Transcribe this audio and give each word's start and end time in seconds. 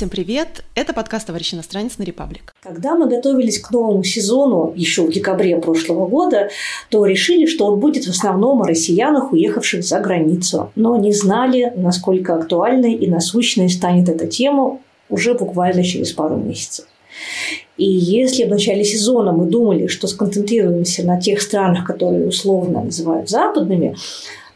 Всем 0.00 0.08
привет! 0.08 0.64
Это 0.74 0.94
подкаст 0.94 1.26
«Товарищ 1.26 1.52
иностранец» 1.52 1.98
на 1.98 2.04
Репаблик. 2.04 2.54
Когда 2.62 2.94
мы 2.94 3.06
готовились 3.06 3.58
к 3.58 3.70
новому 3.70 4.02
сезону 4.02 4.72
еще 4.74 5.02
в 5.02 5.12
декабре 5.12 5.58
прошлого 5.58 6.06
года, 6.06 6.48
то 6.88 7.04
решили, 7.04 7.44
что 7.44 7.66
он 7.66 7.80
будет 7.80 8.06
в 8.06 8.08
основном 8.08 8.62
о 8.62 8.66
россиянах, 8.66 9.34
уехавших 9.34 9.84
за 9.84 10.00
границу. 10.00 10.72
Но 10.74 10.96
не 10.96 11.12
знали, 11.12 11.74
насколько 11.76 12.34
актуальной 12.34 12.94
и 12.94 13.10
насущной 13.10 13.68
станет 13.68 14.08
эта 14.08 14.26
тема 14.26 14.78
уже 15.10 15.34
буквально 15.34 15.84
через 15.84 16.12
пару 16.12 16.36
месяцев. 16.36 16.86
И 17.76 17.84
если 17.84 18.44
в 18.44 18.48
начале 18.48 18.84
сезона 18.84 19.32
мы 19.32 19.44
думали, 19.44 19.86
что 19.86 20.06
сконцентрируемся 20.06 21.04
на 21.04 21.20
тех 21.20 21.42
странах, 21.42 21.84
которые 21.84 22.26
условно 22.26 22.84
называют 22.84 23.28
западными, 23.28 23.94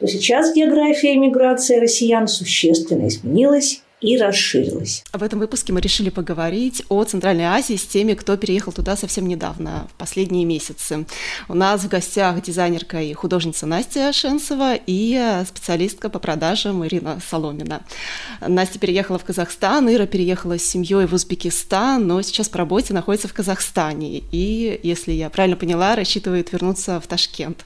то 0.00 0.06
сейчас 0.06 0.54
география 0.54 1.14
эмиграции 1.16 1.78
россиян 1.80 2.28
существенно 2.28 3.08
изменилась 3.08 3.82
и 4.00 4.18
расширилась. 4.18 5.02
В 5.12 5.22
этом 5.22 5.38
выпуске 5.38 5.72
мы 5.72 5.80
решили 5.80 6.10
поговорить 6.10 6.84
о 6.88 7.02
Центральной 7.04 7.44
Азии 7.44 7.76
с 7.76 7.86
теми, 7.86 8.14
кто 8.14 8.36
переехал 8.36 8.72
туда 8.72 8.96
совсем 8.96 9.26
недавно, 9.26 9.88
в 9.94 9.94
последние 9.94 10.44
месяцы. 10.44 11.06
У 11.48 11.54
нас 11.54 11.82
в 11.82 11.88
гостях 11.88 12.42
дизайнерка 12.42 13.00
и 13.00 13.14
художница 13.14 13.66
Настя 13.66 14.12
Шенцева 14.12 14.74
и 14.86 15.42
специалистка 15.46 16.10
по 16.10 16.18
продажам 16.18 16.86
Ирина 16.86 17.18
Соломина. 17.30 17.82
Настя 18.46 18.78
переехала 18.78 19.18
в 19.18 19.24
Казахстан, 19.24 19.88
Ира 19.88 20.06
переехала 20.06 20.58
с 20.58 20.64
семьей 20.64 21.06
в 21.06 21.14
Узбекистан, 21.14 22.06
но 22.06 22.20
сейчас 22.20 22.48
по 22.48 22.58
работе 22.58 22.92
находится 22.92 23.28
в 23.28 23.32
Казахстане. 23.32 24.22
И, 24.32 24.80
если 24.82 25.12
я 25.12 25.30
правильно 25.30 25.56
поняла, 25.56 25.96
рассчитывает 25.96 26.52
вернуться 26.52 27.00
в 27.00 27.06
Ташкент. 27.06 27.64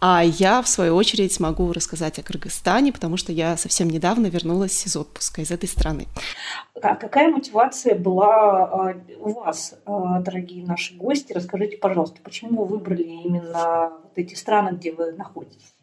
А 0.00 0.22
я, 0.22 0.60
в 0.60 0.68
свою 0.68 0.94
очередь, 0.94 1.40
могу 1.40 1.72
рассказать 1.72 2.18
о 2.18 2.22
Кыргызстане, 2.22 2.92
потому 2.92 3.16
что 3.16 3.32
я 3.32 3.56
совсем 3.56 3.88
недавно 3.88 4.26
вернулась 4.26 4.86
из 4.86 4.96
отпуска 4.96 5.40
из 5.40 5.50
этой 5.50 5.69
страны. 5.70 6.04
А 6.82 6.96
какая 6.96 7.30
мотивация 7.30 7.98
была 7.98 8.64
а, 8.64 8.94
у 9.18 9.32
вас, 9.32 9.80
а, 9.86 10.20
дорогие 10.20 10.64
наши 10.66 10.96
гости? 10.96 11.32
Расскажите, 11.32 11.76
пожалуйста, 11.76 12.20
почему 12.22 12.64
вы 12.64 12.78
выбрали 12.78 13.02
именно 13.02 13.92
вот 14.02 14.12
эти 14.16 14.34
страны, 14.34 14.76
где 14.76 14.92
вы 14.92 15.12
находитесь? 15.12 15.74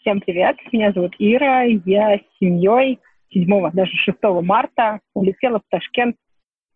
Всем 0.00 0.20
привет, 0.20 0.56
меня 0.72 0.92
зовут 0.92 1.14
Ира, 1.18 1.62
я 1.62 2.18
с 2.18 2.38
семьей 2.38 2.98
7 3.32 3.70
даже 3.72 3.92
6 3.92 4.18
марта 4.42 5.00
улетела 5.14 5.58
в 5.60 5.62
Ташкент 5.70 6.16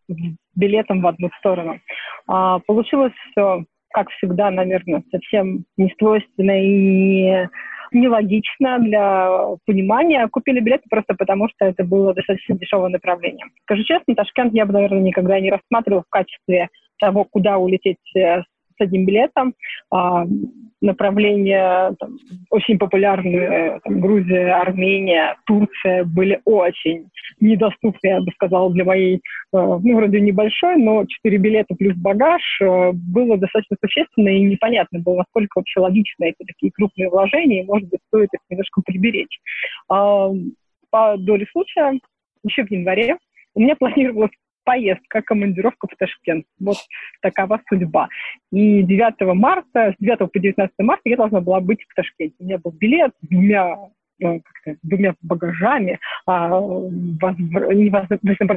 с 0.08 0.14
билетом 0.54 1.02
в 1.02 1.06
одну 1.06 1.30
сторону. 1.38 1.78
Получилось 2.26 3.12
все, 3.30 3.64
как 3.90 4.08
всегда, 4.10 4.50
наверное, 4.50 5.02
совсем 5.10 5.64
не 5.76 5.94
свойственно 5.98 6.60
и 6.60 6.68
не 6.68 7.50
нелогично 7.92 8.78
для 8.78 9.30
понимания. 9.66 10.28
Купили 10.28 10.60
билеты 10.60 10.84
просто 10.90 11.14
потому, 11.14 11.48
что 11.48 11.66
это 11.66 11.84
было 11.84 12.14
достаточно 12.14 12.56
дешевое 12.56 12.88
направление. 12.88 13.46
Скажу 13.62 13.84
честно, 13.84 14.14
Ташкент 14.14 14.54
я 14.54 14.66
бы, 14.66 14.72
наверное, 14.72 15.00
никогда 15.00 15.40
не 15.40 15.50
рассматривал 15.50 16.02
в 16.02 16.10
качестве 16.10 16.68
того, 16.98 17.24
куда 17.24 17.58
улететь 17.58 17.98
с 18.14 18.44
одним 18.80 19.06
билетом. 19.06 19.54
А, 19.90 20.24
направления 20.80 21.94
там, 21.98 22.18
очень 22.50 22.78
популярные, 22.78 23.80
там, 23.82 24.00
Грузия, 24.00 24.52
Армения, 24.54 25.36
Турция 25.46 26.04
были 26.04 26.40
очень 26.44 27.08
недоступны, 27.40 28.08
я 28.08 28.20
бы 28.20 28.30
сказала, 28.32 28.72
для 28.72 28.84
моей, 28.84 29.16
э, 29.16 29.20
ну, 29.52 29.96
вроде 29.96 30.20
небольшой, 30.20 30.76
но 30.76 31.04
4 31.04 31.38
билета 31.38 31.74
плюс 31.74 31.96
багаж 31.96 32.42
э, 32.60 32.92
было 32.92 33.36
достаточно 33.36 33.76
существенно 33.80 34.28
и 34.28 34.42
непонятно 34.42 35.00
было, 35.00 35.18
насколько 35.18 35.58
вообще 35.58 35.80
логично 35.80 36.24
эти 36.24 36.46
такие 36.46 36.70
крупные 36.72 37.10
вложения, 37.10 37.62
и, 37.62 37.66
может 37.66 37.88
быть, 37.88 38.00
стоит 38.08 38.28
их 38.32 38.40
немножко 38.48 38.82
приберечь. 38.84 39.40
А, 39.88 40.30
по 40.90 41.16
доле 41.18 41.46
случая, 41.50 41.98
еще 42.44 42.64
в 42.64 42.70
январе 42.70 43.16
у 43.54 43.60
меня 43.60 43.74
планировалось 43.74 44.30
поездка, 44.68 45.22
командировка 45.22 45.88
в 45.90 45.96
Ташкент. 45.96 46.44
Вот 46.60 46.76
такова 47.22 47.58
судьба. 47.70 48.08
И 48.52 48.82
9 48.82 49.34
марта, 49.34 49.94
с 49.94 49.94
9 49.98 50.30
по 50.30 50.38
19 50.38 50.74
марта 50.80 51.00
я 51.06 51.16
должна 51.16 51.40
была 51.40 51.60
быть 51.60 51.82
в 51.88 51.94
Ташкенте. 51.94 52.34
У 52.38 52.44
меня 52.44 52.58
был 52.58 52.72
билет 52.72 53.12
с 53.22 53.28
двумя 53.28 53.78
ну, 54.18 54.42
двумя 54.82 55.14
багажами, 55.22 55.98
а, 56.26 56.48
возвр... 56.50 57.72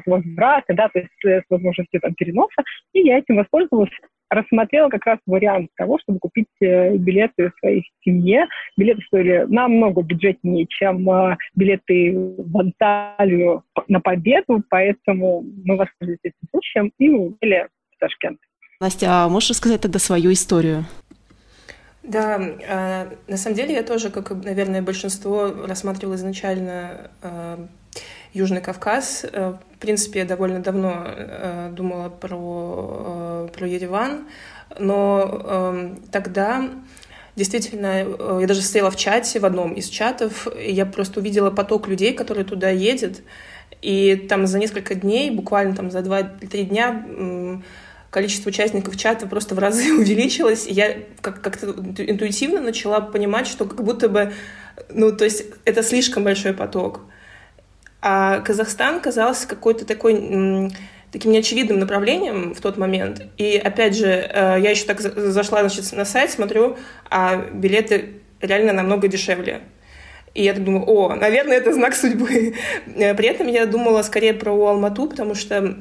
возврата, 0.05 0.73
да, 0.73 0.89
то 0.89 0.99
есть 0.99 1.11
с 1.23 1.49
возможностью 1.49 2.01
там, 2.01 2.13
переноса. 2.15 2.61
И 2.91 3.01
я 3.01 3.19
этим 3.19 3.37
воспользовалась 3.37 3.91
рассмотрела 4.31 4.89
как 4.89 5.05
раз 5.05 5.19
вариант 5.25 5.69
того, 5.75 5.99
чтобы 5.99 6.19
купить 6.19 6.47
э, 6.61 6.95
билеты 6.95 7.51
своей 7.59 7.83
семье. 8.03 8.47
Билеты 8.77 9.01
стоили 9.07 9.45
намного 9.47 10.01
бюджетнее, 10.01 10.65
чем 10.69 11.07
э, 11.09 11.37
билеты 11.53 12.13
в 12.37 12.57
Анталию 12.57 13.63
на 13.87 13.99
победу, 13.99 14.63
поэтому 14.69 15.43
мы 15.65 15.75
воспользовались 15.75 16.19
этим 16.23 16.47
случаем 16.49 16.91
и 16.97 17.09
улетели 17.09 17.67
в 17.95 17.99
Ташкент. 17.99 18.39
Настя, 18.79 19.07
а 19.11 19.29
можешь 19.29 19.51
рассказать 19.51 19.81
тогда 19.81 19.99
свою 19.99 20.31
историю? 20.31 20.85
Да, 22.03 22.39
э, 22.39 23.05
на 23.27 23.37
самом 23.37 23.55
деле 23.55 23.75
я 23.75 23.83
тоже, 23.83 24.09
как, 24.09 24.31
наверное, 24.31 24.81
большинство 24.81 25.51
рассматривала 25.67 26.15
изначально 26.15 27.11
э, 27.21 27.57
Южный 28.33 28.61
Кавказ. 28.61 29.25
Э, 29.31 29.55
в 29.75 29.77
принципе, 29.77 30.19
я 30.19 30.25
довольно 30.25 30.59
давно 30.59 31.05
э, 31.05 31.69
думала 31.73 32.09
про, 32.09 33.47
э, 33.47 33.57
про 33.57 33.67
Ереван, 33.67 34.27
но 34.79 35.41
э, 35.43 35.95
тогда 36.11 36.69
действительно, 37.35 38.05
я 38.41 38.47
даже 38.47 38.61
стояла 38.61 38.91
в 38.91 38.95
чате, 38.95 39.39
в 39.39 39.45
одном 39.45 39.73
из 39.73 39.87
чатов, 39.87 40.47
и 40.55 40.71
я 40.71 40.85
просто 40.85 41.19
увидела 41.19 41.49
поток 41.49 41.87
людей, 41.87 42.13
которые 42.13 42.45
туда 42.45 42.69
едет, 42.69 43.23
и 43.81 44.15
там 44.29 44.45
за 44.45 44.59
несколько 44.59 44.95
дней, 44.95 45.31
буквально 45.31 45.75
там 45.75 45.89
за 45.89 45.99
2-3 45.99 46.63
дня 46.63 47.61
количество 48.11 48.49
участников 48.49 48.97
чата 48.97 49.25
просто 49.25 49.55
в 49.55 49.59
разы 49.59 49.93
увеличилось, 49.97 50.67
и 50.67 50.73
я 50.73 50.97
как-то 51.21 51.67
интуитивно 51.67 52.61
начала 52.61 52.99
понимать, 52.99 53.47
что 53.47 53.65
как 53.65 53.83
будто 53.83 54.09
бы, 54.09 54.33
ну, 54.89 55.11
то 55.15 55.23
есть 55.23 55.45
это 55.65 55.81
слишком 55.81 56.23
большой 56.23 56.53
поток. 56.53 57.01
А 58.01 58.39
Казахстан 58.39 58.99
казался 58.99 59.47
какой-то 59.47 59.85
такой 59.85 60.71
таким 61.11 61.31
неочевидным 61.31 61.79
направлением 61.79 62.53
в 62.53 62.61
тот 62.61 62.77
момент. 62.77 63.21
И 63.37 63.57
опять 63.57 63.95
же, 63.95 64.07
э, 64.07 64.57
я 64.61 64.71
еще 64.71 64.85
так 64.85 65.01
зашла 65.01 65.59
значит, 65.59 65.91
на 65.91 66.05
сайт, 66.05 66.31
смотрю, 66.31 66.77
а 67.09 67.35
билеты 67.35 68.21
реально 68.39 68.73
намного 68.73 69.07
дешевле. 69.07 69.61
И 70.33 70.43
я 70.43 70.53
так 70.53 70.63
думаю, 70.63 70.85
о, 70.87 71.15
наверное, 71.15 71.57
это 71.57 71.73
знак 71.73 71.93
судьбы. 71.93 72.55
При 72.95 73.27
этом 73.27 73.47
я 73.47 73.65
думала 73.65 74.01
скорее 74.01 74.33
про 74.33 74.51
Алмату, 74.51 75.07
потому 75.07 75.35
что 75.35 75.75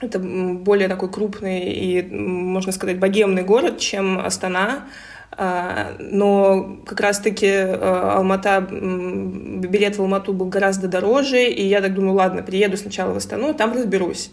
это 0.00 0.18
более 0.18 0.88
такой 0.88 1.10
крупный 1.10 1.72
и, 1.72 2.02
можно 2.02 2.72
сказать, 2.72 2.98
богемный 2.98 3.42
город, 3.42 3.78
чем 3.78 4.18
Астана. 4.18 4.86
А, 5.32 5.96
но 5.98 6.78
как 6.86 7.00
раз-таки 7.00 7.46
э, 7.46 7.74
Алмата, 7.74 8.66
билет 8.70 9.96
в 9.96 10.00
Алмату 10.00 10.32
был 10.32 10.46
гораздо 10.46 10.88
дороже, 10.88 11.44
и 11.44 11.66
я 11.66 11.82
так 11.82 11.94
думаю, 11.94 12.14
ладно, 12.14 12.42
приеду 12.42 12.76
сначала 12.76 13.12
в 13.12 13.16
Астану, 13.18 13.52
там 13.52 13.74
разберусь. 13.74 14.30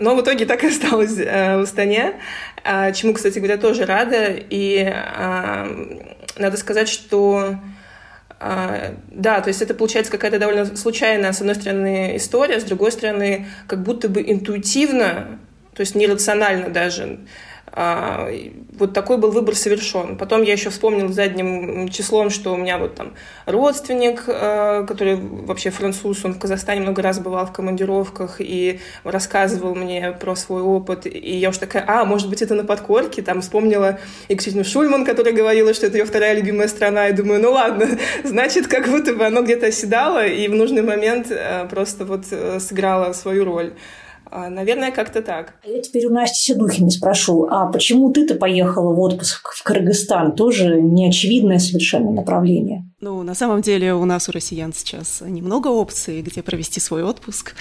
Но 0.00 0.16
в 0.16 0.22
итоге 0.22 0.46
так 0.46 0.64
и 0.64 0.68
осталось 0.68 1.16
э, 1.16 1.58
в 1.58 1.62
Астане, 1.62 2.14
а, 2.64 2.90
чему, 2.92 3.14
кстати 3.14 3.38
говоря, 3.38 3.56
тоже 3.56 3.84
рада. 3.84 4.30
И 4.30 4.82
а, 4.84 5.68
надо 6.36 6.56
сказать, 6.56 6.88
что 6.88 7.56
да, 8.40 9.40
то 9.40 9.46
есть 9.46 9.62
это 9.62 9.72
получается 9.72 10.10
какая-то 10.10 10.40
довольно 10.40 10.74
случайная, 10.74 11.32
с 11.32 11.40
одной 11.40 11.54
стороны, 11.54 12.16
история, 12.16 12.58
с 12.58 12.64
другой 12.64 12.90
стороны, 12.90 13.46
как 13.68 13.84
будто 13.84 14.08
бы 14.08 14.20
интуитивно, 14.20 15.38
то 15.76 15.80
есть 15.80 15.94
нерационально 15.94 16.68
даже, 16.68 17.20
вот 17.74 18.92
такой 18.92 19.16
был 19.16 19.30
выбор 19.30 19.54
совершен. 19.56 20.16
Потом 20.16 20.42
я 20.42 20.52
еще 20.52 20.68
вспомнил 20.68 21.08
задним 21.08 21.88
числом, 21.88 22.28
что 22.28 22.52
у 22.52 22.56
меня 22.58 22.76
вот 22.76 22.94
там 22.94 23.14
родственник, 23.46 24.24
а, 24.26 24.84
который 24.84 25.16
вообще 25.16 25.70
француз, 25.70 26.22
он 26.24 26.34
в 26.34 26.38
Казахстане 26.38 26.82
много 26.82 27.00
раз 27.00 27.18
бывал 27.18 27.46
в 27.46 27.52
командировках 27.52 28.36
и 28.40 28.80
рассказывал 29.04 29.74
мне 29.74 30.12
про 30.12 30.36
свой 30.36 30.60
опыт. 30.60 31.06
И 31.06 31.36
я 31.36 31.48
уж 31.48 31.56
такая, 31.56 31.84
а, 31.86 32.04
может 32.04 32.28
быть, 32.28 32.42
это 32.42 32.54
на 32.54 32.64
подкорке. 32.64 33.22
Там 33.22 33.40
вспомнила 33.40 33.98
Екатерину 34.28 34.64
Шульман, 34.64 35.06
которая 35.06 35.32
говорила, 35.32 35.72
что 35.72 35.86
это 35.86 35.96
ее 35.96 36.04
вторая 36.04 36.34
любимая 36.34 36.68
страна. 36.68 37.08
И 37.08 37.12
думаю, 37.14 37.40
ну 37.40 37.52
ладно, 37.52 37.88
значит, 38.24 38.66
как 38.66 38.88
будто 38.88 39.14
бы 39.14 39.24
оно 39.24 39.40
где-то 39.42 39.66
оседало 39.66 40.26
и 40.26 40.46
в 40.48 40.54
нужный 40.54 40.82
момент 40.82 41.28
а, 41.30 41.66
просто 41.66 42.04
вот 42.04 42.24
э, 42.30 42.60
сыграло 42.60 43.14
свою 43.14 43.46
роль. 43.46 43.72
А, 44.34 44.48
наверное, 44.48 44.92
как-то 44.92 45.20
так. 45.20 45.54
А 45.62 45.68
я 45.68 45.82
теперь 45.82 46.06
у 46.06 46.10
Насти 46.10 46.52
Седухиной 46.52 46.90
спрошу, 46.90 47.46
а 47.50 47.66
почему 47.66 48.10
ты-то 48.10 48.34
поехала 48.34 48.94
в 48.94 48.98
отпуск 48.98 49.52
в 49.52 49.62
Кыргызстан? 49.62 50.34
Тоже 50.34 50.80
неочевидное 50.80 51.58
совершенно 51.58 52.10
направление. 52.10 52.90
Ну, 53.04 53.24
на 53.24 53.34
самом 53.34 53.62
деле 53.62 53.94
у 53.94 54.04
нас, 54.04 54.28
у 54.28 54.32
россиян 54.32 54.72
сейчас 54.72 55.22
немного 55.26 55.66
опций, 55.66 56.22
где 56.22 56.40
провести 56.40 56.78
свой 56.78 57.02
отпуск. 57.02 57.56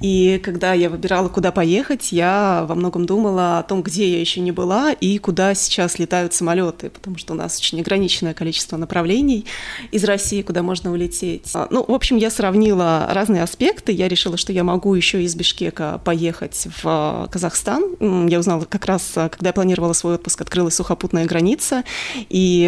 И 0.00 0.40
когда 0.44 0.74
я 0.74 0.88
выбирала, 0.88 1.28
куда 1.28 1.50
поехать, 1.50 2.12
я 2.12 2.64
во 2.68 2.76
многом 2.76 3.04
думала 3.04 3.58
о 3.58 3.64
том, 3.64 3.82
где 3.82 4.08
я 4.08 4.20
еще 4.20 4.38
не 4.40 4.52
была 4.52 4.92
и 4.92 5.18
куда 5.18 5.54
сейчас 5.54 5.98
летают 5.98 6.34
самолеты, 6.34 6.90
потому 6.90 7.18
что 7.18 7.32
у 7.32 7.36
нас 7.36 7.58
очень 7.58 7.80
ограниченное 7.80 8.32
количество 8.32 8.76
направлений 8.76 9.44
из 9.90 10.04
России, 10.04 10.42
куда 10.42 10.62
можно 10.62 10.92
улететь. 10.92 11.50
А, 11.52 11.66
ну, 11.68 11.84
в 11.84 11.92
общем, 11.92 12.16
я 12.16 12.30
сравнила 12.30 13.08
разные 13.10 13.42
аспекты. 13.42 13.90
Я 13.90 14.06
решила, 14.06 14.36
что 14.36 14.52
я 14.52 14.62
могу 14.62 14.94
еще 14.94 15.20
из 15.20 15.34
Бишкека 15.34 16.00
поехать 16.04 16.68
в 16.80 17.28
Казахстан. 17.32 18.28
Я 18.28 18.38
узнала 18.38 18.64
как 18.64 18.84
раз, 18.84 19.10
когда 19.14 19.48
я 19.48 19.52
планировала 19.52 19.94
свой 19.94 20.14
отпуск, 20.14 20.42
открылась 20.42 20.76
сухопутная 20.76 21.26
граница, 21.26 21.82
и 22.28 22.60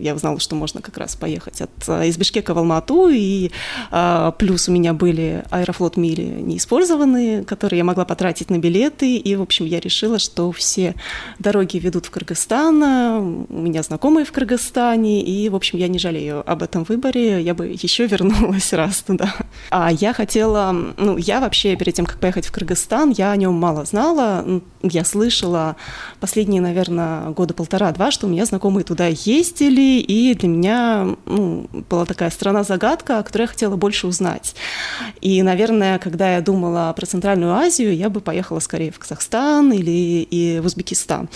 я 0.00 0.14
узнала, 0.16 0.40
что 0.40 0.56
можно 0.56 0.82
как 0.82 0.98
раз 0.98 1.14
поехать 1.14 1.43
ехать 1.44 1.60
от, 1.60 1.88
э, 1.88 2.08
из 2.08 2.16
Бишкека 2.16 2.54
в 2.54 2.58
Алмату, 2.58 3.08
и 3.08 3.50
а, 3.90 4.30
плюс 4.32 4.68
у 4.68 4.72
меня 4.72 4.92
были 4.92 5.44
аэрофлот 5.50 5.96
мили 5.96 6.22
неиспользованные, 6.22 7.44
которые 7.44 7.78
я 7.78 7.84
могла 7.84 8.04
потратить 8.04 8.50
на 8.50 8.58
билеты, 8.58 9.16
и, 9.16 9.36
в 9.36 9.42
общем, 9.42 9.66
я 9.66 9.80
решила, 9.80 10.18
что 10.18 10.50
все 10.52 10.94
дороги 11.38 11.78
ведут 11.78 12.06
в 12.06 12.10
Кыргызстан, 12.10 12.82
у 12.82 13.60
меня 13.60 13.82
знакомые 13.82 14.24
в 14.24 14.32
Кыргызстане, 14.32 15.22
и, 15.22 15.48
в 15.48 15.56
общем, 15.56 15.78
я 15.78 15.88
не 15.88 15.98
жалею 15.98 16.42
об 16.50 16.62
этом 16.62 16.84
выборе, 16.84 17.42
я 17.42 17.54
бы 17.54 17.66
еще 17.66 18.06
вернулась 18.06 18.72
раз 18.72 19.02
туда. 19.02 19.34
А 19.70 19.90
я 19.92 20.12
хотела, 20.12 20.72
ну, 20.96 21.16
я 21.16 21.40
вообще 21.40 21.76
перед 21.76 21.94
тем, 21.94 22.06
как 22.06 22.18
поехать 22.18 22.46
в 22.46 22.52
Кыргызстан, 22.52 23.10
я 23.10 23.30
о 23.30 23.36
нем 23.36 23.54
мало 23.54 23.84
знала, 23.84 24.44
я 24.82 25.04
слышала 25.04 25.76
последние, 26.20 26.60
наверное, 26.60 27.30
года 27.30 27.54
полтора-два, 27.54 28.10
что 28.10 28.26
у 28.26 28.30
меня 28.30 28.44
знакомые 28.44 28.84
туда 28.84 29.06
ездили, 29.06 30.00
и 30.00 30.34
для 30.34 30.48
меня 30.48 31.16
ну, 31.34 31.68
была 31.90 32.04
такая 32.04 32.30
страна-загадка, 32.30 33.18
о 33.18 33.22
которой 33.24 33.42
я 33.42 33.48
хотела 33.48 33.76
больше 33.76 34.06
узнать. 34.06 34.54
И, 35.20 35.42
наверное, 35.42 35.98
когда 35.98 36.34
я 36.34 36.40
думала 36.40 36.92
про 36.96 37.06
Центральную 37.06 37.52
Азию, 37.52 37.94
я 37.96 38.08
бы 38.08 38.20
поехала 38.20 38.60
скорее 38.60 38.92
в 38.92 38.98
Казахстан 39.00 39.72
или 39.72 39.90
и 40.30 40.60
в 40.60 40.66
Узбекистан. 40.66 41.28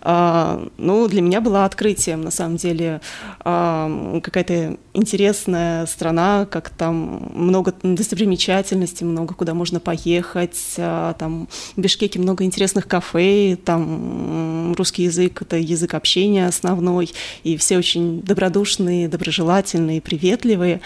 А, 0.00 0.66
ну, 0.78 1.06
для 1.06 1.22
меня 1.22 1.40
было 1.40 1.64
открытием, 1.64 2.22
на 2.22 2.32
самом 2.32 2.56
деле, 2.56 3.00
а, 3.40 4.20
какая-то 4.20 4.78
интересная 4.94 5.86
страна, 5.86 6.46
как 6.50 6.70
там 6.70 7.30
много 7.34 7.72
достопримечательностей, 7.82 9.06
много 9.06 9.34
куда 9.34 9.54
можно 9.54 9.78
поехать, 9.78 10.74
а, 10.78 11.14
там 11.14 11.48
в 11.76 11.80
Бишкеке 11.80 12.18
много 12.18 12.42
интересных 12.42 12.88
кафе, 12.88 13.56
там 13.64 14.74
русский 14.76 15.04
язык— 15.04 15.42
это 15.42 15.56
язык 15.56 15.94
общения 15.94 16.48
основной, 16.48 17.10
и 17.44 17.56
все 17.56 17.78
очень 17.78 18.22
добродушные, 18.22 19.08
доброжелательные 19.08 19.35
доброжелательные, 19.36 20.00
приветливые. 20.00 20.80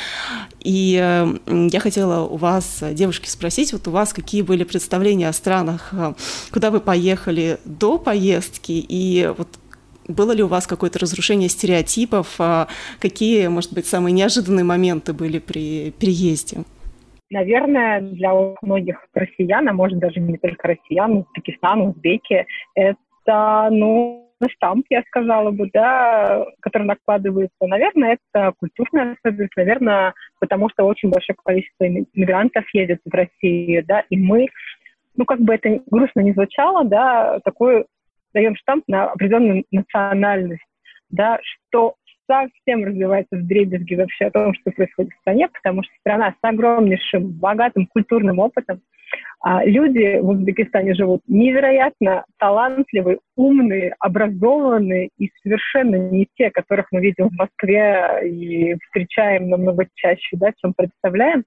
И 0.60 0.92
я 1.46 1.80
хотела 1.80 2.26
у 2.26 2.36
вас, 2.36 2.82
девушки, 2.92 3.28
спросить, 3.28 3.72
вот 3.72 3.88
у 3.88 3.90
вас 3.90 4.12
какие 4.12 4.42
были 4.42 4.64
представления 4.64 5.28
о 5.28 5.32
странах, 5.32 5.90
э, 5.92 6.12
куда 6.52 6.70
вы 6.70 6.80
поехали 6.80 7.58
до 7.64 7.98
поездки, 7.98 8.72
и 8.72 9.32
вот 9.36 9.48
было 10.08 10.32
ли 10.32 10.42
у 10.42 10.48
вас 10.48 10.66
какое-то 10.66 10.98
разрушение 10.98 11.48
стереотипов? 11.48 12.36
А 12.38 12.66
какие, 12.98 13.46
может 13.48 13.72
быть, 13.72 13.86
самые 13.86 14.12
неожиданные 14.12 14.64
моменты 14.64 15.12
были 15.12 15.38
при 15.38 15.92
переезде? 15.92 16.64
Наверное, 17.30 18.00
для 18.00 18.32
многих 18.60 19.06
россиян, 19.14 19.68
а 19.68 19.72
может 19.72 19.98
даже 19.98 20.18
не 20.18 20.36
только 20.36 20.68
россиян, 20.68 21.18
Узбекистан, 21.18 21.82
узбеки, 21.82 22.44
это, 22.74 23.68
ну, 23.70 24.19
штамп, 24.48 24.86
я 24.90 25.02
сказала 25.02 25.50
бы, 25.50 25.68
да, 25.72 26.46
который 26.60 26.84
накладывается. 26.84 27.66
Наверное, 27.66 28.18
это 28.32 28.52
культурная 28.58 29.16
особенность, 29.22 29.56
наверное, 29.56 30.14
потому 30.38 30.68
что 30.70 30.84
очень 30.84 31.10
большое 31.10 31.36
количество 31.44 31.86
иммигрантов 31.86 32.64
едет 32.72 33.00
в 33.04 33.12
Россию, 33.12 33.84
да, 33.86 34.00
и 34.08 34.16
мы, 34.16 34.48
ну, 35.16 35.24
как 35.24 35.40
бы 35.40 35.54
это 35.54 35.80
грустно 35.90 36.20
не 36.20 36.32
звучало, 36.32 36.84
да, 36.84 37.40
такой 37.44 37.84
даем 38.32 38.56
штамп 38.56 38.84
на 38.86 39.10
определенную 39.10 39.64
национальность, 39.70 40.62
да, 41.10 41.38
что 41.42 41.96
совсем 42.30 42.84
развивается 42.84 43.36
в 43.36 43.46
дребезги 43.46 43.96
вообще 43.96 44.26
о 44.26 44.30
том, 44.30 44.54
что 44.54 44.70
происходит 44.70 45.12
в 45.12 45.20
стране, 45.20 45.48
потому 45.48 45.82
что 45.82 45.92
страна 45.98 46.30
с 46.30 46.38
огромнейшим, 46.42 47.32
богатым 47.32 47.86
культурным 47.86 48.38
опытом, 48.38 48.80
люди 49.64 50.18
в 50.20 50.28
Узбекистане 50.28 50.94
живут 50.94 51.22
невероятно 51.26 52.24
талантливые, 52.38 53.20
умные, 53.36 53.94
образованные 53.98 55.08
и 55.18 55.30
совершенно 55.42 55.96
не 55.96 56.26
те, 56.36 56.50
которых 56.50 56.86
мы 56.90 57.00
видим 57.00 57.28
в 57.28 57.38
Москве 57.38 58.20
и 58.28 58.76
встречаем 58.84 59.48
намного 59.48 59.86
чаще, 59.94 60.36
да, 60.36 60.52
чем 60.60 60.74
представляем. 60.74 61.44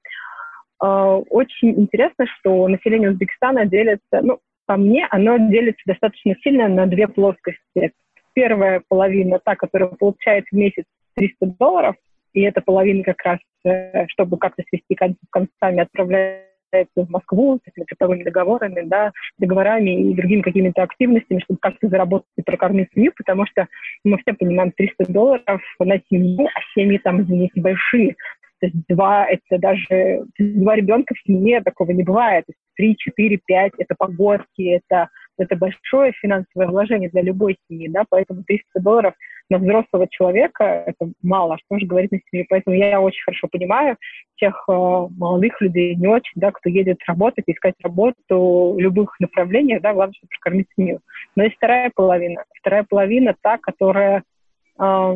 А, 0.80 1.18
очень 1.18 1.80
интересно, 1.80 2.26
что 2.40 2.68
население 2.68 3.12
Узбекистана 3.12 3.66
делится, 3.66 4.22
ну, 4.22 4.40
по 4.66 4.76
мне, 4.76 5.08
оно 5.12 5.38
делится 5.38 5.82
достаточно 5.86 6.36
сильно 6.42 6.68
на 6.68 6.88
две 6.88 7.08
плоскости. 7.08 7.92
Первая 8.34 8.82
половина, 8.88 9.40
та, 9.44 9.56
которая 9.56 9.90
получает 9.90 10.46
в 10.52 10.56
месяц 10.56 10.86
300 11.16 11.46
долларов, 11.60 11.96
и 12.34 12.42
эта 12.42 12.62
половина 12.62 13.04
как 13.04 13.22
раз, 13.24 13.40
э, 13.66 14.08
чтобы 14.08 14.38
как-то 14.38 14.64
свести 14.68 14.96
концы 14.96 15.20
с 15.24 15.30
концами, 15.30 15.82
отправляет 15.82 16.53
в 16.96 17.10
Москву 17.10 17.60
с 17.64 17.68
этими 17.68 17.86
трудовыми 17.86 18.24
договорами, 18.24 18.82
да, 18.86 19.12
договорами 19.38 20.12
и 20.12 20.14
другими 20.14 20.42
какими-то 20.42 20.84
активностями, 20.84 21.40
чтобы 21.40 21.60
как-то 21.62 21.88
заработать 21.88 22.28
и 22.38 22.42
прокормить 22.42 22.90
семью, 22.94 23.12
потому 23.16 23.46
что 23.46 23.68
мы 24.04 24.18
все 24.18 24.34
понимаем, 24.34 24.72
300 24.72 25.12
долларов 25.12 25.62
на 25.80 26.00
семью, 26.10 26.48
а 26.48 26.60
семьи 26.74 26.98
там, 26.98 27.22
извините, 27.22 27.62
большие. 27.62 28.16
То 28.60 28.68
есть 28.68 28.78
два, 28.88 29.26
это 29.28 29.60
даже 29.60 30.24
два 30.40 30.76
ребенка 30.76 31.14
в 31.16 31.28
семье 31.28 31.62
такого 31.62 31.92
не 31.92 32.04
бывает. 32.04 32.46
То 32.48 32.54
три, 32.76 32.96
четыре, 32.98 33.38
пять, 33.46 33.74
это 33.78 33.94
погодки, 33.98 34.62
это 34.62 35.10
это 35.38 35.56
большое 35.56 36.14
финансовое 36.14 36.68
вложение 36.68 37.10
для 37.10 37.22
любой 37.22 37.58
семьи, 37.68 37.88
да, 37.90 38.04
поэтому 38.08 38.44
300 38.44 38.80
долларов 38.82 39.16
на 39.54 39.60
взрослого 39.60 40.08
человека 40.10 40.64
это 40.88 41.12
мало, 41.22 41.58
что 41.64 41.78
же 41.78 41.86
говорить 41.86 42.12
на 42.12 42.20
семью. 42.30 42.46
Поэтому 42.50 42.76
я 42.76 43.00
очень 43.00 43.22
хорошо 43.24 43.48
понимаю 43.52 43.98
тех 44.38 44.64
э, 44.68 44.72
молодых 44.72 45.62
людей, 45.62 45.96
не 45.96 46.08
очень, 46.08 46.34
да, 46.36 46.52
кто 46.52 46.70
едет 46.70 46.98
работать, 47.08 47.46
искать 47.48 47.76
работу 47.84 48.74
в 48.76 48.80
любых 48.80 49.20
направлениях, 49.20 49.82
да, 49.82 49.94
главное, 49.94 50.14
чтобы 50.16 50.30
прокормить 50.30 50.68
семью. 50.76 51.00
Но 51.36 51.44
есть 51.44 51.56
вторая 51.58 51.92
половина. 51.94 52.44
Вторая 52.60 52.86
половина 52.90 53.36
та, 53.42 53.58
которая 53.58 54.24
э, 54.80 55.16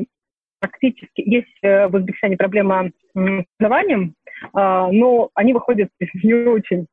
практически... 0.59 1.21
Есть 1.25 1.57
э, 1.63 1.87
в 1.87 1.95
Узбекистане 1.95 2.37
проблема 2.37 2.91
с 3.15 3.43
образованием, 3.59 4.13
э, 4.43 4.47
но 4.53 5.29
они 5.33 5.53
выходят 5.53 5.89
не 6.23 6.33
очень 6.33 6.85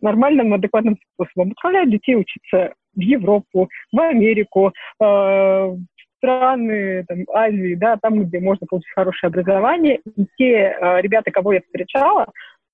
нормальным, 0.00 0.52
адекватным 0.52 0.98
способом. 1.14 1.52
Отправляют 1.52 1.90
детей 1.90 2.16
учиться 2.16 2.74
в 2.94 3.00
Европу, 3.00 3.68
в 3.92 4.00
Америку, 4.00 4.72
э, 5.00 5.76
страны 6.22 7.04
там, 7.08 7.18
Азии, 7.32 7.74
да, 7.74 7.96
там, 8.00 8.24
где 8.24 8.38
можно 8.38 8.66
получить 8.66 8.92
хорошее 8.94 9.28
образование. 9.28 10.00
И 10.16 10.26
те 10.38 10.76
э, 10.80 11.00
ребята, 11.00 11.30
кого 11.30 11.52
я 11.52 11.60
встречала, 11.60 12.26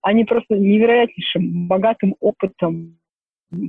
они 0.02 0.25
просто 0.25 0.55
невероятнейшим 0.55 1.67
богатым 1.67 2.14
опытом 2.21 2.99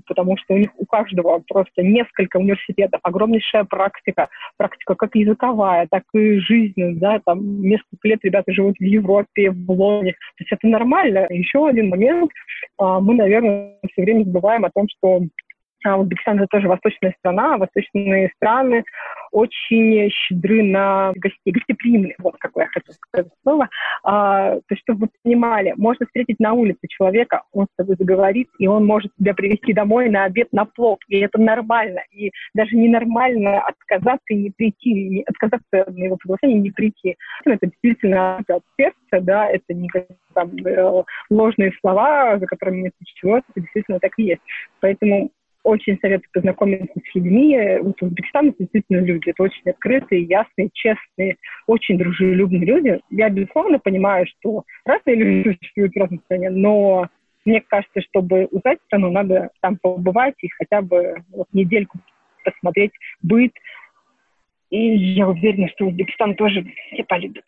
потому 0.07 0.35
что 0.37 0.55
у 0.55 0.57
них 0.57 0.71
у 0.77 0.85
каждого 0.85 1.41
просто 1.47 1.81
несколько 1.81 2.37
университетов, 2.37 2.99
огромнейшая 3.03 3.63
практика, 3.63 4.29
практика 4.57 4.95
как 4.95 5.15
языковая, 5.15 5.87
так 5.89 6.03
и 6.13 6.39
жизненная, 6.39 6.95
да, 6.95 7.21
там 7.25 7.61
несколько 7.61 8.07
лет 8.07 8.19
ребята 8.23 8.51
живут 8.51 8.77
в 8.77 8.83
Европе, 8.83 9.51
в 9.51 9.71
Лоне, 9.71 10.11
то 10.11 10.17
есть 10.39 10.51
это 10.51 10.67
нормально. 10.67 11.27
Еще 11.29 11.65
один 11.65 11.89
момент, 11.89 12.31
а, 12.77 12.99
мы, 12.99 13.15
наверное, 13.15 13.77
все 13.91 14.01
время 14.01 14.25
забываем 14.25 14.65
о 14.65 14.71
том, 14.71 14.87
что 14.97 15.21
а 15.83 15.97
Узбекистан 15.97 16.37
это 16.37 16.47
тоже 16.47 16.67
восточная 16.67 17.13
страна, 17.19 17.57
восточные 17.57 18.31
страны 18.35 18.83
очень 19.31 20.09
щедры 20.09 20.63
на 20.63 21.11
гостей, 21.15 21.51
гостеприимные, 21.51 22.15
вот 22.19 22.35
какое 22.39 22.65
я 22.65 22.69
хочу 22.73 22.91
сказать 22.93 23.31
слово. 23.43 23.69
А, 24.03 24.55
то 24.55 24.65
есть, 24.69 24.81
чтобы 24.83 25.01
вы 25.01 25.09
понимали, 25.23 25.73
можно 25.77 26.05
встретить 26.05 26.39
на 26.39 26.53
улице 26.53 26.87
человека, 26.87 27.43
он 27.51 27.65
с 27.65 27.75
тобой 27.77 27.95
заговорит, 27.99 28.49
и 28.57 28.67
он 28.67 28.85
может 28.85 29.11
тебя 29.17 29.33
привести 29.33 29.73
домой 29.73 30.09
на 30.09 30.25
обед, 30.25 30.47
на 30.51 30.65
плов, 30.65 30.99
и 31.07 31.19
это 31.19 31.39
нормально. 31.39 32.01
И 32.11 32.31
даже 32.53 32.75
ненормально 32.75 33.61
отказаться 33.61 34.25
и 34.29 34.35
не 34.35 34.49
прийти, 34.51 34.93
не, 34.93 35.23
отказаться 35.23 35.91
на 35.91 36.03
его 36.03 36.17
приглашение 36.17 36.57
и 36.57 36.61
не 36.61 36.71
прийти. 36.71 37.15
Это 37.45 37.67
действительно 37.67 38.37
от 38.37 38.63
сердца, 38.77 39.21
да, 39.21 39.47
это 39.47 39.73
не 39.73 39.89
там, 40.33 40.55
э, 40.65 41.03
ложные 41.29 41.71
слова, 41.79 42.37
за 42.39 42.45
которыми 42.45 42.83
нет 42.83 42.93
ничего, 42.99 43.37
это 43.37 43.45
действительно 43.55 43.99
так 43.99 44.11
и 44.17 44.23
есть. 44.23 44.41
Поэтому 44.79 45.31
очень 45.63 45.97
советую 45.99 46.29
познакомиться 46.33 46.93
с 46.93 47.15
людьми. 47.15 47.57
Вот 47.81 48.01
Узбекистан 48.01 48.49
это 48.49 48.57
действительно 48.59 48.99
люди. 48.99 49.29
Это 49.29 49.43
очень 49.43 49.69
открытые, 49.69 50.23
ясные, 50.23 50.69
честные, 50.73 51.37
очень 51.67 51.97
дружелюбные 51.97 52.65
люди. 52.65 52.99
Я, 53.09 53.29
безусловно, 53.29 53.79
понимаю, 53.79 54.25
что 54.27 54.63
разные 54.85 55.15
люди 55.15 55.49
существуют 55.49 55.93
в 55.93 55.99
разной 55.99 56.19
стране, 56.25 56.49
но 56.49 57.07
мне 57.45 57.61
кажется, 57.61 58.01
чтобы 58.01 58.45
узнать 58.51 58.79
страну, 58.85 59.11
надо 59.11 59.49
там 59.61 59.77
побывать 59.77 60.35
и 60.41 60.49
хотя 60.49 60.81
бы 60.81 61.23
вот 61.31 61.47
недельку 61.53 61.99
посмотреть 62.43 62.91
быт. 63.21 63.53
И 64.69 64.77
я 64.77 65.27
уверена, 65.27 65.67
что 65.69 65.87
Узбекистан 65.87 66.35
тоже 66.35 66.65
все 66.91 67.03
полюбят. 67.03 67.45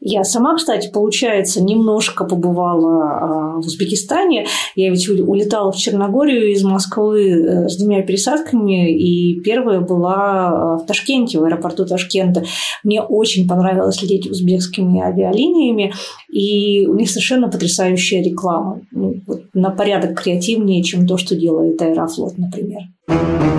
Я 0.00 0.22
сама, 0.22 0.54
кстати, 0.56 0.90
получается, 0.92 1.62
немножко 1.62 2.24
побывала 2.24 3.02
а, 3.02 3.60
в 3.60 3.66
Узбекистане. 3.66 4.46
Я 4.76 4.90
ведь 4.90 5.08
улетала 5.08 5.72
в 5.72 5.76
Черногорию 5.76 6.52
из 6.52 6.62
Москвы 6.62 7.30
э, 7.30 7.68
с 7.68 7.76
двумя 7.76 8.02
пересадками, 8.02 8.96
и 8.96 9.40
первая 9.40 9.80
была 9.80 10.48
а, 10.48 10.76
в 10.78 10.86
Ташкенте, 10.86 11.40
в 11.40 11.44
аэропорту 11.44 11.84
Ташкента. 11.84 12.44
Мне 12.84 13.02
очень 13.02 13.48
понравилось 13.48 14.00
лететь 14.00 14.30
узбекскими 14.30 15.00
авиалиниями, 15.00 15.92
и 16.30 16.86
у 16.86 16.94
них 16.94 17.10
совершенно 17.10 17.48
потрясающая 17.48 18.22
реклама. 18.22 18.80
Ну, 18.92 19.14
вот 19.26 19.42
на 19.52 19.70
порядок 19.70 20.22
креативнее, 20.22 20.84
чем 20.84 21.08
то, 21.08 21.16
что 21.16 21.34
делает 21.34 21.82
Аэрофлот, 21.82 22.38
например. 22.38 22.82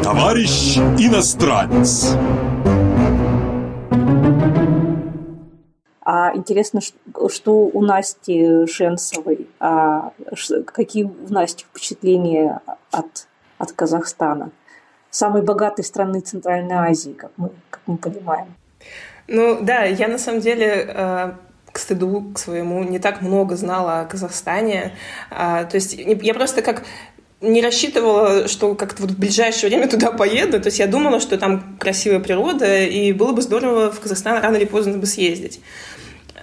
Товарищ 0.03 0.77
иностранец. 0.97 2.15
А 6.11 6.35
интересно, 6.35 6.81
что 6.81 7.53
у 7.53 7.81
Насти 7.83 8.65
Шенсовой, 8.65 9.47
а 9.59 10.11
какие 10.65 11.03
у 11.03 11.13
Насти 11.29 11.65
впечатления 11.69 12.61
от, 12.89 13.27
от 13.59 13.71
Казахстана? 13.73 14.49
Самой 15.11 15.43
богатой 15.43 15.85
страны 15.85 16.21
Центральной 16.21 16.77
Азии, 16.77 17.11
как 17.11 17.29
мы, 17.37 17.51
как 17.69 17.81
мы 17.85 17.97
понимаем. 17.97 18.47
Ну 19.27 19.59
да, 19.61 19.83
я 19.83 20.07
на 20.07 20.17
самом 20.17 20.41
деле 20.41 20.87
э, 20.87 21.31
к 21.71 21.77
стыду 21.77 22.31
к 22.33 22.39
своему 22.39 22.83
не 22.83 22.97
так 22.97 23.21
много 23.21 23.55
знала 23.55 23.99
о 23.99 24.05
Казахстане. 24.05 24.93
А, 25.29 25.65
то 25.65 25.75
есть 25.75 25.93
я 25.93 26.33
просто 26.33 26.63
как 26.63 26.85
не 27.39 27.61
рассчитывала, 27.61 28.47
что 28.47 28.73
как-то 28.73 29.03
вот 29.03 29.11
в 29.11 29.19
ближайшее 29.19 29.69
время 29.69 29.87
туда 29.87 30.11
поеду. 30.11 30.59
То 30.59 30.69
есть 30.69 30.79
я 30.79 30.87
думала, 30.87 31.19
что 31.19 31.37
там 31.37 31.77
красивая 31.77 32.19
природа, 32.19 32.83
и 32.83 33.13
было 33.13 33.31
бы 33.31 33.43
здорово 33.43 33.91
в 33.91 33.99
Казахстан 33.99 34.41
рано 34.41 34.55
или 34.55 34.65
поздно 34.65 34.97
бы 34.97 35.05
съездить. 35.05 35.61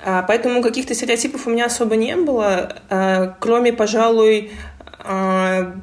А, 0.05 0.23
поэтому 0.23 0.63
каких-то 0.63 0.95
стереотипов 0.95 1.47
у 1.47 1.51
меня 1.51 1.67
особо 1.67 1.97
не 1.97 2.17
было, 2.17 2.77
а, 2.89 3.37
кроме, 3.41 3.73
пожалуй, 3.73 4.53
а, 4.99 5.75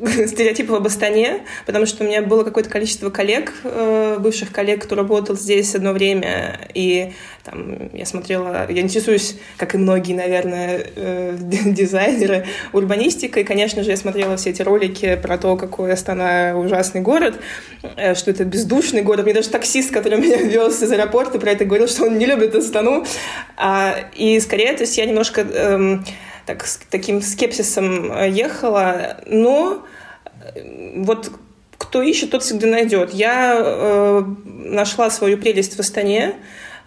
стереотипов 0.26 0.76
об 0.76 0.86
Астане, 0.86 1.42
потому 1.66 1.84
что 1.84 2.04
у 2.04 2.06
меня 2.06 2.22
было 2.22 2.42
какое-то 2.42 2.70
количество 2.70 3.10
коллег, 3.10 3.52
э, 3.64 4.16
бывших 4.18 4.50
коллег, 4.50 4.82
кто 4.82 4.94
работал 4.94 5.36
здесь 5.36 5.74
одно 5.74 5.92
время, 5.92 6.58
и 6.72 7.12
там 7.44 7.90
я 7.92 8.06
смотрела, 8.06 8.66
я 8.70 8.80
интересуюсь, 8.80 9.36
как 9.56 9.74
и 9.74 9.78
многие, 9.78 10.14
наверное, 10.14 10.86
э, 10.96 11.36
дизайнеры, 11.38 12.46
урбанистикой. 12.72 13.44
Конечно 13.44 13.82
же, 13.82 13.90
я 13.90 13.96
смотрела 13.96 14.36
все 14.36 14.50
эти 14.50 14.62
ролики 14.62 15.16
про 15.16 15.36
то, 15.36 15.56
какой 15.56 15.92
Астана 15.92 16.54
ужасный 16.56 17.02
город, 17.02 17.38
э, 17.96 18.14
что 18.14 18.30
это 18.30 18.44
бездушный 18.44 19.02
город. 19.02 19.24
Мне 19.24 19.34
даже 19.34 19.50
таксист, 19.50 19.90
который 19.90 20.18
меня 20.18 20.36
вез 20.42 20.82
из 20.82 20.90
аэропорта, 20.90 21.38
про 21.38 21.50
это 21.50 21.66
говорил, 21.66 21.88
что 21.88 22.04
он 22.04 22.16
не 22.16 22.26
любит 22.26 22.54
Астану. 22.54 23.04
И 24.14 24.40
скорее, 24.40 24.72
то 24.72 24.84
есть 24.84 24.96
я 24.96 25.04
немножко 25.04 25.42
эм, 25.42 26.04
так, 26.50 26.66
с 26.66 26.80
таким 26.90 27.22
скепсисом 27.22 28.12
э, 28.12 28.28
ехала, 28.28 29.18
но 29.26 29.86
э, 30.54 31.02
вот 31.04 31.30
кто 31.78 32.02
ищет, 32.02 32.30
тот 32.30 32.42
всегда 32.42 32.66
найдет. 32.66 33.14
Я 33.14 33.54
э, 33.56 34.24
нашла 34.46 35.10
свою 35.10 35.38
прелесть 35.38 35.76
в 35.76 35.80
Астане, 35.80 36.34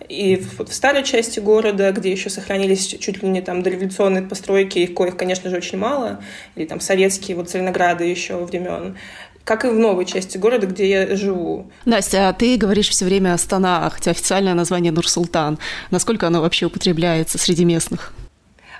и 0.09 0.35
в, 0.35 0.65
в 0.65 0.73
старой 0.73 1.03
части 1.03 1.39
города, 1.39 1.91
где 1.93 2.11
еще 2.11 2.29
сохранились 2.29 2.85
чуть 2.87 3.23
ли 3.23 3.29
не 3.29 3.41
там 3.41 3.63
дореволюционные 3.63 4.23
постройки, 4.23 4.79
их 4.79 4.93
коих, 4.93 5.15
конечно 5.15 5.49
же, 5.49 5.55
очень 5.57 5.77
мало, 5.77 6.19
или 6.55 6.65
там 6.65 6.81
советские 6.81 7.37
вот 7.37 7.49
Зеленограды 7.49 8.03
еще 8.03 8.35
времен, 8.43 8.97
как 9.45 9.63
и 9.63 9.69
в 9.69 9.79
новой 9.79 10.05
части 10.05 10.37
города, 10.37 10.67
где 10.67 10.89
я 10.89 11.15
живу. 11.15 11.71
Настя, 11.85 12.27
а 12.27 12.33
ты 12.33 12.57
говоришь 12.57 12.89
все 12.89 13.05
время 13.05 13.33
Астана, 13.33 13.89
хотя 13.89 14.11
официальное 14.11 14.55
название 14.55 14.91
Нур-Султан. 14.91 15.57
Насколько 15.89 16.27
оно 16.27 16.41
вообще 16.41 16.65
употребляется 16.65 17.37
среди 17.37 17.63
местных? 17.63 18.13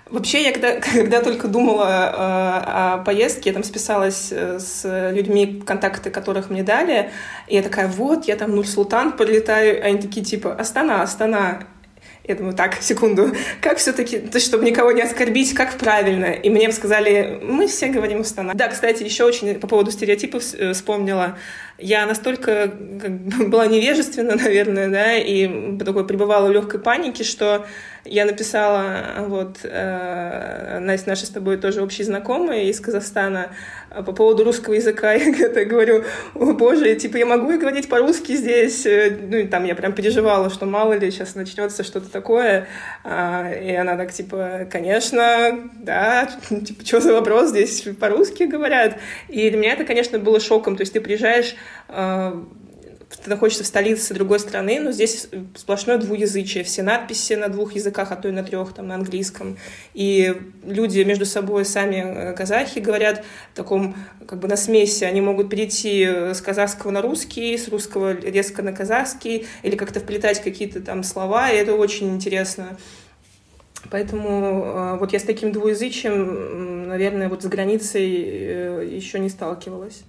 Вообще, 0.10 0.44
я 0.44 0.52
когда, 0.52 0.80
когда 0.80 1.22
только 1.22 1.48
думала 1.48 1.86
э, 1.86 2.16
о 2.18 2.98
поездке, 3.06 3.50
я 3.50 3.54
там 3.54 3.64
списалась 3.64 4.30
э, 4.32 4.60
с 4.60 5.12
людьми, 5.12 5.64
контакты 5.66 6.10
которых 6.10 6.50
мне 6.50 6.64
дали, 6.64 7.12
и 7.48 7.56
я 7.56 7.64
такая, 7.64 7.88
вот, 7.88 8.26
я 8.26 8.36
там 8.36 8.56
Нур-Султан 8.56 9.14
подлетаю, 9.14 9.82
а 9.82 9.88
они 9.88 10.00
такие, 10.00 10.26
типа, 10.26 10.54
Астана, 10.54 11.02
Астана. 11.02 11.68
Я 12.26 12.36
думаю, 12.36 12.56
так, 12.56 12.76
секунду, 12.82 13.34
как 13.62 13.78
все-таки, 13.78 14.20
то, 14.20 14.40
чтобы 14.40 14.66
никого 14.66 14.92
не 14.92 15.02
оскорбить, 15.02 15.54
как 15.54 15.78
правильно? 15.78 16.26
И 16.26 16.50
мне 16.50 16.72
сказали, 16.72 17.40
мы 17.42 17.68
все 17.68 17.88
говорим 17.88 18.22
Астана. 18.22 18.54
Да, 18.54 18.68
кстати, 18.68 19.04
еще 19.04 19.24
очень 19.24 19.56
по 19.56 19.68
поводу 19.68 19.92
стереотипов 19.92 20.44
э, 20.54 20.74
вспомнила. 20.74 21.38
Я 21.78 22.06
настолько 22.06 22.72
как 23.02 23.12
бы, 23.12 23.46
была 23.50 23.68
невежественна, 23.68 24.36
наверное, 24.36 24.90
да, 24.90 25.18
и 25.18 25.78
такой 25.78 26.06
пребывала 26.06 26.48
в 26.48 26.52
легкой 26.52 26.80
панике, 26.80 27.24
что 27.24 27.66
я 28.06 28.26
написала, 28.26 29.26
вот, 29.28 29.60
э, 29.64 30.80
Настя, 30.80 31.10
наши 31.10 31.26
с 31.26 31.30
тобой 31.30 31.58
тоже 31.58 31.82
общие 31.82 32.06
знакомые 32.06 32.70
из 32.70 32.80
Казахстана, 32.80 33.52
по 33.96 34.12
поводу 34.12 34.44
русского 34.44 34.74
языка. 34.74 35.14
Я 35.14 35.48
это 35.48 35.66
говорю, 35.66 36.04
о 36.34 36.54
боже, 36.54 36.96
типа, 36.96 37.18
я 37.18 37.26
могу 37.26 37.52
и 37.52 37.58
говорить 37.58 37.88
по-русски 37.88 38.36
здесь. 38.36 38.86
Э, 38.86 39.16
ну, 39.22 39.38
и 39.38 39.48
там 39.48 39.66
я 39.66 39.76
прям 39.76 39.94
переживала, 39.94 40.50
что 40.50 40.66
мало 40.66 40.94
ли 40.94 41.12
сейчас 41.12 41.36
начнется 41.36 41.84
что-то 41.84 42.10
такое. 42.10 42.68
А, 43.04 43.52
и 43.52 43.74
она 43.74 43.96
так, 43.96 44.12
типа, 44.12 44.68
конечно, 44.72 45.70
да, 45.76 46.30
типа, 46.50 46.86
что 46.86 47.02
за 47.02 47.14
вопрос, 47.14 47.50
здесь 47.50 47.86
по-русски 48.00 48.44
говорят. 48.44 48.98
И 49.30 49.50
для 49.50 49.60
меня 49.60 49.74
это, 49.74 49.86
конечно, 49.86 50.18
было 50.18 50.40
шоком. 50.40 50.76
То 50.76 50.82
есть 50.82 50.94
ты 50.94 51.02
приезжаешь 51.02 51.52
э, 51.52 51.56
ты 53.22 53.30
находишься 53.30 53.64
в 53.64 53.68
столице 53.68 54.14
другой 54.14 54.40
страны, 54.40 54.80
но 54.80 54.92
здесь 54.92 55.28
сплошное 55.56 55.98
двуязычие, 55.98 56.64
все 56.64 56.84
надписи 56.84 57.34
на 57.34 57.48
двух 57.48 57.74
языках, 57.74 58.12
а 58.12 58.16
то 58.16 58.28
и 58.28 58.32
на 58.32 58.44
трех, 58.44 58.74
там, 58.74 58.88
на 58.88 58.96
английском. 58.96 59.58
И 59.94 60.36
люди 60.64 61.02
между 61.02 61.26
собой, 61.26 61.66
сами 61.66 61.96
э, 61.96 62.34
казахи, 62.34 62.80
говорят 62.80 63.24
в 63.54 63.56
таком, 63.56 63.96
как 64.28 64.40
бы 64.40 64.48
на 64.48 64.58
смеси, 64.58 65.04
они 65.04 65.22
могут 65.22 65.50
перейти 65.50 66.06
с 66.34 66.42
казахского 66.42 66.92
на 66.92 67.02
русский, 67.02 67.58
с 67.58 67.68
русского 67.68 68.14
резко 68.14 68.62
на 68.62 68.74
казахский, 68.74 69.46
или 69.62 69.76
как-то 69.76 70.00
вплетать 70.00 70.42
какие-то 70.42 70.82
там 70.82 71.04
слова, 71.04 71.52
и 71.52 71.56
это 71.56 71.76
очень 71.76 72.10
интересно. 72.14 72.78
Поэтому 73.90 74.64
э, 74.66 74.98
вот 74.98 75.14
я 75.14 75.20
с 75.20 75.24
таким 75.24 75.52
двуязычием, 75.52 76.88
наверное, 76.88 77.30
вот 77.30 77.44
с 77.44 77.46
границей 77.46 78.24
э, 78.26 78.90
еще 78.90 79.20
не 79.20 79.30
сталкивалась. 79.30 80.04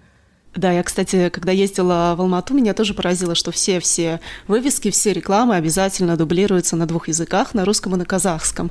Да, 0.57 0.71
я, 0.71 0.83
кстати, 0.83 1.31
когда 1.31 1.51
ездила 1.53 2.15
в 2.17 2.21
Алмату, 2.21 2.55
меня 2.55 2.75
тоже 2.75 2.95
поразило, 2.95 3.35
что 3.35 3.51
все-все 3.51 4.21
вывески, 4.47 4.91
все 4.91 5.13
рекламы 5.13 5.57
обязательно 5.57 6.17
дублируются 6.17 6.77
на 6.77 6.87
двух 6.87 7.09
языках, 7.09 7.55
на 7.55 7.65
русском 7.65 7.95
и 7.95 7.99
на 7.99 8.05
казахском. 8.05 8.71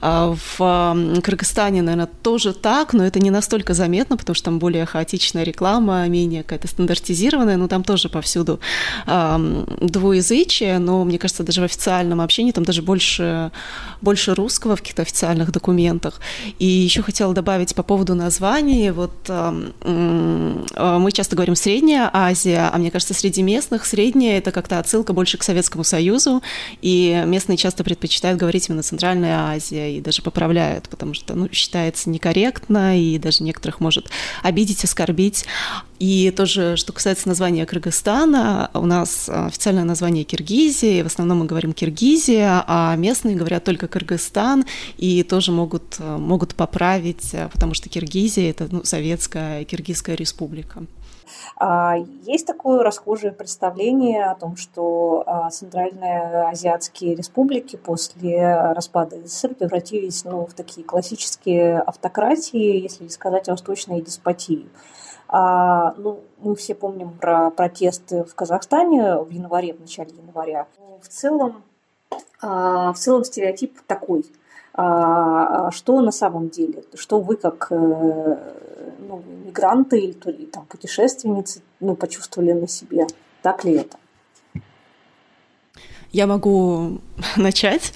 А 0.00 0.34
в 0.34 1.20
Кыргызстане, 1.22 1.82
наверное, 1.82 2.08
тоже 2.22 2.52
так, 2.52 2.92
но 2.92 3.04
это 3.04 3.18
не 3.18 3.30
настолько 3.30 3.74
заметно, 3.74 4.16
потому 4.16 4.34
что 4.34 4.44
там 4.44 4.58
более 4.60 4.86
хаотичная 4.86 5.42
реклама, 5.42 6.06
менее 6.06 6.44
какая-то 6.44 6.68
стандартизированная, 6.68 7.56
но 7.56 7.66
там 7.66 7.82
тоже 7.82 8.08
повсюду 8.08 8.60
двуязычие, 9.06 10.78
но 10.78 11.04
мне 11.04 11.18
кажется, 11.18 11.42
даже 11.42 11.60
в 11.60 11.64
официальном 11.64 12.20
общении 12.20 12.52
там 12.52 12.64
даже 12.64 12.82
больше, 12.82 13.50
больше 14.00 14.34
русского 14.34 14.76
в 14.76 14.80
каких-то 14.80 15.02
официальных 15.02 15.50
документах. 15.50 16.20
И 16.60 16.66
еще 16.66 17.02
хотела 17.02 17.34
добавить 17.34 17.74
по 17.74 17.82
поводу 17.82 18.14
названий. 18.14 18.92
Вот 18.92 19.28
мы 19.28 21.12
часто 21.16 21.34
говорим 21.34 21.56
Средняя 21.56 22.10
Азия, 22.12 22.70
а 22.72 22.78
мне 22.78 22.90
кажется, 22.90 23.14
среди 23.14 23.42
местных 23.42 23.86
Средняя– 23.86 24.38
это 24.38 24.52
как-то 24.52 24.78
отсылка 24.78 25.14
больше 25.14 25.38
к 25.38 25.42
Советскому 25.42 25.82
Союзу, 25.82 26.42
и 26.82 27.22
местные 27.26 27.56
часто 27.56 27.82
предпочитают 27.84 28.38
говорить 28.38 28.68
именно 28.68 28.82
Центральная 28.82 29.38
Азия, 29.50 29.96
и 29.96 30.00
даже 30.00 30.20
поправляют, 30.22 30.88
потому 30.90 31.14
что 31.14 31.34
ну, 31.34 31.48
считается 31.50 32.10
некорректно, 32.10 33.00
и 33.00 33.18
даже 33.18 33.42
некоторых 33.42 33.80
может 33.80 34.10
обидеть, 34.42 34.84
оскорбить. 34.84 35.46
И 35.98 36.30
тоже, 36.36 36.76
что 36.76 36.92
касается 36.92 37.28
названия 37.28 37.64
Кыргызстана, 37.64 38.70
у 38.74 38.84
нас 38.84 39.30
официальное 39.30 39.84
название 39.84 40.24
Киргизия, 40.24 41.02
в 41.02 41.06
основном 41.06 41.38
мы 41.38 41.46
говорим 41.46 41.72
Киргизия, 41.72 42.62
а 42.66 42.94
местные 42.96 43.36
говорят 43.36 43.64
только 43.64 43.88
Кыргызстан, 43.88 44.66
и 44.98 45.22
тоже 45.22 45.52
могут, 45.52 45.98
могут 45.98 46.54
поправить, 46.54 47.34
потому 47.52 47.72
что 47.72 47.88
Киргизия– 47.88 48.50
это 48.50 48.68
ну, 48.70 48.84
советская 48.84 49.64
Киргизская 49.64 50.16
республика. 50.16 50.84
А, 51.56 51.96
есть 52.22 52.46
такое 52.46 52.82
расхожее 52.82 53.32
представление 53.32 54.26
о 54.26 54.34
том, 54.34 54.56
что 54.56 55.22
а, 55.26 55.50
центральные 55.50 56.48
азиатские 56.48 57.14
республики 57.14 57.76
после 57.76 58.72
распада 58.72 59.16
СССР 59.24 59.54
превратились 59.54 60.24
ну, 60.24 60.46
в 60.46 60.54
такие 60.54 60.84
классические 60.86 61.80
автократии, 61.80 62.80
если 62.80 63.04
не 63.04 63.10
сказать 63.10 63.48
восточные 63.48 64.02
деспотии. 64.02 64.66
А, 65.28 65.94
ну, 65.96 66.20
мы 66.38 66.54
все 66.54 66.74
помним 66.74 67.10
про 67.10 67.50
протесты 67.50 68.24
в 68.24 68.34
Казахстане 68.34 69.16
в 69.16 69.30
январе, 69.30 69.74
в 69.74 69.80
начале 69.80 70.10
января. 70.14 70.66
В 71.02 71.08
целом, 71.08 71.62
а, 72.40 72.92
в 72.92 72.98
целом 72.98 73.24
стереотип 73.24 73.80
такой. 73.86 74.24
А, 74.78 75.70
что 75.70 76.02
на 76.02 76.12
самом 76.12 76.50
деле? 76.50 76.84
Что 76.94 77.18
вы 77.18 77.36
как 77.36 77.68
э, 77.70 78.36
ну, 79.08 79.22
мигранты 79.46 79.98
или 79.98 80.44
там, 80.46 80.66
путешественницы 80.66 81.62
ну, 81.80 81.96
почувствовали 81.96 82.52
на 82.52 82.68
себе? 82.68 83.06
Так 83.40 83.64
ли 83.64 83.76
это? 83.76 83.96
Я 86.16 86.26
могу 86.26 87.02
начать. 87.36 87.92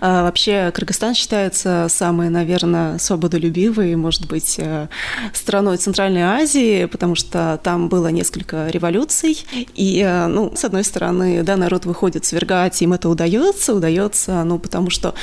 А, 0.00 0.24
вообще, 0.24 0.70
Кыргызстан 0.74 1.14
считается 1.14 1.86
самой, 1.88 2.28
наверное, 2.28 2.98
свободолюбивой, 2.98 3.96
может 3.96 4.26
быть, 4.28 4.56
э, 4.58 4.88
страной 5.32 5.78
Центральной 5.78 6.20
Азии, 6.20 6.84
потому 6.84 7.14
что 7.14 7.58
там 7.62 7.88
было 7.88 8.08
несколько 8.08 8.68
революций. 8.68 9.42
И, 9.74 10.02
э, 10.06 10.26
ну, 10.26 10.52
с 10.54 10.64
одной 10.64 10.84
стороны, 10.84 11.42
да, 11.42 11.56
народ 11.56 11.86
выходит 11.86 12.26
свергать, 12.26 12.82
им 12.82 12.92
это 12.92 13.08
удается, 13.08 13.72
удается, 13.74 14.44
ну, 14.44 14.58
потому 14.58 14.90
что 14.90 15.14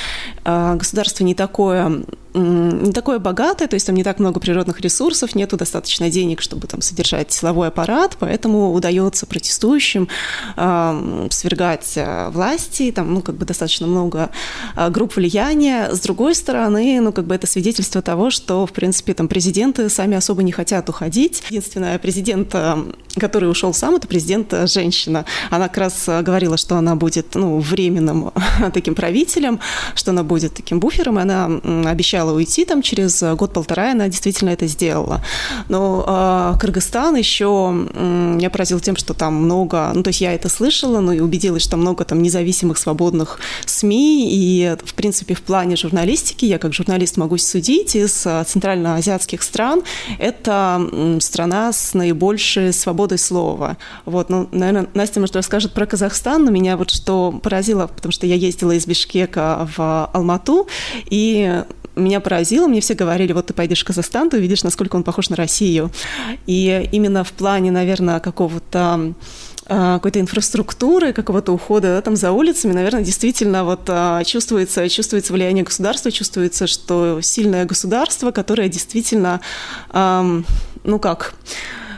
э, 0.44 0.74
государство 0.74 1.22
не 1.22 1.36
такое 1.36 2.02
не 2.34 2.92
такое 2.92 3.18
богатое, 3.18 3.68
то 3.68 3.74
есть 3.74 3.86
там 3.86 3.96
не 3.96 4.04
так 4.04 4.18
много 4.18 4.40
природных 4.40 4.80
ресурсов, 4.80 5.34
нету 5.34 5.56
достаточно 5.56 6.10
денег, 6.10 6.40
чтобы 6.40 6.66
там 6.66 6.80
содержать 6.82 7.32
силовой 7.32 7.68
аппарат, 7.68 8.16
поэтому 8.18 8.72
удается 8.72 9.26
протестующим 9.26 10.08
э, 10.56 11.28
свергать 11.30 11.98
власти, 12.30 12.92
там, 12.92 13.14
ну, 13.14 13.22
как 13.22 13.36
бы 13.36 13.46
достаточно 13.46 13.86
много 13.86 14.30
а, 14.76 14.90
групп 14.90 15.16
влияния. 15.16 15.90
С 15.92 16.00
другой 16.00 16.34
стороны, 16.34 17.00
ну, 17.00 17.12
как 17.12 17.26
бы 17.26 17.34
это 17.34 17.46
свидетельство 17.46 18.02
того, 18.02 18.30
что, 18.30 18.66
в 18.66 18.72
принципе, 18.72 19.14
там 19.14 19.28
президенты 19.28 19.88
сами 19.88 20.16
особо 20.16 20.42
не 20.42 20.52
хотят 20.52 20.88
уходить. 20.88 21.42
Единственная 21.48 21.98
президент, 21.98 22.54
который 23.18 23.50
ушел 23.50 23.74
сам, 23.74 23.96
это 23.96 24.06
президент 24.06 24.54
женщина. 24.68 25.24
Она 25.50 25.68
как 25.68 25.78
раз 25.78 26.04
говорила, 26.06 26.56
что 26.56 26.76
она 26.76 26.96
будет, 26.96 27.34
ну, 27.34 27.58
временным 27.58 28.32
таким 28.74 28.94
правителем, 28.94 29.60
что 29.94 30.10
она 30.10 30.22
будет 30.22 30.54
таким 30.54 30.80
буфером, 30.80 31.18
и 31.18 31.22
она 31.22 31.46
обещала 31.90 32.19
уйти 32.26 32.64
там 32.64 32.82
через 32.82 33.22
год-полтора, 33.22 33.88
и 33.88 33.92
она 33.92 34.08
действительно 34.08 34.50
это 34.50 34.66
сделала. 34.66 35.22
Но 35.68 36.04
э, 36.06 36.58
Кыргызстан 36.60 37.16
еще 37.16 37.70
меня 37.72 38.50
поразил 38.50 38.80
тем, 38.80 38.96
что 38.96 39.14
там 39.14 39.34
много, 39.34 39.90
ну, 39.94 40.02
то 40.02 40.08
есть 40.08 40.20
я 40.20 40.32
это 40.32 40.48
слышала, 40.48 41.00
ну, 41.00 41.12
и 41.12 41.20
убедилась, 41.20 41.62
что 41.62 41.76
много 41.76 42.04
там 42.04 42.22
независимых, 42.22 42.78
свободных 42.78 43.40
СМИ, 43.66 44.28
и, 44.30 44.76
в 44.84 44.94
принципе, 44.94 45.34
в 45.34 45.42
плане 45.42 45.76
журналистики, 45.76 46.44
я 46.44 46.58
как 46.58 46.72
журналист 46.72 47.16
могу 47.16 47.36
судить, 47.38 47.96
из 47.96 48.26
э, 48.26 48.44
центральноазиатских 48.46 49.42
стран 49.42 49.82
это 50.18 51.18
страна 51.20 51.72
с 51.72 51.94
наибольшей 51.94 52.72
свободой 52.72 53.18
слова. 53.18 53.76
Вот, 54.04 54.30
ну, 54.30 54.48
наверное, 54.52 54.88
Настя, 54.94 55.20
может, 55.20 55.36
расскажет 55.36 55.72
про 55.72 55.86
Казахстан, 55.86 56.44
но 56.44 56.50
меня 56.50 56.76
вот 56.76 56.90
что 56.90 57.32
поразило, 57.42 57.86
потому 57.86 58.12
что 58.12 58.26
я 58.26 58.34
ездила 58.34 58.72
из 58.72 58.86
Бишкека 58.86 59.68
в 59.76 60.10
Алмату, 60.12 60.68
и 61.10 61.62
меня 62.00 62.20
поразило, 62.20 62.66
мне 62.66 62.80
все 62.80 62.94
говорили, 62.94 63.32
вот 63.32 63.46
ты 63.46 63.54
пойдешь 63.54 63.82
в 63.82 63.84
Казахстан, 63.84 64.30
ты 64.30 64.38
увидишь, 64.38 64.64
насколько 64.64 64.96
он 64.96 65.04
похож 65.04 65.30
на 65.30 65.36
Россию. 65.36 65.90
И 66.46 66.88
именно 66.92 67.24
в 67.24 67.32
плане, 67.32 67.70
наверное, 67.70 68.20
какого-то 68.20 69.14
а, 69.66 69.94
какой-то 69.94 70.18
инфраструктуры, 70.18 71.12
какого-то 71.12 71.52
ухода 71.52 71.94
да, 71.94 72.02
там 72.02 72.16
за 72.16 72.32
улицами, 72.32 72.72
наверное, 72.72 73.04
действительно 73.04 73.64
вот 73.64 73.82
а, 73.86 74.24
чувствуется, 74.24 74.88
чувствуется 74.88 75.32
влияние 75.32 75.62
государства, 75.62 76.10
чувствуется, 76.10 76.66
что 76.66 77.20
сильное 77.22 77.64
государство, 77.66 78.32
которое 78.32 78.68
действительно, 78.68 79.40
ну 79.92 80.98
как, 81.00 81.34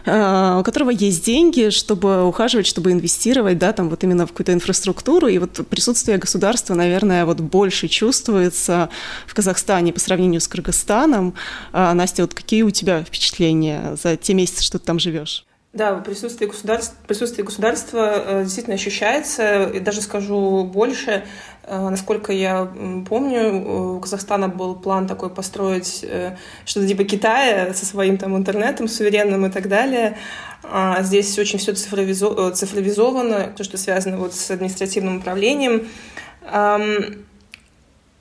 у 0.05 0.63
которого 0.65 0.91
есть 0.91 1.25
деньги, 1.25 1.71
чтобы 1.71 2.25
ухаживать, 2.25 2.67
чтобы 2.67 2.93
инвестировать, 2.93 3.59
да, 3.59 3.73
там 3.73 3.89
вот 3.89 4.03
именно 4.05 4.27
в 4.27 4.31
какую-то 4.31 4.53
инфраструктуру, 4.53 5.29
и 5.29 5.39
вот 5.39 5.67
присутствие 5.69 6.19
государства, 6.19 6.75
наверное, 6.75 7.25
вот 7.25 7.41
больше 7.41 7.89
чувствуется 7.89 8.91
в 9.27 9.35
Казахстане 9.35 9.93
по 9.93 10.01
сравнению 10.01 10.41
с 10.41 10.49
Кыргызстаном. 10.49 11.35
Настя, 11.73 12.23
вот 12.23 12.35
какие 12.35 12.63
у 12.63 12.71
тебя 12.71 13.03
впечатления 13.03 13.97
за 14.03 14.17
те 14.17 14.35
месяцы, 14.35 14.63
что 14.63 14.79
ты 14.79 14.87
там 14.87 14.99
живешь? 14.99 15.45
Да, 15.73 15.95
присутствие 15.95 16.51
государства, 16.51 16.95
присутствие 17.07 17.47
государства 17.47 18.23
э, 18.27 18.43
действительно 18.43 18.75
ощущается. 18.75 19.65
И 19.71 19.81
даже 19.81 20.03
скажу 20.03 20.65
больше, 20.65 21.25
э, 21.63 21.89
насколько 21.89 22.31
я 22.31 22.71
помню, 23.09 23.95
у 23.97 24.01
Казахстана 24.01 24.49
был 24.49 24.75
план 24.75 25.07
такой 25.09 25.31
построить 25.31 26.01
э, 26.07 26.37
что-то 26.67 26.87
типа 26.87 27.05
Китая 27.05 27.73
со 27.73 27.87
своим 27.87 28.19
там 28.19 28.37
интернетом 28.37 28.87
суверенным 28.87 29.47
и 29.47 29.51
так 29.51 29.71
далее. 29.71 30.19
А 30.63 31.03
здесь 31.03 31.39
очень 31.39 31.59
все 31.59 31.73
цифровизовано, 31.73 33.55
то, 33.57 33.65
что 33.65 33.79
связано 33.79 34.19
вот 34.19 34.35
с 34.35 34.51
административным 34.51 35.17
управлением. 35.17 35.89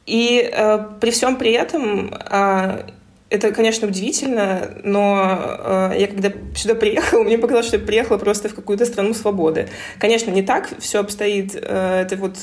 И 0.06 0.52
при 1.00 1.12
всем 1.12 1.36
при 1.36 1.52
этом 1.52 2.12
а, 2.14 2.88
это, 3.32 3.54
конечно, 3.54 3.88
удивительно, 3.88 4.72
но 4.84 5.40
э, 5.60 5.96
я 6.00 6.08
когда 6.08 6.34
сюда 6.54 6.76
приехала, 6.76 7.24
мне 7.24 7.38
показалось, 7.38 7.68
что 7.68 7.78
я 7.78 7.84
приехала 7.84 8.18
просто 8.18 8.50
в 8.50 8.54
какую-то 8.54 8.86
страну 8.86 9.14
свободы. 9.14 9.70
Конечно, 10.00 10.32
не 10.32 10.42
так 10.42 10.70
все 10.80 11.00
обстоит. 11.00 11.56
Э, 11.56 12.02
это 12.02 12.18
вот 12.18 12.36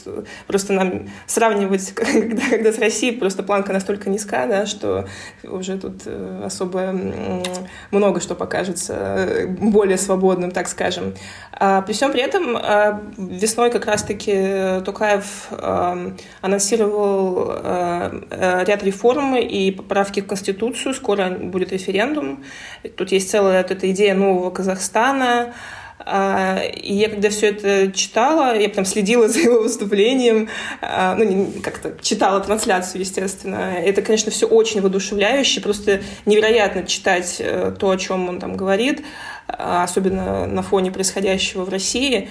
просто 0.47 0.73
нам 0.73 1.11
сравнивать, 1.27 1.93
когда, 1.95 2.43
когда 2.49 2.73
с 2.73 2.79
Россией 2.79 3.17
просто 3.17 3.43
планка 3.43 3.75
настолько 3.75 4.09
низка, 4.09 4.47
да, 4.47 4.65
что 4.65 5.07
уже 5.45 5.77
тут 5.77 6.05
э, 6.07 6.43
особо 6.47 6.81
э, 6.81 7.43
много 7.91 8.21
что 8.21 8.35
покажется 8.35 8.95
э, 8.95 9.47
более 9.47 9.99
свободным, 9.99 10.51
так 10.51 10.69
скажем. 10.69 11.15
А 11.53 11.83
при 11.83 11.93
всем 11.93 12.13
при 12.13 12.23
этом 12.23 12.57
э, 12.57 12.99
весной 13.19 13.71
как 13.71 13.85
раз-таки 13.85 14.81
Тукаев 14.87 15.49
э, 15.51 16.13
анонсировал 16.41 17.51
э, 17.51 18.23
э 18.31 18.65
ряд 18.65 18.83
реформ 18.83 19.37
и 19.37 19.71
поправки 19.71 20.21
к 20.21 20.27
Конституции, 20.27 20.78
Конституцию, 20.79 20.95
скоро 20.95 21.31
будет 21.31 21.73
референдум. 21.73 22.45
Тут 22.97 23.13
есть 23.13 23.31
целая 23.31 23.63
вот 23.63 23.71
эта 23.71 23.91
идея 23.91 24.15
нового 24.15 24.51
Казахстана. 24.51 25.55
А, 26.01 26.61
и 26.63 26.95
я 26.95 27.09
когда 27.09 27.29
все 27.29 27.49
это 27.49 27.91
читала, 27.93 28.57
я 28.57 28.69
прям 28.69 28.85
следила 28.85 29.29
за 29.29 29.41
его 29.41 29.63
выступлением, 29.63 30.49
а, 30.81 31.17
ну, 31.17 31.53
как-то 31.63 31.97
читала 32.01 32.41
трансляцию, 32.41 33.01
естественно. 33.01 33.75
Это, 33.85 34.01
конечно, 34.03 34.31
все 34.31 34.47
очень 34.47 34.81
воодушевляюще, 34.81 35.61
просто 35.61 36.01
невероятно 36.25 36.85
читать 36.85 37.37
э, 37.41 37.75
то, 37.77 37.91
о 37.91 37.97
чем 37.97 38.29
он 38.29 38.39
там 38.39 38.57
говорит, 38.57 39.03
а, 39.49 39.83
особенно 39.83 40.47
на 40.47 40.63
фоне 40.63 40.93
происходящего 40.93 41.65
в 41.65 41.69
России. 41.69 42.29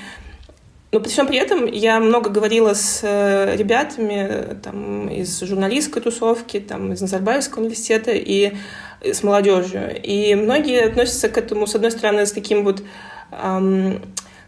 Но 0.91 1.01
при 1.01 1.09
всем 1.09 1.27
при 1.27 1.37
этом 1.37 1.65
я 1.65 1.99
много 1.99 2.29
говорила 2.29 2.73
с 2.73 3.01
э, 3.03 3.55
ребятами 3.57 4.57
там, 4.63 5.09
из 5.09 5.41
журналистской 5.41 6.01
тусовки, 6.01 6.61
там, 6.61 6.93
из 6.93 7.01
Назарбаевского 7.01 7.63
университета 7.63 8.11
и 8.11 8.53
с 9.01 9.21
молодежью. 9.21 10.01
И 10.01 10.33
многие 10.35 10.85
относятся 10.85 11.27
к 11.27 11.37
этому, 11.37 11.67
с 11.67 11.75
одной 11.75 11.91
стороны, 11.91 12.25
с 12.25 12.31
таким 12.31 12.63
вот, 12.63 12.83
эм, 13.31 14.01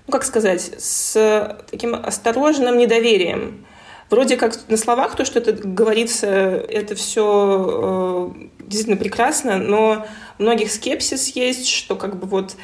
ну 0.08 0.12
как 0.12 0.24
сказать, 0.24 0.72
с 0.78 1.58
таким 1.70 1.94
осторожным 1.94 2.78
недоверием. 2.78 3.66
Вроде 4.10 4.38
как 4.38 4.58
на 4.70 4.78
словах 4.78 5.16
то, 5.16 5.26
что 5.26 5.40
это 5.40 5.54
говорится, 5.54 6.28
это 6.28 6.96
все 6.96 8.34
э, 8.34 8.48
действительно 8.60 8.98
прекрасно, 8.98 9.58
но 9.58 10.08
многих 10.40 10.72
скепсис 10.72 11.28
есть, 11.36 11.68
что 11.68 11.96
как 11.96 12.18
бы 12.18 12.26
вот 12.28 12.56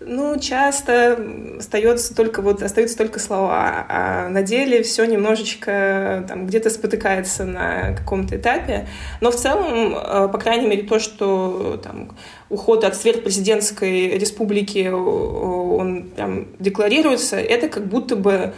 ну, 0.00 0.38
часто 0.38 1.18
остается 1.58 2.14
только, 2.14 2.40
вот, 2.40 2.62
остаются 2.62 2.96
только 2.96 3.20
слова, 3.20 3.86
а 3.88 4.28
на 4.28 4.42
деле 4.42 4.82
все 4.82 5.04
немножечко 5.04 6.24
там, 6.26 6.46
где-то 6.46 6.70
спотыкается 6.70 7.44
на 7.44 7.94
каком-то 7.94 8.36
этапе. 8.36 8.88
Но 9.20 9.30
в 9.30 9.36
целом, 9.36 9.94
э, 9.94 10.28
по 10.28 10.38
крайней 10.38 10.66
мере, 10.66 10.82
то, 10.84 10.98
что 10.98 11.78
там, 11.82 12.16
уход 12.48 12.84
от 12.84 12.96
сверхпрезидентской 12.96 14.18
республики, 14.18 14.88
он 14.88 16.04
прям 16.16 16.48
декларируется, 16.58 17.36
это 17.36 17.68
как 17.68 17.86
будто 17.86 18.16
бы 18.16 18.54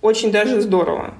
очень 0.00 0.32
даже 0.32 0.62
здорово 0.62 1.14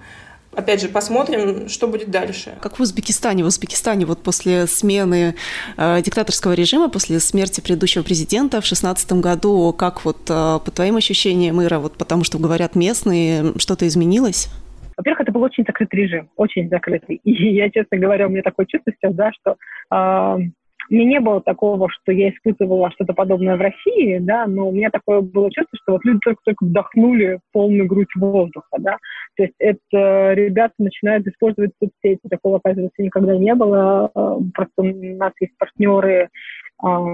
опять 0.55 0.81
же, 0.81 0.89
посмотрим, 0.89 1.69
что 1.69 1.87
будет 1.89 2.11
дальше. 2.11 2.55
Как 2.61 2.79
в 2.79 2.83
Узбекистане. 2.83 3.45
В 3.45 3.47
Узбекистане 3.47 4.07
вот 4.07 4.23
после 4.23 4.67
смены 4.67 5.35
э, 5.77 6.03
диктаторского 6.03 6.53
режима, 6.53 6.89
после 6.89 7.21
смерти 7.21 7.61
предыдущего 7.61 8.03
президента 8.03 8.59
в 8.59 8.65
2016 8.65 9.13
году, 9.15 9.73
как 9.73 10.05
вот 10.05 10.19
э, 10.29 10.59
по 10.65 10.71
твоим 10.71 10.97
ощущениям, 10.97 11.63
Ира, 11.63 11.79
вот 11.79 11.97
потому 11.97 12.25
что 12.25 12.39
говорят 12.39 12.75
местные, 12.75 13.53
что-то 13.59 13.87
изменилось? 13.87 14.49
Во-первых, 14.97 15.23
это 15.23 15.33
был 15.33 15.43
очень 15.43 15.65
закрытый 15.67 16.01
режим, 16.01 16.29
очень 16.37 16.69
закрытый. 16.69 17.21
И 17.25 17.55
я, 17.55 17.71
честно 17.71 17.97
говоря, 17.97 18.27
у 18.27 18.31
меня 18.31 18.43
такое 18.43 18.67
чувство 18.67 18.93
сейчас, 18.93 19.15
да, 19.15 19.31
что 19.33 19.57
э, 19.91 20.51
мне 20.91 21.05
не 21.05 21.21
было 21.21 21.41
такого, 21.41 21.89
что 21.89 22.13
я 22.13 22.31
испытывала 22.31 22.91
что-то 22.91 23.15
подобное 23.15 23.57
в 23.57 23.61
России, 23.61 24.19
да, 24.19 24.47
но 24.47 24.69
у 24.69 24.73
меня 24.73 24.91
такое 24.91 25.21
было 25.21 25.51
чувство, 25.51 25.79
что 25.83 25.93
вот 25.93 26.05
люди 26.05 26.21
только-только 26.25 26.65
вдохнули 26.65 27.41
полную 27.53 27.87
грудь 27.87 28.15
воздуха, 28.17 28.77
да. 28.79 28.99
То 29.37 29.45
есть 29.45 29.55
это 29.59 30.33
ребята 30.35 30.75
начинают 30.79 31.27
использовать 31.27 31.71
соцсети. 31.79 32.21
Такого, 32.29 32.59
оказывается, 32.59 33.03
никогда 33.03 33.37
не 33.37 33.55
было. 33.55 34.11
Просто 34.55 34.73
у 34.79 34.83
нас 35.17 35.33
есть 35.41 35.57
партнеры 35.59 36.29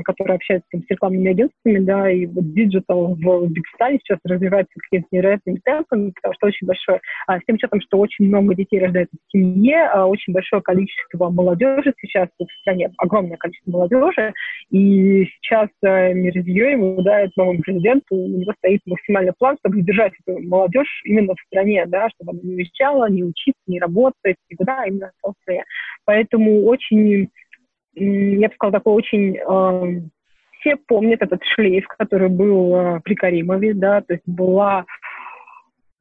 которые 0.04 0.36
общаются 0.36 0.68
там, 0.70 0.82
с 0.82 0.90
рекламными 0.90 1.30
агентствами, 1.30 1.78
да, 1.78 2.10
и 2.10 2.26
вот 2.26 2.52
digital 2.52 3.14
в 3.14 3.28
Узбекистане 3.28 3.98
сейчас 4.02 4.18
развивается 4.24 4.72
какими-то 4.78 5.08
невероятными 5.10 5.60
темпами, 5.64 6.12
потому 6.14 6.34
что 6.34 6.46
очень 6.46 6.66
большое, 6.66 7.00
а, 7.26 7.38
с 7.38 7.42
тем 7.46 7.56
учетом, 7.56 7.80
что 7.80 7.98
очень 7.98 8.26
много 8.26 8.54
детей 8.54 8.80
рождается 8.80 9.16
в 9.16 9.32
семье, 9.32 9.88
а, 9.88 10.06
очень 10.06 10.32
большое 10.32 10.62
количество 10.62 11.30
молодежи 11.30 11.92
сейчас 12.00 12.28
в 12.38 12.46
стране, 12.60 12.90
огромное 12.98 13.36
количество 13.36 13.70
молодежи, 13.70 14.32
и 14.70 15.24
сейчас 15.24 15.68
а, 15.84 16.12
Мирзиёев 16.12 17.02
дает 17.04 17.36
новому 17.36 17.60
президенту, 17.60 18.14
у 18.14 18.28
него 18.28 18.52
стоит 18.58 18.80
максимальный 18.86 19.32
план, 19.38 19.56
чтобы 19.60 19.82
держать 19.82 20.12
эту 20.24 20.40
молодежь 20.42 21.02
именно 21.04 21.34
в 21.34 21.40
стране, 21.46 21.84
да, 21.86 22.08
чтобы 22.10 22.32
она 22.32 22.40
не 22.42 22.56
уезжала, 22.56 23.10
не 23.10 23.24
учиться, 23.24 23.60
не 23.66 23.80
работать, 23.80 24.36
никуда, 24.50 24.82
а 24.82 24.86
именно 24.86 25.10
в 25.22 25.32
стране. 25.42 25.64
Поэтому 26.04 26.64
очень 26.64 27.28
я 27.96 28.48
бы 28.48 28.54
сказала, 28.54 28.78
такой 28.78 28.94
очень... 28.94 29.36
Э, 29.38 30.00
все 30.60 30.76
помнят 30.88 31.22
этот 31.22 31.42
шлейф, 31.44 31.86
который 31.86 32.28
был 32.28 32.74
э, 32.74 33.00
при 33.04 33.14
Каримове, 33.14 33.74
да, 33.74 34.00
то 34.00 34.14
есть 34.14 34.24
была 34.26 34.84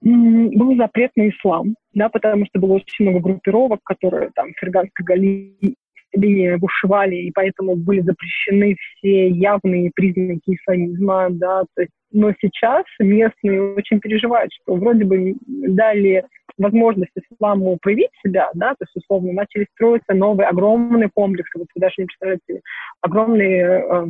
был 0.02 0.76
запрет 0.78 1.12
на 1.16 1.30
ислам, 1.30 1.76
да, 1.94 2.10
потому 2.10 2.46
что 2.46 2.60
было 2.60 2.74
очень 2.74 3.06
много 3.06 3.20
группировок, 3.22 3.80
которые 3.84 4.30
там 4.36 4.54
в 4.54 4.60
Ферганской 4.60 5.18
линии 5.18 6.56
бушевали, 6.58 7.16
и 7.16 7.32
поэтому 7.32 7.76
были 7.76 8.02
запрещены 8.02 8.76
все 8.76 9.30
явные 9.30 9.92
признаки 9.96 10.56
исламизма, 10.56 11.28
да, 11.32 11.64
то 11.76 11.82
есть, 11.82 11.92
но 12.12 12.32
сейчас 12.40 12.86
местные 13.00 13.74
очень 13.74 14.00
переживают, 14.00 14.52
что 14.62 14.76
вроде 14.76 15.06
бы 15.06 15.36
дали 15.48 16.24
возможность 16.58 17.12
исламу 17.16 17.78
проявить 17.82 18.12
себя, 18.24 18.50
да, 18.54 18.72
то 18.72 18.86
есть, 18.86 18.96
условно, 18.96 19.34
начали 19.34 19.68
строиться 19.74 20.14
новые 20.14 20.48
огромные 20.48 21.10
комплексы, 21.14 21.58
вот 21.58 21.68
вы 21.76 21.82
даже 21.82 21.96
не 21.98 22.06
представляете, 22.06 22.62
огромные, 23.02 23.86
э, 23.90 24.06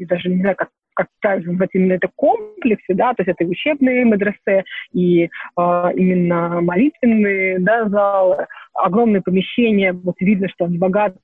даже 0.00 0.28
не 0.28 0.40
знаю, 0.40 0.56
как 0.56 0.70
как 0.94 1.08
правильно 1.22 1.66
именно 1.72 1.92
это 1.94 2.10
комплексы, 2.14 2.92
да, 2.94 3.14
то 3.14 3.22
есть 3.22 3.30
это 3.30 3.44
и 3.44 3.46
учебные 3.46 4.04
мадресе, 4.04 4.64
и 4.92 5.24
э, 5.24 5.28
именно 5.56 6.60
молитвенные, 6.60 7.58
да, 7.58 7.88
залы, 7.88 8.46
огромные 8.74 9.22
помещения, 9.22 9.94
вот 9.94 10.16
видно, 10.20 10.48
что 10.48 10.66
они 10.66 10.76
богатыми, 10.76 11.18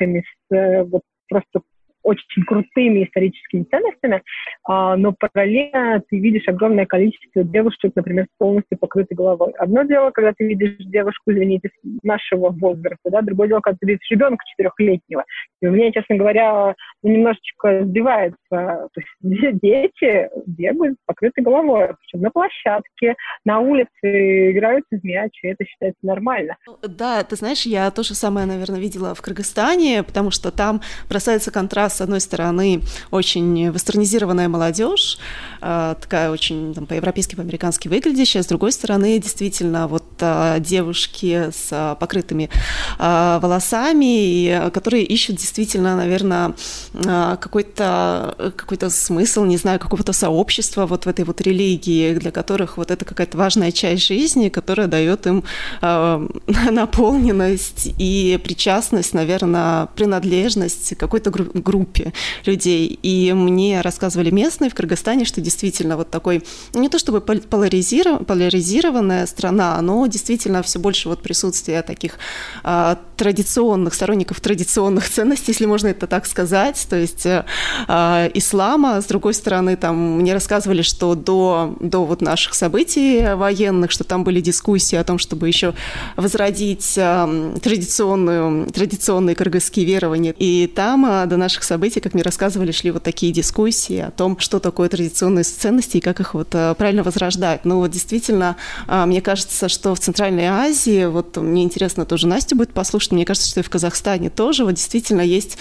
с, 0.00 0.54
э, 0.54 0.84
вот 0.84 1.02
просто 1.28 1.60
очень 2.02 2.44
крутыми 2.44 3.04
историческими 3.04 3.64
ценностями, 3.64 4.22
а, 4.64 4.96
но 4.96 5.12
параллельно 5.12 6.02
ты 6.08 6.18
видишь 6.18 6.48
огромное 6.48 6.86
количество 6.86 7.44
девушек, 7.44 7.92
например, 7.94 8.26
полностью 8.38 8.78
покрытой 8.78 9.16
головой. 9.16 9.52
Одно 9.58 9.82
дело, 9.82 10.10
когда 10.10 10.32
ты 10.36 10.46
видишь 10.46 10.76
девушку, 10.78 11.32
извините, 11.32 11.70
нашего 12.02 12.50
возраста, 12.50 13.10
да, 13.10 13.22
другое 13.22 13.48
дело, 13.48 13.60
когда 13.60 13.78
ты 13.80 13.86
видишь 13.86 14.10
ребенка 14.10 14.44
четырехлетнего. 14.50 15.24
И 15.60 15.66
у 15.66 15.70
меня, 15.70 15.92
честно 15.92 16.16
говоря, 16.16 16.74
ну, 17.02 17.10
немножечко 17.10 17.84
сбивается. 17.84 18.36
То 18.50 18.90
есть 18.96 19.08
дети 19.62 20.28
бегают 20.46 20.96
покрытой 21.06 21.44
головой, 21.44 21.94
причем 22.00 22.22
на 22.22 22.30
площадке, 22.30 23.14
на 23.44 23.60
улице 23.60 24.52
играют 24.52 24.84
в 24.90 25.04
мяч, 25.04 25.32
и 25.42 25.48
это 25.48 25.64
считается 25.64 26.00
нормально. 26.02 26.56
Да, 26.82 27.22
ты 27.22 27.36
знаешь, 27.36 27.62
я 27.62 27.90
то 27.90 28.02
же 28.02 28.14
самое, 28.14 28.46
наверное, 28.46 28.80
видела 28.80 29.14
в 29.14 29.22
Кыргызстане, 29.22 30.02
потому 30.02 30.30
что 30.30 30.50
там 30.50 30.80
бросается 31.08 31.52
контраст 31.52 31.91
с 31.92 32.00
одной 32.00 32.20
стороны, 32.20 32.82
очень 33.10 33.70
вестернизированная 33.70 34.48
молодежь, 34.48 35.18
а, 35.60 35.94
такая 35.94 36.30
очень 36.30 36.74
там, 36.74 36.86
по-европейски, 36.86 37.34
по-американски 37.34 37.88
выглядящая, 37.88 38.42
с 38.42 38.46
другой 38.46 38.72
стороны, 38.72 39.18
действительно, 39.18 39.86
вот 39.86 40.04
а, 40.20 40.58
девушки 40.58 41.50
с 41.52 41.96
покрытыми 42.00 42.50
волосами, 42.98 44.70
которые 44.70 45.04
ищут 45.04 45.36
действительно, 45.36 45.96
наверное, 45.96 46.54
какой-то 46.92 48.52
какой 48.56 48.78
смысл, 48.90 49.44
не 49.44 49.56
знаю, 49.56 49.78
какого-то 49.78 50.12
сообщества 50.12 50.86
вот 50.86 51.06
в 51.06 51.08
этой 51.08 51.24
вот 51.24 51.40
религии, 51.40 52.14
для 52.14 52.30
которых 52.30 52.76
вот 52.76 52.90
это 52.90 53.04
какая-то 53.04 53.38
важная 53.38 53.72
часть 53.72 54.06
жизни, 54.06 54.48
которая 54.48 54.86
дает 54.86 55.26
им 55.26 55.44
наполненность 55.80 57.94
и 57.98 58.38
причастность, 58.42 59.14
наверное, 59.14 59.86
принадлежность 59.94 60.96
какой-то 60.96 61.30
группе 61.30 61.60
группе 61.82 62.12
людей. 62.46 62.98
И 63.02 63.32
мне 63.32 63.80
рассказывали 63.80 64.30
местные 64.30 64.70
в 64.70 64.74
Кыргызстане, 64.74 65.24
что 65.24 65.40
действительно 65.40 65.96
вот 65.96 66.10
такой, 66.10 66.42
ну, 66.74 66.80
не 66.80 66.88
то 66.88 66.98
чтобы 66.98 67.20
поляризиров, 67.20 68.26
поляризированная 68.26 69.26
страна, 69.26 69.80
но 69.82 70.06
действительно 70.06 70.62
все 70.62 70.78
больше 70.78 71.08
вот 71.08 71.22
присутствия 71.22 71.82
таких 71.82 72.18
а, 72.62 72.98
традиционных, 73.16 73.94
сторонников 73.94 74.40
традиционных 74.40 75.08
ценностей, 75.08 75.52
если 75.52 75.66
можно 75.66 75.88
это 75.88 76.06
так 76.06 76.26
сказать, 76.26 76.86
то 76.88 76.96
есть 76.96 77.26
а, 77.26 78.30
ислама. 78.34 79.00
С 79.00 79.06
другой 79.06 79.34
стороны, 79.34 79.76
там 79.76 80.18
мне 80.20 80.34
рассказывали, 80.34 80.82
что 80.82 81.14
до, 81.14 81.76
до 81.80 82.04
вот 82.04 82.20
наших 82.20 82.54
событий 82.54 83.34
военных, 83.34 83.90
что 83.90 84.04
там 84.04 84.24
были 84.24 84.40
дискуссии 84.40 84.96
о 84.96 85.04
том, 85.04 85.18
чтобы 85.18 85.48
еще 85.48 85.74
возродить 86.16 86.96
а, 86.98 87.28
традиционную, 87.62 88.70
традиционные 88.70 89.34
кыргызские 89.34 89.86
верования. 89.86 90.34
И 90.38 90.66
там 90.66 91.04
а, 91.04 91.26
до 91.26 91.36
наших 91.36 91.64
событий, 91.72 92.00
как 92.00 92.12
мне 92.12 92.22
рассказывали, 92.22 92.70
шли 92.70 92.90
вот 92.90 93.02
такие 93.02 93.32
дискуссии 93.32 93.98
о 93.98 94.10
том, 94.10 94.38
что 94.38 94.60
такое 94.60 94.90
традиционные 94.90 95.44
ценности 95.44 95.96
и 95.96 96.00
как 96.00 96.20
их 96.20 96.34
вот 96.34 96.48
э, 96.52 96.74
правильно 96.76 97.02
возрождать. 97.02 97.64
Ну 97.64 97.78
вот 97.78 97.90
действительно, 97.90 98.56
а, 98.86 99.06
мне 99.06 99.22
кажется, 99.22 99.70
что 99.70 99.94
в 99.94 100.00
Центральной 100.00 100.46
Азии, 100.46 101.06
вот 101.06 101.38
мне 101.38 101.62
интересно 101.62 102.04
тоже 102.04 102.26
Настю 102.26 102.56
будет 102.56 102.74
послушать, 102.74 103.12
мне 103.12 103.24
кажется, 103.24 103.48
что 103.48 103.60
и 103.60 103.62
в 103.62 103.70
Казахстане 103.70 104.28
тоже 104.28 104.64
вот 104.64 104.74
действительно 104.74 105.22
есть 105.22 105.56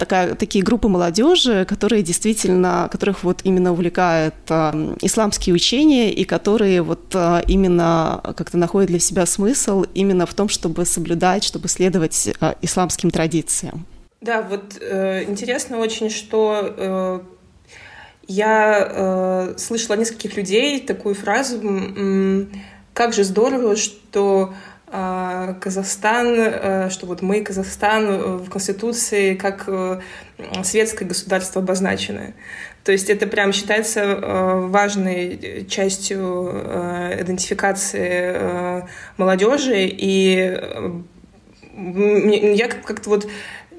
такая, 0.00 0.34
такие 0.34 0.64
группы 0.64 0.88
молодежи, 0.88 1.64
которые 1.68 2.02
действительно, 2.02 2.88
которых 2.90 3.22
вот 3.22 3.40
именно 3.44 3.72
увлекает 3.72 4.34
э, 4.48 4.96
исламские 5.02 5.54
учения 5.54 6.10
и 6.10 6.24
которые 6.24 6.82
вот 6.82 7.14
э, 7.14 7.42
именно 7.46 8.20
как-то 8.36 8.56
находят 8.56 8.90
для 8.90 8.98
себя 8.98 9.26
смысл 9.26 9.84
именно 9.94 10.26
в 10.26 10.34
том, 10.34 10.48
чтобы 10.48 10.84
соблюдать, 10.86 11.44
чтобы 11.44 11.68
следовать 11.68 12.30
э, 12.40 12.54
исламским 12.62 13.10
традициям. 13.10 13.86
Да, 14.20 14.42
вот 14.42 14.76
э, 14.80 15.24
интересно 15.24 15.78
очень, 15.78 16.10
что 16.10 16.74
э, 16.76 17.20
я 18.28 18.88
э, 18.90 19.54
слышала 19.56 19.96
нескольких 19.96 20.36
людей 20.36 20.78
такую 20.80 21.14
фразу, 21.14 21.58
как 22.92 23.14
же 23.14 23.24
здорово, 23.24 23.76
что 23.76 24.52
э, 24.88 25.54
Казахстан, 25.58 26.34
э, 26.36 26.90
что 26.90 27.06
вот 27.06 27.22
мы, 27.22 27.40
Казахстан, 27.40 28.04
э, 28.04 28.36
в 28.36 28.50
Конституции 28.50 29.36
как 29.36 29.64
э, 29.68 30.00
светское 30.64 31.08
государство 31.08 31.62
обозначены. 31.62 32.34
То 32.84 32.92
есть 32.92 33.08
это 33.08 33.26
прям 33.26 33.54
считается 33.54 34.00
э, 34.00 34.66
важной 34.66 35.66
частью 35.66 36.50
э, 36.52 37.22
идентификации 37.22 38.32
э, 38.34 38.82
молодежи, 39.16 39.86
и 39.86 40.58
э, 40.60 40.90
я 41.74 42.68
как-то 42.68 43.08
вот 43.08 43.26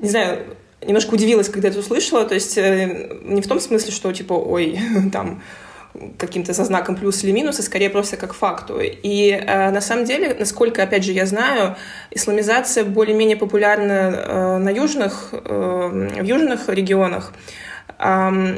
не 0.02 0.10
знаю, 0.10 0.58
немножко 0.86 1.14
удивилась, 1.14 1.50
когда 1.50 1.70
это 1.70 1.80
услышала. 1.80 2.26
То 2.26 2.34
есть 2.34 2.58
э, 2.58 3.20
не 3.24 3.42
в 3.42 3.48
том 3.48 3.60
смысле, 3.60 3.92
что 3.92 4.12
типа, 4.12 4.34
ой, 4.34 4.80
там 5.14 5.42
каким-то 6.18 6.54
со 6.54 6.64
знаком 6.64 6.96
плюс 6.96 7.24
или 7.24 7.32
минус, 7.32 7.60
а 7.60 7.64
скорее 7.64 7.90
просто 7.90 8.18
как 8.18 8.34
факту. 8.34 8.80
И 8.82 9.30
э, 9.32 9.72
на 9.72 9.82
самом 9.82 10.06
деле, 10.06 10.36
насколько, 10.38 10.84
опять 10.84 11.04
же, 11.04 11.12
я 11.12 11.26
знаю, 11.26 11.76
исламизация 12.12 12.84
более-менее 12.84 13.38
популярна 13.38 13.92
э, 13.92 14.58
на 14.58 14.70
южных, 14.70 15.30
э, 15.34 16.10
в 16.22 16.24
южных 16.24 16.70
регионах, 16.70 17.34
э, 18.00 18.58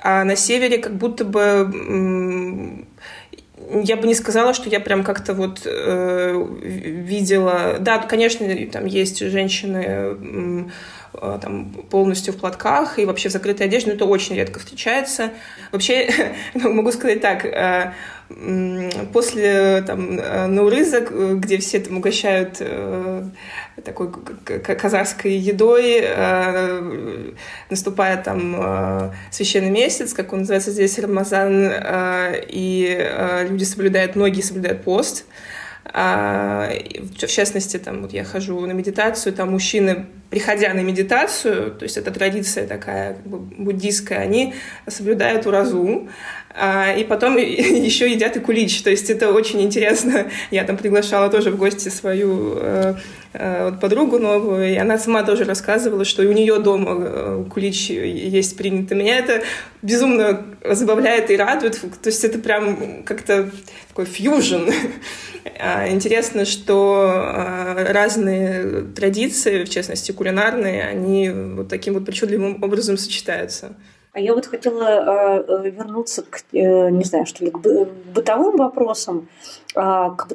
а 0.00 0.24
на 0.24 0.36
севере 0.36 0.78
как 0.78 0.94
будто 0.94 1.24
бы 1.24 2.84
я 3.70 3.96
бы 3.96 4.06
не 4.06 4.14
сказала, 4.14 4.54
что 4.54 4.68
я 4.68 4.80
прям 4.80 5.04
как-то 5.04 5.34
вот 5.34 5.62
э, 5.64 6.46
видела... 6.62 7.76
Да, 7.80 7.98
конечно, 7.98 8.46
там 8.72 8.86
есть 8.86 9.18
женщины 9.18 10.70
там, 11.12 11.72
полностью 11.90 12.34
в 12.34 12.36
платках 12.36 12.98
и 12.98 13.04
вообще 13.04 13.28
в 13.28 13.32
закрытой 13.32 13.64
одежде, 13.64 13.90
но 13.90 13.96
это 13.96 14.04
очень 14.04 14.36
редко 14.36 14.58
встречается. 14.60 15.30
Вообще, 15.72 16.10
могу 16.54 16.92
сказать 16.92 17.20
так, 17.20 17.44
э, 17.44 17.92
после 19.12 19.82
там, 19.86 20.18
э, 20.18 20.46
Наурыза, 20.46 21.00
где 21.00 21.58
все 21.58 21.80
там 21.80 21.96
угощают 21.96 22.58
э, 22.60 23.24
такой 23.84 24.10
казахской 24.60 25.32
едой, 25.32 26.00
э, 26.02 27.32
наступает 27.70 28.24
там 28.24 29.12
священный 29.30 29.70
месяц, 29.70 30.12
как 30.12 30.32
он 30.32 30.40
называется 30.40 30.70
здесь, 30.70 30.98
Рамазан, 30.98 31.70
и 32.48 33.10
люди 33.48 33.64
соблюдают, 33.64 34.16
многие 34.16 34.42
соблюдают 34.42 34.82
пост. 34.82 35.24
А, 35.92 36.70
в 37.16 37.26
частности, 37.26 37.78
там, 37.78 38.02
вот 38.02 38.12
я 38.12 38.24
хожу 38.24 38.60
на 38.60 38.72
медитацию, 38.72 39.32
там 39.32 39.50
мужчины 39.50 40.06
приходя 40.30 40.74
на 40.74 40.80
медитацию, 40.80 41.70
то 41.72 41.84
есть 41.84 41.96
это 41.96 42.10
традиция 42.10 42.66
такая 42.66 43.14
как 43.14 43.26
бы, 43.26 43.38
буддийская, 43.38 44.18
они 44.18 44.54
соблюдают 44.86 45.46
уразу, 45.46 46.08
а, 46.60 46.92
и 46.92 47.04
потом 47.04 47.36
еще 47.36 48.10
едят 48.10 48.36
и 48.36 48.40
кулич. 48.40 48.82
То 48.82 48.90
есть 48.90 49.10
это 49.10 49.32
очень 49.32 49.62
интересно. 49.62 50.30
Я 50.50 50.64
там 50.64 50.76
приглашала 50.76 51.30
тоже 51.30 51.50
в 51.50 51.56
гости 51.56 51.88
свою 51.88 52.54
э, 52.56 52.94
э, 53.32 53.72
подругу 53.80 54.18
новую, 54.18 54.72
и 54.72 54.76
она 54.76 54.98
сама 54.98 55.22
тоже 55.22 55.44
рассказывала, 55.44 56.04
что 56.04 56.22
у 56.22 56.32
нее 56.32 56.58
дома 56.58 56.96
э, 56.98 57.44
кулич 57.50 57.90
есть 57.90 58.56
принято. 58.56 58.94
Меня 58.94 59.18
это 59.18 59.42
безумно 59.82 60.44
забавляет 60.64 61.30
и 61.30 61.36
радует. 61.36 61.80
То 61.80 62.08
есть 62.08 62.24
это 62.24 62.38
прям 62.38 63.04
как-то 63.04 63.50
такой 63.88 64.06
фьюжн. 64.06 64.70
А, 65.60 65.88
интересно, 65.88 66.44
что 66.44 67.04
а, 67.08 67.92
разные 67.92 68.82
традиции, 68.94 69.64
в 69.64 69.70
частности 69.70 70.12
кулинарные, 70.12 70.84
они 70.84 71.30
вот 71.30 71.68
таким 71.68 71.94
вот 71.94 72.04
причудливым 72.04 72.62
образом 72.62 72.96
сочетаются. 72.98 73.74
А 74.18 74.20
я 74.20 74.34
вот 74.34 74.46
хотела 74.46 75.44
э, 75.46 75.70
вернуться 75.70 76.24
к, 76.24 76.42
э, 76.52 76.90
не 76.90 77.04
знаю, 77.04 77.24
что 77.24 77.44
ли, 77.44 77.52
к 77.52 77.58
бытовым 78.12 78.56
вопросам, 78.56 79.28
а, 79.76 80.10
к, 80.10 80.26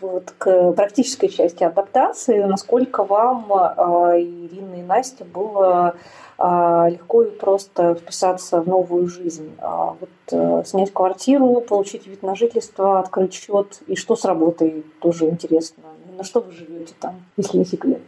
вот, 0.00 0.32
к 0.38 0.72
практической 0.74 1.26
части 1.26 1.64
адаптации. 1.64 2.44
Насколько 2.44 3.02
вам, 3.02 3.52
а, 3.52 4.16
Ирина 4.16 4.76
и 4.76 4.82
Настя, 4.82 5.24
было 5.24 5.96
а, 6.38 6.88
легко 6.88 7.24
и 7.24 7.30
просто 7.30 7.96
вписаться 7.96 8.60
в 8.60 8.68
новую 8.68 9.08
жизнь? 9.08 9.50
Вот 9.60 10.10
э, 10.30 10.62
снять 10.64 10.92
квартиру, 10.92 11.60
получить 11.60 12.06
вид 12.06 12.22
на 12.22 12.36
жительство, 12.36 13.00
открыть 13.00 13.34
счет, 13.34 13.82
и 13.88 13.96
что 13.96 14.14
с 14.14 14.24
работой, 14.24 14.84
тоже 15.00 15.28
интересно. 15.28 15.82
На 16.16 16.22
что 16.22 16.38
вы 16.38 16.52
живете 16.52 16.94
там, 17.00 17.24
если 17.36 17.58
не 17.58 17.64
секрет? 17.64 18.00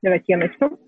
Давайте 0.00 0.24
я 0.28 0.36
начну. 0.36 0.78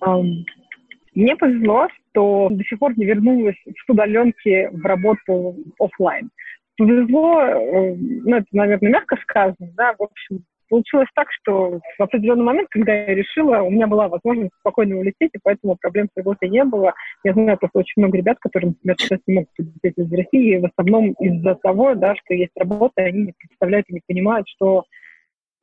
Мне 0.00 1.34
повезло, 1.36 1.88
что 2.10 2.48
до 2.50 2.62
сих 2.64 2.78
пор 2.78 2.96
не 2.98 3.06
вернулась 3.06 3.56
с 3.64 3.88
удаленки 3.88 4.68
в 4.70 4.84
работу 4.84 5.56
офлайн. 5.78 6.30
Повезло, 6.76 7.40
э, 7.40 7.94
ну, 7.96 8.36
это, 8.36 8.46
наверное, 8.52 8.90
мягко 8.90 9.16
сказано, 9.22 9.72
да, 9.76 9.94
в 9.98 10.02
общем, 10.02 10.44
получилось 10.68 11.08
так, 11.14 11.28
что 11.30 11.80
в 11.98 12.02
определенный 12.02 12.44
момент, 12.44 12.68
когда 12.70 12.92
я 12.92 13.14
решила, 13.14 13.62
у 13.62 13.70
меня 13.70 13.86
была 13.86 14.08
возможность 14.08 14.52
спокойно 14.60 14.98
улететь, 14.98 15.30
и 15.32 15.38
поэтому 15.42 15.76
проблем 15.76 16.08
с 16.12 16.16
работой 16.18 16.48
не 16.48 16.64
было. 16.64 16.92
Я 17.24 17.32
знаю 17.32 17.56
просто 17.56 17.78
очень 17.78 17.94
много 18.02 18.18
ребят, 18.18 18.38
которые, 18.40 18.70
например, 18.70 18.96
сейчас 18.98 19.20
не 19.26 19.34
могут 19.34 19.50
улететь 19.58 19.94
из 19.96 20.12
России, 20.12 20.58
в 20.58 20.66
основном 20.66 21.12
из-за 21.12 21.54
того, 21.54 21.94
да, 21.94 22.14
что 22.16 22.34
есть 22.34 22.52
работа, 22.56 23.02
и 23.02 23.08
они 23.08 23.22
не 23.26 23.34
представляют 23.38 23.86
и 23.88 23.94
не 23.94 24.02
понимают, 24.06 24.46
что 24.48 24.84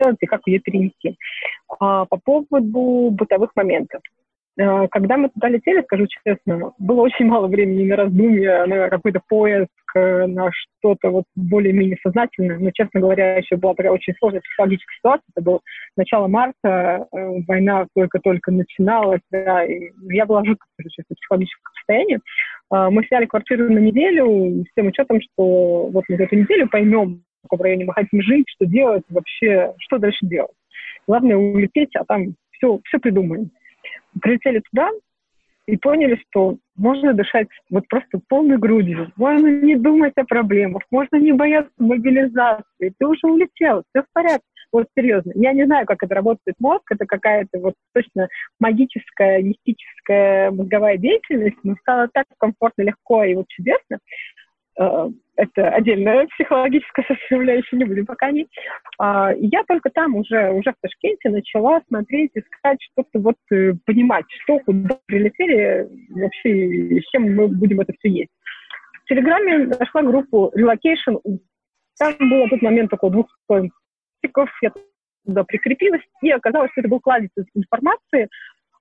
делать 0.01 0.17
и 0.19 0.25
как 0.25 0.41
ее 0.45 0.59
перенести. 0.59 1.17
А, 1.79 2.05
по 2.05 2.17
поводу 2.17 3.11
бытовых 3.11 3.51
моментов. 3.55 4.01
А, 4.59 4.87
когда 4.87 5.17
мы 5.17 5.29
туда 5.29 5.49
летели, 5.49 5.81
скажу 5.81 6.05
честно, 6.07 6.73
было 6.77 7.01
очень 7.01 7.25
мало 7.25 7.47
времени 7.47 7.89
на 7.89 7.95
раздумья, 7.95 8.65
на 8.65 8.89
какой-то 8.89 9.21
поиск, 9.27 9.69
на 9.95 10.49
что-то 10.51 11.09
вот 11.09 11.25
более-менее 11.35 11.97
сознательное. 12.03 12.57
Но, 12.57 12.71
честно 12.71 12.99
говоря, 12.99 13.37
еще 13.37 13.57
была 13.57 13.73
такая 13.75 13.91
очень 13.91 14.13
сложная 14.17 14.41
психологическая 14.41 14.97
ситуация. 14.97 15.25
Это 15.35 15.43
было 15.45 15.59
начало 15.97 16.27
марта, 16.27 17.07
э, 17.11 17.41
война 17.47 17.85
только-только 17.95 18.51
начиналась, 18.51 19.21
да, 19.31 19.63
и 19.63 19.91
я 20.09 20.25
была 20.25 20.41
в 20.41 20.45
жутком 20.45 20.67
психологическом 20.77 21.73
состоянии. 21.75 22.19
Мы 22.71 23.05
сняли 23.05 23.25
квартиру 23.25 23.71
на 23.71 23.77
неделю 23.77 24.63
с 24.63 24.73
тем 24.75 24.87
учетом, 24.87 25.21
что 25.21 25.87
вот 25.87 26.05
мы 26.09 26.17
за 26.17 26.23
эту 26.23 26.37
неделю 26.37 26.67
поймем, 26.69 27.21
в 27.39 27.43
каком 27.43 27.61
районе 27.61 27.85
мы 27.85 27.93
хотим 27.93 28.21
жить, 28.23 28.45
что 28.49 28.65
делать, 28.65 29.03
вообще, 29.09 29.73
что 29.77 29.99
дальше 29.99 30.25
делать. 30.25 30.55
Главное 31.05 31.35
улететь, 31.35 31.95
а 31.95 32.03
там 32.05 32.33
все, 32.51 32.79
все 32.85 32.97
придумаем. 32.97 33.51
Прилетели 34.21 34.61
туда 34.71 34.89
и 35.65 35.77
поняли, 35.77 36.19
что 36.29 36.57
можно 36.75 37.13
дышать 37.13 37.47
вот 37.69 37.87
просто 37.87 38.19
полной 38.27 38.57
грудью, 38.57 39.11
можно 39.15 39.47
не 39.47 39.75
думать 39.75 40.13
о 40.17 40.25
проблемах, 40.25 40.83
можно 40.91 41.17
не 41.17 41.31
бояться 41.31 41.71
мобилизации, 41.77 42.93
ты 42.97 43.07
уже 43.07 43.27
улетел, 43.27 43.83
все 43.89 44.03
в 44.03 44.13
порядке. 44.13 44.45
Вот 44.73 44.87
серьезно, 44.97 45.31
я 45.35 45.53
не 45.53 45.65
знаю, 45.65 45.85
как 45.85 46.01
это 46.01 46.15
работает 46.15 46.55
мозг, 46.59 46.81
это 46.91 47.05
какая-то 47.05 47.59
вот 47.59 47.75
точно 47.93 48.27
магическая, 48.59 49.43
мистическая 49.43 50.49
мозговая 50.49 50.97
деятельность, 50.97 51.57
но 51.63 51.75
стало 51.81 52.09
так 52.11 52.25
комфортно, 52.39 52.81
легко 52.81 53.23
и 53.23 53.35
вот 53.35 53.45
чудесно, 53.49 53.99
это 54.75 55.69
отдельная 55.69 56.27
психологическая 56.27 57.05
составляющая, 57.07 57.77
не 57.77 57.85
будем 57.85 58.05
пока 58.05 58.31
не. 58.31 58.47
А, 58.99 59.31
я 59.35 59.63
только 59.63 59.89
там 59.89 60.15
уже, 60.15 60.51
уже 60.51 60.71
в 60.71 60.75
Ташкенте 60.81 61.29
начала 61.29 61.81
смотреть, 61.87 62.31
искать 62.35 62.79
что-то, 62.91 63.19
вот 63.19 63.35
э, 63.51 63.73
понимать, 63.85 64.25
что, 64.43 64.59
куда 64.59 64.97
прилетели, 65.05 65.87
вообще, 66.09 67.01
с 67.01 67.09
чем 67.11 67.35
мы 67.35 67.47
будем 67.47 67.81
это 67.81 67.93
все 67.99 68.09
есть. 68.09 68.31
В 69.03 69.09
Телеграме 69.09 69.67
нашла 69.67 70.01
группу 70.01 70.51
Relocation. 70.55 71.19
Там 71.97 72.13
было 72.19 72.45
в 72.45 72.49
тот 72.49 72.61
момент 72.61 72.93
около 72.93 73.11
двух 73.11 73.27
я 74.61 74.71
туда 75.25 75.43
прикрепилась, 75.43 76.01
и 76.21 76.31
оказалось, 76.31 76.71
что 76.71 76.81
это 76.81 76.89
был 76.89 76.99
кладезь 76.99 77.29
информации 77.53 78.29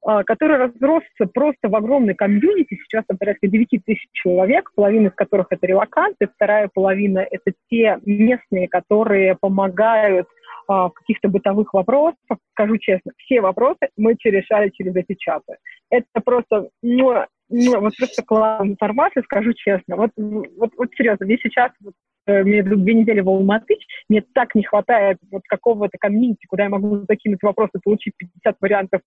который 0.05 0.57
разросся 0.57 1.27
просто 1.33 1.69
в 1.69 1.77
огромной 1.77 2.15
комьюнити. 2.15 2.79
Сейчас 2.83 3.05
там 3.07 3.19
порядка 3.19 3.47
9 3.47 3.85
тысяч 3.85 4.09
человек, 4.13 4.71
половина 4.75 5.09
из 5.09 5.15
которых 5.15 5.47
это 5.51 5.67
релаканты, 5.67 6.29
вторая 6.35 6.69
половина— 6.73 7.21
это 7.31 7.53
те 7.71 7.99
местные, 8.05 8.69
которые 8.69 9.37
помогают 9.41 10.27
а, 10.69 10.89
в 10.89 10.93
каких-то 10.93 11.29
бытовых 11.29 11.73
вопросах. 11.75 12.39
Скажу 12.53 12.79
честно, 12.79 13.13
все 13.19 13.41
вопросы 13.41 13.89
мы 13.97 14.17
решали 14.25 14.71
через 14.71 14.95
эти 14.97 15.15
чаты. 15.15 15.57
Это 15.91 16.21
просто, 16.25 16.69
ну, 16.83 17.25
ну 17.49 17.81
вот 17.81 17.93
просто 17.97 18.23
классная 18.23 18.71
информация, 18.71 19.23
скажу 19.25 19.53
честно. 19.53 19.97
Вот, 19.97 20.11
вот, 20.17 20.71
вот 20.77 20.89
серьезно, 20.97 21.27
мне 21.27 21.39
сейчас 21.43 21.73
вот, 21.81 21.95
э, 22.27 22.43
мне 22.43 22.63
две 22.63 22.95
недели 22.95 23.21
в 23.21 23.29
Алматы, 23.29 23.77
мне 24.09 24.23
так 24.35 24.55
не 24.55 24.63
хватает 24.63 25.19
вот 25.31 25.43
какого-то 25.49 25.97
комьюнити, 25.99 26.47
куда 26.49 26.65
я 26.65 26.69
могу 26.71 27.05
закинуть 27.09 27.43
вопросы, 27.43 27.81
получить 27.83 28.15
50 28.17 28.57
вариантов 28.61 29.01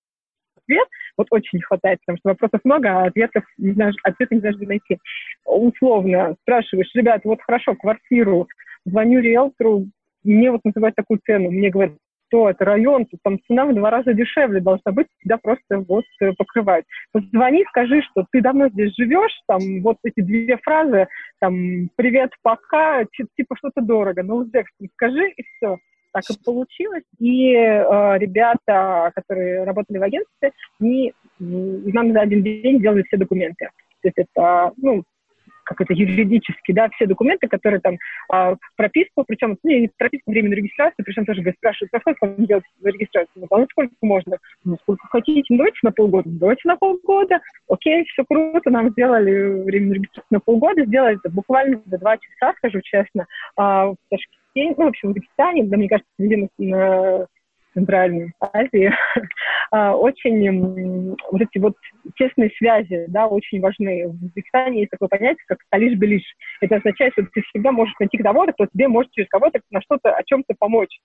ответ, 0.65 0.88
вот 1.17 1.28
очень 1.32 1.58
не 1.58 1.62
хватает, 1.62 1.99
потому 2.06 2.17
что 2.17 2.30
вопросов 2.30 2.62
много, 2.63 2.89
а 2.89 3.06
ответов 3.06 3.43
не 3.58 3.73
знаешь, 3.73 3.95
ответы 4.04 4.36
не 4.36 4.41
знаешь, 4.41 4.58
где 4.58 4.67
найти. 4.67 4.97
Условно 5.45 6.36
спрашиваешь, 6.41 6.91
ребят, 6.93 7.21
вот 7.23 7.41
хорошо, 7.41 7.75
квартиру, 7.75 8.47
звоню 8.86 9.19
риэлтору, 9.19 9.86
мне 10.23 10.51
вот 10.51 10.62
называют 10.63 10.95
такую 10.95 11.19
цену, 11.25 11.51
мне 11.51 11.69
говорят, 11.69 11.93
что 12.28 12.49
это 12.49 12.65
район, 12.65 13.06
тут 13.06 13.19
там 13.23 13.39
цена 13.47 13.65
в 13.65 13.75
два 13.75 13.91
раза 13.91 14.13
дешевле 14.13 14.60
должна 14.60 14.91
быть, 14.91 15.08
тебя 15.23 15.38
просто 15.38 15.80
вот 15.88 16.04
э, 16.21 16.34
покрывают. 16.34 16.86
Позвони, 17.12 17.63
скажи, 17.69 18.01
что 18.01 18.25
ты 18.32 18.41
давно 18.41 18.69
здесь 18.69 18.95
живешь, 18.95 19.32
там 19.47 19.60
вот 19.82 19.97
эти 20.04 20.21
две 20.21 20.58
фразы, 20.58 21.08
там 21.39 21.89
привет, 21.95 22.32
пока, 22.41 23.06
типа 23.38 23.56
что-то 23.58 23.82
дорого, 23.82 24.23
ну, 24.23 24.38
Узбекским 24.38 24.89
скажи, 24.95 25.30
и 25.30 25.43
все 25.43 25.78
так 26.15 26.23
и 26.30 26.43
получилось. 26.43 27.04
И 27.19 27.54
э, 27.54 28.17
ребята, 28.17 29.12
которые 29.13 29.65
работали 29.65 29.97
в 29.97 30.04
агентстве, 30.04 30.51
они 30.80 31.13
нам 31.39 32.13
за 32.13 32.21
один 32.21 32.41
день 32.41 32.80
делали 32.80 33.04
все 33.04 33.17
документы. 33.17 33.69
То 34.01 34.08
есть 34.08 34.17
это, 34.17 34.71
ну, 34.78 35.04
как 35.65 35.82
это 35.82 35.93
юридически, 35.93 36.71
да, 36.71 36.88
все 36.89 37.08
документы, 37.08 37.47
которые 37.47 37.82
там 37.82 37.97
а, 38.30 38.56
прописку, 38.78 39.25
причем 39.28 39.58
ну, 39.63 39.71
не 39.71 39.89
прописку 39.97 40.32
временную 40.32 40.58
регистрацию, 40.58 41.04
причем 41.04 41.25
тоже 41.25 41.41
говорят, 41.41 41.58
спрашивают, 41.58 41.93
а 41.93 41.99
сколько 41.99 42.25
вам 42.28 42.45
делать 42.45 42.63
регистрацию? 42.84 43.32
Ну, 43.36 43.47
ну, 43.49 43.67
сколько 43.71 43.93
можно? 44.01 44.38
Ну, 44.63 44.78
сколько 44.84 45.08
хотите, 45.08 45.43
ну, 45.49 45.58
давайте 45.58 45.80
на 45.82 45.91
полгода, 45.91 46.30
давайте 46.30 46.62
на 46.65 46.78
полгода. 46.78 47.39
Окей, 47.67 48.06
все 48.06 48.23
круто, 48.23 48.69
нам 48.69 48.91
сделали 48.91 49.63
временную 49.63 49.95
регистрацию 49.95 50.28
на 50.30 50.39
полгода, 50.39 50.86
сделали 50.86 51.17
это 51.17 51.34
буквально 51.34 51.82
за 51.86 51.97
два 51.97 52.17
часа, 52.17 52.54
скажу 52.58 52.80
честно, 52.82 53.25
а, 53.58 53.88
в 53.88 53.95
Ташкенте 54.10 54.44
ну, 54.56 54.86
в 54.86 54.88
общем, 54.88 55.10
в 55.10 55.12
Узбекистане, 55.12 55.63
да, 55.65 55.78
мне 55.78 55.89
кажется, 55.89 56.12
видимо, 56.18 56.48
на 56.58 57.28
Центральной 57.74 58.32
Азии, 58.39 58.91
а, 59.72 59.96
очень 59.96 61.15
вот 61.30 61.41
эти 61.41 61.58
вот 61.58 61.76
тесные 62.18 62.50
связи, 62.58 63.06
да, 63.10 63.28
очень 63.28 63.60
важны. 63.60 64.08
В 64.08 64.26
Узбекистане 64.26 64.80
есть 64.80 64.91
такое 64.91 65.10
понятие, 65.10 65.44
как 65.48 65.60
«талиш-белиш». 65.70 66.24
Это 66.62 66.78
означает, 66.78 67.13
что 67.13 67.24
ты 67.34 67.41
всегда 67.41 67.74
можешь 67.74 67.94
найти 68.00 68.18
кого-то, 68.18 68.54
кто 68.54 68.65
тебе 68.68 68.88
может 68.88 69.12
через 69.12 69.28
кого-то 69.28 69.60
на 69.72 69.82
что-то, 69.82 70.15
о 70.15 70.24
чем-то 70.24 70.56
помочь. 70.58 70.98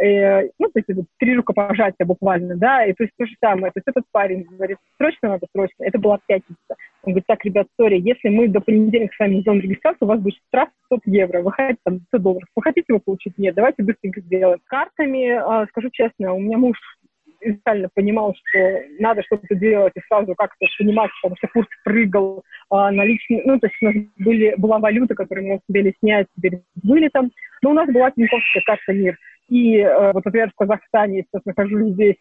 Э, 0.00 0.48
ну, 0.58 0.68
то 0.68 0.80
есть 0.80 0.88
три 1.18 1.36
рукопожатия 1.36 2.06
буквально, 2.06 2.56
да, 2.56 2.84
и 2.84 2.92
то 2.92 3.04
есть 3.04 3.14
то 3.16 3.26
же 3.26 3.34
самое. 3.40 3.72
То 3.72 3.78
есть 3.78 3.88
этот 3.88 4.04
парень 4.10 4.44
говорит, 4.44 4.78
срочно 4.96 5.30
надо, 5.30 5.46
срочно. 5.54 5.84
Это 5.84 5.98
была 5.98 6.18
пятница. 6.26 6.56
Он 7.02 7.12
говорит, 7.12 7.24
так, 7.26 7.44
ребят, 7.44 7.66
сори, 7.78 8.00
если 8.00 8.28
мы 8.28 8.48
до 8.48 8.60
понедельника 8.60 9.14
с 9.14 9.18
вами 9.18 9.40
сделаем 9.40 9.62
регистрацию, 9.62 10.06
у 10.06 10.10
вас 10.10 10.20
будет 10.20 10.36
штраф 10.48 10.68
100 10.86 11.00
евро, 11.06 11.42
вы 11.42 11.52
хотите 11.52 11.78
там 11.84 12.00
100 12.08 12.18
долларов. 12.18 12.48
Вы 12.56 12.62
хотите 12.62 12.86
его 12.88 13.00
получить? 13.00 13.36
Нет, 13.38 13.54
давайте 13.54 13.82
быстренько 13.82 14.20
сделаем. 14.20 14.60
Картами, 14.66 15.62
э, 15.62 15.66
скажу 15.68 15.90
честно, 15.90 16.32
у 16.32 16.40
меня 16.40 16.58
муж 16.58 16.78
изначально 17.42 17.88
понимал, 17.94 18.34
что 18.34 18.82
надо 18.98 19.22
что-то 19.22 19.54
делать 19.54 19.92
и 19.96 20.00
сразу 20.08 20.34
как-то 20.34 20.66
понимать, 20.78 21.10
потому 21.22 21.36
что 21.36 21.48
курс 21.48 21.68
прыгал, 21.84 22.44
а, 22.70 22.90
наличные, 22.90 23.42
ну, 23.44 23.58
то 23.58 23.66
есть 23.66 23.76
у 23.82 23.84
нас 23.86 23.94
были, 24.18 24.54
была 24.56 24.78
валюта, 24.78 25.14
которую 25.14 25.46
мы 25.46 25.54
успели 25.56 25.94
снять 26.00 26.26
были 26.36 27.08
там, 27.08 27.30
но 27.62 27.70
у 27.70 27.74
нас 27.74 27.88
была 27.92 28.10
Тиньковская 28.10 28.62
карта 28.64 28.92
МИР. 28.92 29.16
И 29.48 29.78
э, 29.78 30.12
вот, 30.12 30.24
например, 30.24 30.50
в 30.50 30.56
Казахстане, 30.56 31.24
сейчас 31.24 31.44
нахожусь 31.44 31.92
здесь, 31.92 32.16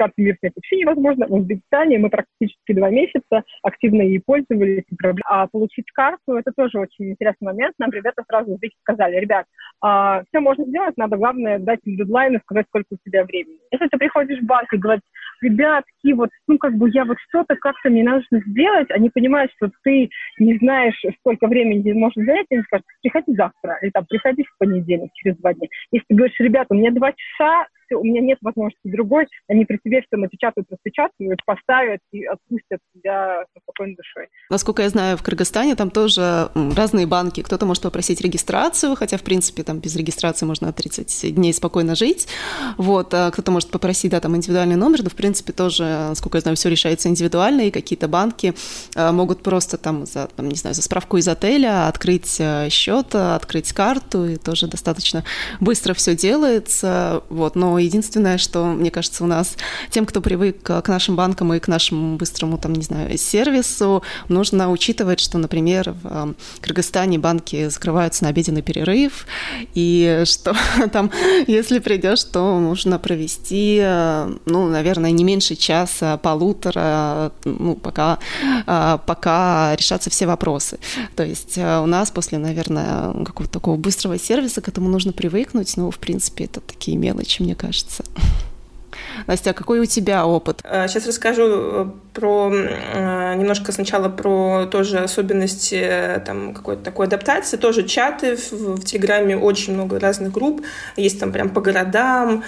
и 0.00 0.02
карты 0.02 0.22
МИР 0.22 0.36
снять 0.40 0.52
вообще 0.56 0.76
невозможно. 0.78 1.26
В 1.26 1.34
Узбекистане 1.34 1.98
мы 1.98 2.10
практически 2.10 2.72
два 2.72 2.90
месяца 2.90 3.44
активно 3.62 4.02
ей 4.02 4.20
пользовались. 4.20 4.84
А 5.24 5.46
получить 5.46 5.90
карту– 5.92 6.34
это 6.36 6.52
тоже 6.56 6.78
очень 6.78 7.10
интересный 7.10 7.46
момент. 7.46 7.74
Нам 7.78 7.90
ребята 7.90 8.22
сразу 8.28 8.56
здесь 8.56 8.72
сказали, 8.82 9.16
ребят, 9.16 9.46
а, 9.80 10.22
все 10.28 10.40
можно 10.40 10.64
сделать, 10.64 10.96
надо 10.96 11.16
главное 11.16 11.58
дать 11.58 11.80
дедлайн 11.84 12.36
и 12.36 12.40
сказать, 12.40 12.66
сколько 12.68 12.86
у 12.92 12.96
тебя 13.04 13.24
времени. 13.24 13.58
Если 13.70 13.88
ты 13.88 13.98
приходишь 13.98 14.40
в 14.40 14.46
банк 14.46 14.72
и 14.72 14.78
говоришь, 14.78 15.02
ребятки, 15.42 16.12
вот, 16.12 16.30
ну, 16.46 16.58
как 16.58 16.74
бы 16.74 16.90
я 16.90 17.04
вот 17.04 17.16
что-то 17.28 17.56
как-то 17.56 17.90
мне 17.90 18.04
нужно 18.04 18.40
сделать, 18.46 18.90
они 18.90 19.10
понимают, 19.10 19.50
что 19.56 19.70
ты 19.82 20.10
не 20.38 20.58
знаешь, 20.58 21.00
сколько 21.20 21.46
времени 21.46 21.92
можно 21.92 22.24
занять, 22.24 22.46
они 22.50 22.62
скажут, 22.62 22.86
приходи 23.02 23.34
завтра, 23.34 23.78
или 23.82 23.90
там, 23.90 24.04
приходи 24.06 24.44
в 24.44 24.58
понедельник, 24.58 25.10
через 25.14 25.36
два 25.38 25.54
дня. 25.54 25.68
Если 25.92 26.06
ты 26.08 26.14
говоришь, 26.14 26.40
ребята, 26.40 26.66
у 26.70 26.74
меня 26.74 26.90
два 26.90 27.12
часа, 27.12 27.66
все, 27.90 27.98
у 27.98 28.04
меня 28.04 28.20
нет 28.20 28.38
возможности 28.42 28.88
другой, 28.88 29.26
они 29.48 29.64
при 29.64 29.78
тебе 29.82 30.02
все 30.02 30.16
напечатают, 30.16 30.68
распечатают, 30.70 31.44
поставят 31.44 32.00
и 32.12 32.24
отпустят 32.24 32.80
тебя 32.94 33.44
со 33.52 33.60
спокойной 33.62 33.96
душой. 33.96 34.28
Насколько 34.48 34.82
я 34.82 34.88
знаю, 34.88 35.16
в 35.16 35.22
Кыргызстане 35.22 35.74
там 35.74 35.90
тоже 35.90 36.50
разные 36.54 37.06
банки. 37.06 37.42
Кто-то 37.42 37.66
может 37.66 37.82
попросить 37.82 38.20
регистрацию, 38.20 38.94
хотя, 38.94 39.16
в 39.16 39.22
принципе, 39.22 39.62
там 39.62 39.80
без 39.80 39.96
регистрации 39.96 40.46
можно 40.46 40.72
30 40.72 41.34
дней 41.34 41.52
спокойно 41.52 41.94
жить. 41.94 42.28
Вот, 42.76 43.12
а 43.14 43.30
кто-то 43.30 43.50
может 43.50 43.70
попросить, 43.70 44.12
да, 44.12 44.20
там 44.20 44.36
индивидуальный 44.36 44.76
номер, 44.76 45.02
но, 45.02 45.10
в 45.10 45.16
принципе, 45.16 45.52
тоже, 45.52 45.84
насколько 45.84 46.38
я 46.38 46.42
знаю, 46.42 46.56
все 46.56 46.68
решается 46.68 47.08
индивидуально, 47.08 47.62
и 47.62 47.70
какие-то 47.70 48.08
банки 48.08 48.54
а, 48.94 49.12
могут 49.12 49.42
просто 49.42 49.76
там, 49.76 50.06
за, 50.06 50.28
там, 50.28 50.48
не 50.48 50.56
знаю, 50.56 50.74
за 50.74 50.82
справку 50.82 51.16
из 51.16 51.26
отеля 51.28 51.88
открыть 51.88 52.36
э, 52.38 52.68
счет, 52.70 53.14
открыть 53.14 53.72
карту, 53.72 54.26
и 54.26 54.36
тоже 54.36 54.66
достаточно 54.66 55.24
быстро 55.60 55.94
все 55.94 56.14
делается. 56.14 57.22
Вот, 57.28 57.56
но 57.56 57.79
единственное, 57.80 58.38
что, 58.38 58.66
мне 58.66 58.90
кажется, 58.90 59.24
у 59.24 59.26
нас 59.26 59.56
тем, 59.90 60.06
кто 60.06 60.20
привык 60.20 60.62
к 60.62 60.88
нашим 60.88 61.16
банкам 61.16 61.52
и 61.54 61.58
к 61.58 61.68
нашему 61.68 62.16
быстрому, 62.16 62.58
там, 62.58 62.74
не 62.74 62.82
знаю, 62.82 63.16
сервису, 63.18 64.02
нужно 64.28 64.70
учитывать, 64.70 65.20
что, 65.20 65.38
например, 65.38 65.92
в 65.92 66.00
э, 66.04 66.34
Кыргызстане 66.60 67.18
банки 67.18 67.68
закрываются 67.68 68.24
на 68.24 68.30
обеденный 68.30 68.62
перерыв, 68.62 69.26
и 69.74 70.22
что 70.24 70.54
там, 70.92 71.10
если 71.46 71.78
придешь, 71.78 72.24
то 72.24 72.58
нужно 72.58 72.98
провести, 72.98 73.78
э, 73.80 74.32
ну, 74.46 74.68
наверное, 74.68 75.10
не 75.10 75.24
меньше 75.24 75.56
часа, 75.56 76.16
полутора, 76.16 77.32
ну, 77.44 77.74
пока, 77.76 78.18
э, 78.66 78.98
пока 79.06 79.76
решатся 79.76 80.10
все 80.10 80.26
вопросы. 80.26 80.78
То 81.16 81.24
есть 81.24 81.58
у 81.58 81.86
нас 81.86 82.10
после, 82.10 82.38
наверное, 82.38 83.12
какого-то 83.24 83.52
такого 83.52 83.76
быстрого 83.76 84.18
сервиса 84.18 84.60
к 84.60 84.68
этому 84.68 84.88
нужно 84.88 85.12
привыкнуть, 85.12 85.76
но, 85.76 85.90
в 85.90 85.98
принципе, 85.98 86.44
это 86.44 86.60
такие 86.60 86.96
мелочи, 86.96 87.42
мне 87.42 87.54
кажется. 87.54 87.69
Настя, 89.26 89.50
а 89.50 89.52
какой 89.52 89.80
у 89.80 89.84
тебя 89.84 90.26
опыт? 90.26 90.62
Сейчас 90.62 91.06
расскажу 91.06 91.44
э, 91.46 91.86
про 92.14 92.50
э, 92.52 93.34
немножко 93.36 93.72
сначала 93.72 94.08
про 94.08 94.66
тоже 94.66 94.98
особенности 94.98 95.74
э, 95.74 96.20
там 96.20 96.54
какой-то 96.54 96.82
такой 96.82 97.06
адаптации. 97.06 97.56
Тоже 97.56 97.86
чаты 97.86 98.36
в, 98.36 98.52
в 98.52 98.84
Телеграме, 98.84 99.36
очень 99.36 99.74
много 99.74 99.98
разных 99.98 100.32
групп. 100.32 100.62
Есть 100.96 101.20
там 101.20 101.32
прям 101.32 101.50
по 101.50 101.60
городам, 101.60 102.44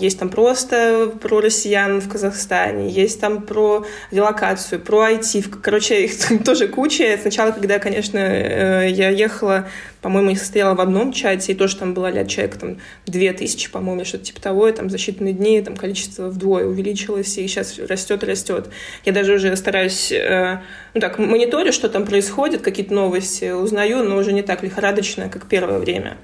есть 0.00 0.18
там 0.18 0.28
просто 0.28 1.12
про 1.20 1.40
россиян 1.40 2.00
в 2.00 2.08
Казахстане, 2.08 2.90
есть 2.90 3.20
там 3.20 3.42
про 3.42 3.86
релокацию, 4.10 4.80
про 4.80 5.10
IT. 5.10 5.60
Короче, 5.62 6.04
их 6.04 6.44
тоже 6.44 6.68
куча. 6.68 7.18
Сначала, 7.20 7.50
когда, 7.50 7.78
конечно, 7.78 8.18
я 8.18 9.10
ехала 9.10 9.66
по-моему, 10.04 10.30
я 10.30 10.36
состояла 10.36 10.74
в 10.74 10.82
одном 10.82 11.12
чате, 11.12 11.52
и 11.52 11.54
тоже 11.54 11.76
там 11.78 11.94
было 11.94 12.10
лет 12.10 12.28
человек 12.28 12.56
там 12.56 12.76
две 13.06 13.32
тысячи, 13.32 13.70
по-моему, 13.70 14.04
что-то 14.04 14.24
типа 14.24 14.38
того, 14.42 14.68
и 14.68 14.72
там 14.72 14.90
за 14.90 14.98
считанные 14.98 15.32
дни 15.32 15.62
там 15.62 15.76
количество 15.76 16.28
вдвое 16.28 16.66
увеличилось, 16.66 17.38
и 17.38 17.48
сейчас 17.48 17.78
растет, 17.78 18.22
растет. 18.22 18.68
Я 19.06 19.12
даже 19.12 19.36
уже 19.36 19.56
стараюсь, 19.56 20.12
э, 20.12 20.60
ну 20.92 21.00
так, 21.00 21.18
мониторю, 21.18 21.72
что 21.72 21.88
там 21.88 22.04
происходит, 22.04 22.60
какие-то 22.60 22.92
новости 22.92 23.50
узнаю, 23.50 24.04
но 24.04 24.18
уже 24.18 24.34
не 24.34 24.42
так 24.42 24.62
лихорадочно, 24.62 25.30
как 25.30 25.46
первое 25.46 25.78
время. 25.78 26.18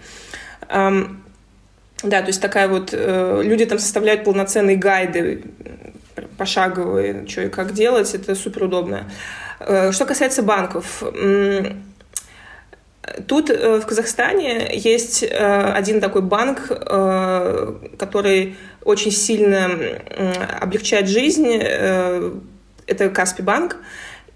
Да, 2.03 2.23
то 2.23 2.29
есть 2.29 2.41
такая 2.41 2.69
вот, 2.69 2.91
э, 2.93 3.43
люди 3.45 3.67
там 3.67 3.79
составляют 3.79 4.25
полноценные 4.25 4.77
гайды, 4.77 5.45
пошаговые, 6.39 7.27
что 7.29 7.43
и 7.43 7.49
как 7.49 7.75
делать, 7.75 8.15
это 8.15 8.35
супер 8.35 8.65
удобно. 8.65 9.11
Э, 9.61 9.93
что 9.93 10.07
касается 10.07 10.43
банков, 10.43 11.03
Тут 13.27 13.51
э, 13.51 13.81
в 13.81 13.87
Казахстане 13.87 14.71
есть 14.73 15.25
один 15.25 16.01
такой 16.01 16.23
банк, 16.23 16.69
который 16.69 18.57
очень 18.85 19.11
сильно 19.11 19.69
облегчает 20.61 21.09
жизнь. 21.09 21.51
Это 21.51 23.09
Каспи 23.13 23.43
банк. 23.43 23.79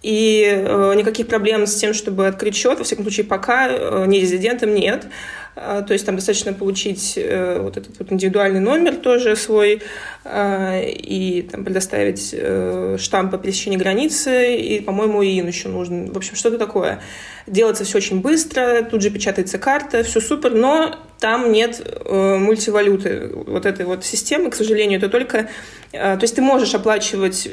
И 0.03 0.65
никаких 0.97 1.29
проблем 1.29 1.67
с 1.67 1.77
тем, 1.77 1.95
чтобы 1.95 2.27
открыть 2.27 2.57
счет, 2.57 2.79
во 2.79 2.85
всяком 2.85 3.05
случае, 3.05 3.27
пока 3.27 4.07
не 4.07 4.19
резидентам 4.19 4.75
нет. 4.75 5.07
То 5.55 5.93
есть 5.93 6.05
там 6.05 6.17
достаточно 6.17 6.53
получить 6.53 7.15
э, 7.17 7.61
вот 7.61 7.77
этот 7.77 7.97
вот 7.99 8.11
индивидуальный 8.11 8.59
номер 8.59 8.97
тоже 8.97 9.37
свой 9.37 9.83
а, 10.25 10.81
и 10.81 11.43
там, 11.43 11.65
предоставить 11.65 12.31
э, 12.33 12.97
штамп 12.99 13.31
по 13.31 13.39
пересечении 13.39 13.77
границы, 13.77 14.57
и, 14.57 14.81
по-моему, 14.81 15.23
ИИН 15.23 15.47
еще 15.47 15.69
нужен. 15.69 16.11
В 16.11 16.17
общем, 16.17 16.35
что-то 16.35 16.59
такое. 16.59 17.01
Делается 17.47 17.85
все 17.85 17.99
очень 17.99 18.21
быстро, 18.21 18.83
тут 18.83 19.03
же 19.03 19.11
печатается 19.11 19.59
карта, 19.59 20.03
все 20.03 20.21
супер, 20.21 20.55
но 20.55 20.97
там 21.21 21.53
нет 21.53 21.81
э, 21.85 22.37
мультивалюты 22.37 23.31
вот 23.47 23.65
этой 23.65 23.87
вот 23.87 24.05
системы, 24.05 24.51
к 24.51 24.57
сожалению, 24.57 24.99
это 24.99 25.09
только... 25.09 25.49
то 25.93 26.19
есть 26.21 26.35
ты 26.35 26.43
можешь 26.43 26.75
оплачивать 26.75 27.49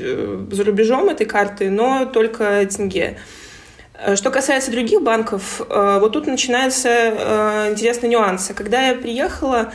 за 0.52 0.64
рубежом 0.64 1.10
этой 1.10 1.28
карты, 1.28 1.70
но 1.70 2.06
только 2.06 2.66
тенге. 2.66 3.18
Э, 3.18 3.40
что 4.16 4.32
касается 4.32 4.72
других 4.72 5.02
банков, 5.02 5.62
э, 5.70 5.98
вот 6.00 6.14
тут 6.14 6.28
начинаются 6.28 6.90
э, 6.90 7.72
интересные 7.72 8.10
нюансы. 8.10 8.54
Когда 8.54 8.88
я 8.88 8.96
приехала, 8.96 9.72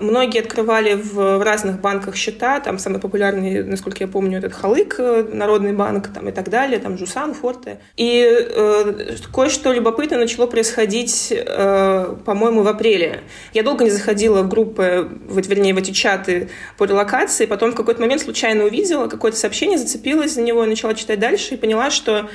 многие 0.00 0.40
открывали 0.40 0.94
в 0.94 1.42
разных 1.42 1.80
банках 1.80 2.16
счета, 2.16 2.60
там 2.60 2.78
самый 2.78 3.00
популярный, 3.00 3.62
насколько 3.62 4.02
я 4.02 4.08
помню, 4.08 4.38
этот 4.38 4.52
Халык, 4.52 4.98
Народный 4.98 5.72
банк 5.72 6.08
там, 6.12 6.28
и 6.28 6.32
так 6.32 6.48
далее, 6.48 6.78
там 6.80 6.98
Жусан, 6.98 7.34
Форте. 7.34 7.78
И 7.96 8.26
э, 8.28 9.16
кое-что 9.32 9.72
любопытное 9.72 10.18
начало 10.18 10.46
происходить, 10.46 11.32
э, 11.32 12.16
по-моему, 12.24 12.62
в 12.62 12.68
апреле. 12.68 13.20
Я 13.52 13.62
долго 13.62 13.84
не 13.84 13.90
заходила 13.90 14.42
в 14.42 14.48
группы, 14.48 15.08
вот, 15.28 15.46
вернее, 15.46 15.74
в 15.74 15.78
эти 15.78 15.92
чаты 15.92 16.48
по 16.76 16.84
релокации, 16.84 17.46
потом 17.46 17.72
в 17.72 17.76
какой-то 17.76 18.00
момент 18.00 18.22
случайно 18.22 18.64
увидела 18.64 19.06
какое-то 19.06 19.36
сообщение, 19.36 19.78
зацепилась 19.78 20.32
за 20.32 20.42
него, 20.42 20.64
начала 20.64 20.94
читать 20.94 21.20
дальше 21.20 21.54
и 21.54 21.56
поняла, 21.56 21.90
что 21.90 22.28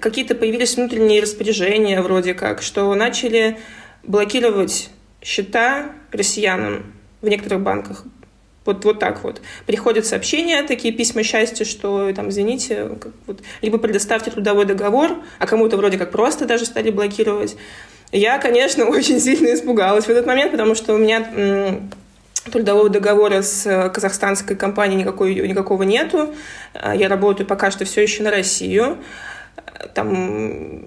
какие-то 0.00 0.34
появились 0.34 0.76
внутренние 0.76 1.22
распоряжения 1.22 2.00
вроде 2.02 2.34
как, 2.34 2.62
что 2.62 2.94
начали 2.94 3.58
блокировать 4.02 4.90
счета 5.22 5.92
россиянам 6.12 6.92
в 7.20 7.28
некоторых 7.28 7.60
банках. 7.62 8.04
Вот, 8.64 8.84
вот 8.84 8.98
так 8.98 9.22
вот. 9.22 9.40
Приходят 9.64 10.06
сообщения, 10.06 10.62
такие 10.64 10.92
письма 10.92 11.22
счастья, 11.22 11.64
что 11.64 12.12
там, 12.12 12.30
извините, 12.30 12.90
как, 13.00 13.12
вот, 13.26 13.40
либо 13.62 13.78
предоставьте 13.78 14.30
трудовой 14.32 14.64
договор, 14.64 15.18
а 15.38 15.46
кому-то 15.46 15.76
вроде 15.76 15.98
как 15.98 16.10
просто 16.10 16.46
даже 16.46 16.66
стали 16.66 16.90
блокировать. 16.90 17.56
Я, 18.10 18.38
конечно, 18.38 18.84
очень 18.88 19.20
сильно 19.20 19.54
испугалась 19.54 20.06
в 20.06 20.10
этот 20.10 20.26
момент, 20.26 20.50
потому 20.50 20.74
что 20.74 20.94
у 20.94 20.98
меня 20.98 21.80
трудового 22.50 22.88
договора 22.88 23.42
с 23.42 23.90
казахстанской 23.92 24.56
компанией 24.56 25.00
никакой, 25.00 25.34
никакого 25.34 25.82
нету. 25.84 26.34
Я 26.74 27.08
работаю 27.08 27.46
пока 27.46 27.70
что 27.70 27.84
все 27.84 28.02
еще 28.02 28.22
на 28.22 28.30
Россию 28.30 28.98
там 29.94 30.82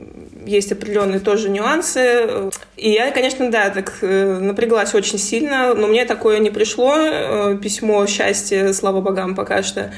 есть 0.46 0.72
определенные 0.72 1.20
тоже 1.20 1.50
нюансы. 1.50 2.50
И 2.78 2.92
я, 2.92 3.12
конечно, 3.12 3.52
да, 3.52 3.70
так 3.70 3.98
э, 4.02 4.40
напряглась 4.40 4.94
очень 4.96 5.20
сильно, 5.20 5.74
но 5.74 5.88
мне 5.88 6.06
такое 6.06 6.40
не 6.40 6.50
пришло, 6.50 6.96
э, 6.98 7.58
письмо 7.62 8.06
счастья, 8.08 8.72
слава 8.74 9.02
богам, 9.02 9.36
пока 9.36 9.64
что. 9.64 9.92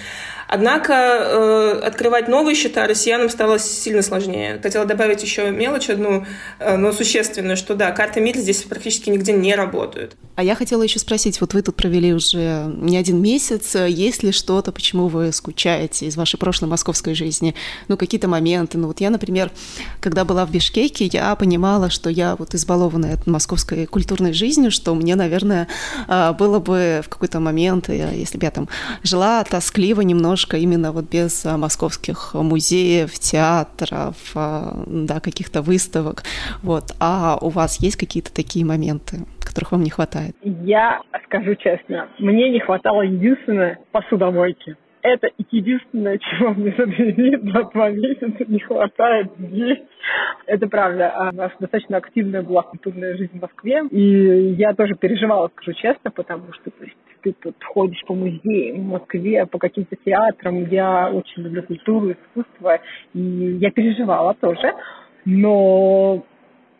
Однако 0.53 0.93
э, 0.93 1.79
открывать 1.85 2.27
новые 2.27 2.57
счета 2.57 2.85
россиянам 2.85 3.29
стало 3.29 3.57
сильно 3.57 4.01
сложнее. 4.01 4.59
Хотела 4.61 4.85
добавить 4.85 5.23
еще 5.23 5.49
мелочь 5.49 5.89
одну, 5.89 6.25
э, 6.59 6.75
но 6.75 6.91
существенную, 6.91 7.55
что 7.55 7.73
да, 7.73 7.91
карты 7.91 8.19
МИР 8.19 8.35
здесь 8.37 8.63
практически 8.63 9.09
нигде 9.09 9.31
не 9.31 9.55
работают. 9.55 10.17
А 10.35 10.43
я 10.43 10.55
хотела 10.55 10.83
еще 10.83 10.99
спросить, 10.99 11.39
вот 11.39 11.53
вы 11.53 11.61
тут 11.61 11.77
провели 11.77 12.13
уже 12.13 12.69
не 12.75 12.97
один 12.97 13.21
месяц, 13.21 13.75
есть 13.75 14.23
ли 14.23 14.33
что-то, 14.33 14.73
почему 14.73 15.07
вы 15.07 15.31
скучаете 15.31 16.07
из 16.07 16.17
вашей 16.17 16.37
прошлой 16.37 16.67
московской 16.67 17.13
жизни? 17.13 17.55
Ну, 17.87 17.95
какие-то 17.95 18.27
моменты. 18.27 18.77
Ну, 18.77 18.87
вот 18.87 18.99
я, 18.99 19.09
например, 19.09 19.51
когда 20.01 20.25
была 20.25 20.45
в 20.45 20.51
Бишкеке, 20.51 21.05
я 21.05 21.33
понимала, 21.35 21.89
что 21.89 22.09
я 22.09 22.35
вот 22.35 22.55
избалованная 22.55 23.13
от 23.13 23.25
московской 23.25 23.85
культурной 23.85 24.33
жизни, 24.33 24.67
что 24.67 24.95
мне, 24.95 25.15
наверное, 25.15 25.69
э, 26.09 26.33
было 26.33 26.59
бы 26.59 27.01
в 27.05 27.07
какой-то 27.07 27.39
момент, 27.39 27.87
если 27.87 28.37
бы 28.37 28.43
я 28.43 28.51
там 28.51 28.67
жила 29.03 29.45
тоскливо 29.45 30.01
немножко, 30.01 30.40
немножко 30.41 30.57
именно 30.57 30.91
вот 30.91 31.05
без 31.11 31.45
а, 31.45 31.57
московских 31.57 32.33
музеев, 32.33 33.11
театров, 33.11 34.15
а, 34.35 34.83
да, 34.87 35.19
каких-то 35.19 35.61
выставок. 35.61 36.23
Вот. 36.63 36.83
А 36.99 37.37
у 37.41 37.49
вас 37.49 37.81
есть 37.81 37.97
какие-то 37.97 38.33
такие 38.33 38.65
моменты, 38.65 39.17
которых 39.39 39.71
вам 39.71 39.83
не 39.83 39.89
хватает? 39.89 40.35
Я 40.41 41.01
скажу 41.25 41.55
честно, 41.55 42.07
мне 42.19 42.49
не 42.49 42.59
хватало 42.59 43.01
единственное 43.01 43.79
посудомойки 43.91 44.75
это 45.03 45.29
единственное, 45.49 46.17
чего 46.17 46.53
мне 46.53 46.73
за 47.51 47.63
два 47.63 47.89
месяца 47.89 48.45
не 48.47 48.59
хватает 48.59 49.31
здесь. 49.37 49.79
Это 50.45 50.67
правда. 50.67 51.09
А 51.09 51.29
у 51.29 51.35
нас 51.35 51.51
достаточно 51.59 51.97
активная 51.97 52.41
была 52.41 52.63
культурная 52.63 53.15
жизнь 53.17 53.37
в 53.37 53.41
Москве. 53.41 53.83
И 53.91 54.53
я 54.57 54.73
тоже 54.73 54.95
переживала, 54.95 55.49
скажу 55.49 55.73
честно, 55.73 56.11
потому 56.11 56.53
что 56.53 56.71
то 56.71 56.83
есть, 56.83 56.97
ты 57.21 57.33
тут 57.33 57.55
ходишь 57.63 58.01
по 58.07 58.15
музеям 58.15 58.81
в 58.81 58.87
Москве, 58.87 59.45
по 59.45 59.59
каким-то 59.59 59.95
театрам. 60.03 60.65
Я 60.65 61.09
очень 61.11 61.43
люблю 61.43 61.63
культуру, 61.63 62.11
искусство. 62.11 62.79
И 63.13 63.19
я 63.19 63.71
переживала 63.71 64.33
тоже. 64.33 64.73
Но 65.25 66.23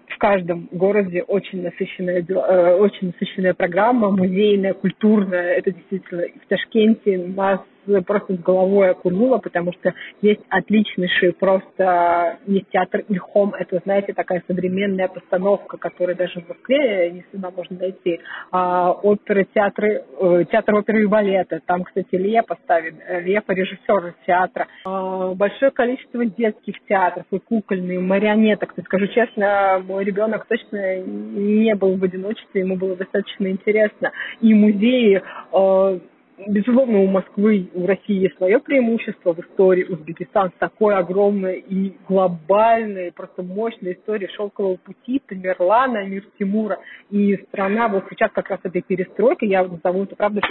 в 0.07 0.17
каждом 0.17 0.67
городе 0.71 1.23
очень 1.23 1.63
насыщенная, 1.63 2.25
э, 2.27 2.75
очень 2.75 3.07
насыщенная 3.07 3.53
программа, 3.53 4.11
музейная, 4.11 4.73
культурная. 4.73 5.55
Это 5.55 5.71
действительно 5.71 6.23
в 6.43 6.47
Ташкенте 6.47 7.17
нас 7.17 7.61
просто 8.05 8.35
с 8.35 8.39
головой 8.39 8.91
окунуло, 8.91 9.37
потому 9.37 9.73
что 9.73 9.93
есть 10.21 10.41
отличнейший 10.49 11.33
просто 11.33 12.37
есть 12.45 12.69
театр 12.71 13.03
Ильхом, 13.09 13.53
это, 13.53 13.81
знаете, 13.83 14.13
такая 14.13 14.43
современная 14.47 15.07
постановка, 15.07 15.77
которая 15.77 16.15
даже 16.15 16.41
в 16.41 16.49
Москве 16.49 17.11
не 17.11 17.21
всегда 17.23 17.51
можно 17.51 17.77
найти. 17.77 18.19
А, 18.51 18.91
оперы, 18.91 19.47
театры, 19.53 20.03
э, 20.19 20.45
театр 20.51 20.75
оперы 20.75 21.03
и 21.03 21.05
балета, 21.05 21.59
там, 21.65 21.83
кстати, 21.83 22.15
Лепа 22.15 22.57
ставит, 22.63 22.95
Лепа 23.23 23.51
режиссер 23.51 24.15
театра. 24.25 24.67
А, 24.85 25.33
большое 25.33 25.71
количество 25.71 26.25
детских 26.25 26.75
театров 26.87 27.25
и 27.31 27.39
кукольные, 27.39 27.99
марионеток. 27.99 28.73
То 28.73 28.81
скажу 28.83 29.07
честно, 29.07 29.81
мой 29.85 30.03
ребенок 30.03 30.45
точно 30.45 30.99
не 31.01 31.75
был 31.75 31.95
в 31.97 32.03
одиночестве, 32.03 32.61
ему 32.61 32.75
было 32.75 32.95
достаточно 32.95 33.47
интересно. 33.47 34.11
И 34.41 34.53
музеи 34.53 35.21
э, 35.21 35.99
Безусловно, 36.47 36.99
у 36.99 37.07
Москвы, 37.07 37.69
у 37.73 37.85
России 37.85 38.23
есть 38.23 38.37
свое 38.37 38.59
преимущество 38.59 39.33
в 39.33 39.39
истории. 39.39 39.83
Узбекистан 39.83 40.51
такой 40.57 40.95
огромной 40.95 41.59
и 41.59 41.95
глобальной, 42.07 43.11
просто 43.11 43.43
мощной 43.43 43.93
истории 43.93 44.27
шелкового 44.35 44.77
пути, 44.77 45.21
Тамерлана, 45.27 46.05
мир 46.05 46.23
Тимура. 46.39 46.79
И 47.09 47.35
страна 47.47 47.87
вот 47.89 48.05
сейчас 48.09 48.31
как 48.31 48.49
раз 48.49 48.59
этой 48.63 48.81
перестройкой, 48.81 49.49
я 49.49 49.63
назову 49.63 50.03
это 50.03 50.15
правда 50.15 50.41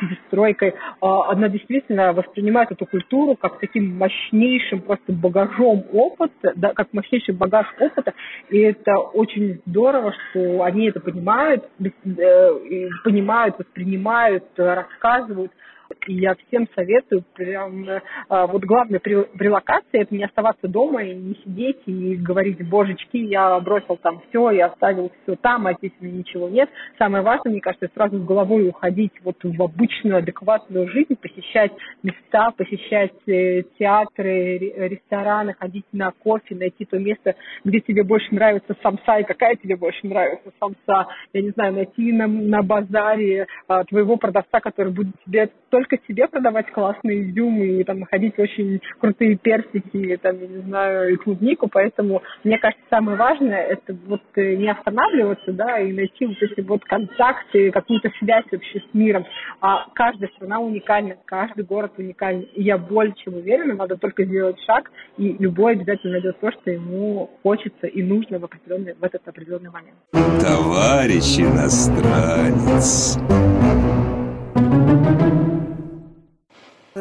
перестройкой, 0.00 0.74
а, 1.00 1.30
она 1.30 1.48
действительно 1.48 2.12
воспринимает 2.12 2.72
эту 2.72 2.86
культуру 2.86 3.36
как 3.36 3.58
таким 3.60 3.96
мощнейшим 3.96 4.80
просто 4.80 5.12
багажом 5.12 5.84
опыта, 5.92 6.52
да, 6.56 6.72
как 6.72 6.92
мощнейший 6.92 7.34
багаж 7.34 7.66
опыта. 7.78 8.14
И 8.50 8.58
это 8.58 8.98
очень 8.98 9.60
здорово, 9.66 10.12
что 10.12 10.62
они 10.62 10.88
это 10.88 11.00
понимают, 11.00 11.68
э, 11.80 12.88
понимают, 13.04 13.58
воспринимают, 13.58 14.44
рассказывают 14.56 15.27
рассказывают. 15.28 15.52
И 16.06 16.14
я 16.14 16.34
всем 16.34 16.66
советую, 16.74 17.22
прям, 17.34 17.86
а, 18.28 18.46
вот 18.46 18.64
главное 18.64 18.98
при, 18.98 19.22
при 19.22 19.48
локации 19.48 20.00
это 20.00 20.14
не 20.14 20.24
оставаться 20.24 20.68
дома 20.68 21.02
и 21.02 21.14
не 21.14 21.34
сидеть 21.44 21.80
и 21.86 22.16
говорить, 22.16 22.66
божечки, 22.68 23.16
я 23.16 23.58
бросил 23.60 23.96
там 23.96 24.20
все, 24.28 24.50
я 24.50 24.66
оставил 24.66 25.10
все 25.22 25.36
там, 25.36 25.66
а 25.66 25.74
здесь 25.74 25.92
ничего 26.00 26.48
нет. 26.48 26.68
Самое 26.98 27.22
важное, 27.22 27.52
мне 27.52 27.60
кажется, 27.60 27.88
сразу 27.94 28.18
с 28.18 28.24
головой 28.24 28.68
уходить 28.68 29.12
вот 29.22 29.36
в 29.42 29.62
обычную, 29.62 30.18
адекватную 30.18 30.88
жизнь, 30.88 31.16
посещать 31.16 31.72
места, 32.02 32.50
посещать 32.56 33.12
э, 33.26 33.62
театры, 33.78 34.58
рестораны, 34.58 35.54
ходить 35.58 35.86
на 35.92 36.12
кофе, 36.12 36.54
найти 36.54 36.84
то 36.84 36.98
место, 36.98 37.34
где 37.64 37.80
тебе 37.80 38.02
больше 38.02 38.34
нравится 38.34 38.76
самса 38.82 39.18
и 39.18 39.24
какая 39.24 39.56
тебе 39.56 39.76
больше 39.76 40.06
нравится 40.06 40.50
самса. 40.58 41.08
Я 41.32 41.42
не 41.42 41.50
знаю, 41.50 41.74
найти 41.74 42.12
на, 42.12 42.26
на 42.26 42.62
базаре 42.62 43.46
а, 43.66 43.84
твоего 43.84 44.16
продавца, 44.16 44.60
который 44.60 44.92
будет 44.92 45.14
тебе 45.24 45.50
только 45.78 45.98
себе 46.08 46.26
продавать 46.26 46.70
классные 46.72 47.30
изюмы 47.30 47.80
и 47.80 47.84
там 47.84 48.00
находить 48.00 48.36
очень 48.38 48.80
крутые 48.98 49.36
персики, 49.36 50.18
там, 50.20 50.40
я 50.40 50.46
не 50.48 50.58
знаю, 50.62 51.12
и 51.12 51.16
клубнику, 51.16 51.68
поэтому 51.68 52.22
мне 52.42 52.58
кажется, 52.58 52.82
самое 52.90 53.16
важное 53.16 53.62
это 53.62 53.96
вот 54.06 54.22
э, 54.34 54.56
не 54.56 54.68
останавливаться, 54.68 55.52
да, 55.52 55.78
и 55.78 55.92
найти 55.92 56.26
вот 56.26 56.36
эти 56.40 56.60
вот 56.62 56.84
контакты, 56.84 57.70
какую-то 57.70 58.10
связь 58.18 58.44
вообще 58.50 58.80
с 58.80 58.94
миром. 58.94 59.24
А 59.60 59.86
каждая 59.94 60.28
страна 60.30 60.58
уникальна, 60.58 61.16
каждый 61.24 61.64
город 61.64 61.92
уникальный. 61.96 62.48
И 62.54 62.62
я 62.64 62.76
более 62.76 63.14
чем 63.14 63.34
уверена, 63.34 63.74
надо 63.74 63.96
только 63.96 64.24
сделать 64.24 64.58
шаг, 64.66 64.90
и 65.16 65.36
любой 65.38 65.74
обязательно 65.74 66.14
найдет 66.14 66.40
то, 66.40 66.50
что 66.50 66.72
ему 66.72 67.30
хочется 67.44 67.86
и 67.86 68.02
нужно 68.02 68.40
в, 68.40 68.44
определенный, 68.44 68.94
в 68.94 69.04
этот 69.04 69.28
определенный 69.28 69.70
момент. 69.70 69.96
Товарищ 70.42 71.38
иностранец. 71.38 73.16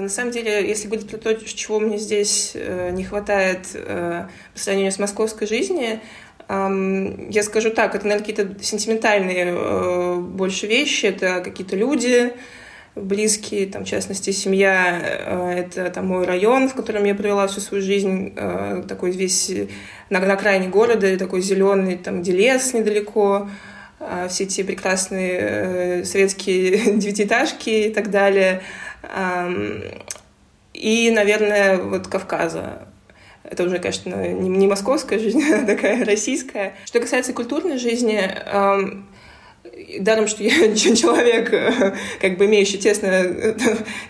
На 0.01 0.09
самом 0.09 0.31
деле, 0.31 0.67
если 0.67 0.87
про 0.87 1.17
то, 1.17 1.33
чего 1.35 1.79
мне 1.79 1.97
здесь 1.97 2.51
э, 2.55 2.91
не 2.91 3.03
хватает 3.03 3.67
э, 3.73 4.25
по 4.53 4.59
сравнению 4.59 4.91
с 4.91 4.99
московской 4.99 5.47
жизнью, 5.47 5.99
я 6.49 7.43
скажу 7.43 7.71
так, 7.71 7.93
это, 7.93 8.07
наверное, 8.07 8.25
какие-то 8.25 8.63
сентиментальные 8.63 9.47
э, 9.49 10.15
больше 10.15 10.65
вещи, 10.65 11.07
это 11.07 11.41
какие-то 11.41 11.75
люди 11.75 12.33
близкие, 12.95 13.67
там, 13.67 13.85
в 13.85 13.87
частности, 13.87 14.31
семья, 14.31 15.53
это 15.55 15.91
там 15.91 16.07
мой 16.07 16.25
район, 16.25 16.67
в 16.67 16.73
котором 16.73 17.03
я 17.03 17.13
провела 17.13 17.45
всю 17.45 17.61
свою 17.61 17.83
жизнь, 17.83 18.33
такой 18.87 19.11
весь 19.11 19.51
на, 20.09 20.19
на 20.19 20.33
окраине 20.33 20.67
города, 20.67 21.15
такой 21.15 21.41
зеленый, 21.41 21.95
там, 21.97 22.23
где 22.23 22.31
лес 22.31 22.73
недалеко, 22.73 23.51
все 24.29 24.45
эти 24.45 24.63
прекрасные 24.63 26.05
советские 26.05 26.93
девятиэтажки 26.97 27.69
и 27.69 27.93
так 27.93 28.09
далее— 28.09 28.63
и, 30.73 31.11
наверное, 31.11 31.77
вот 31.77 32.07
Кавказа. 32.07 32.87
Это 33.43 33.63
уже, 33.63 33.79
конечно, 33.79 34.27
не 34.27 34.67
московская 34.67 35.19
жизнь, 35.19 35.41
а 35.53 35.65
такая 35.65 36.05
российская. 36.05 36.75
Что 36.85 36.99
касается 36.99 37.33
культурной 37.33 37.77
жизни, 37.77 38.21
даром, 39.99 40.27
что 40.27 40.43
я 40.43 40.75
человек, 40.75 41.49
как 42.21 42.37
бы 42.37 42.45
имеющий 42.45 42.77
тесную 42.77 43.57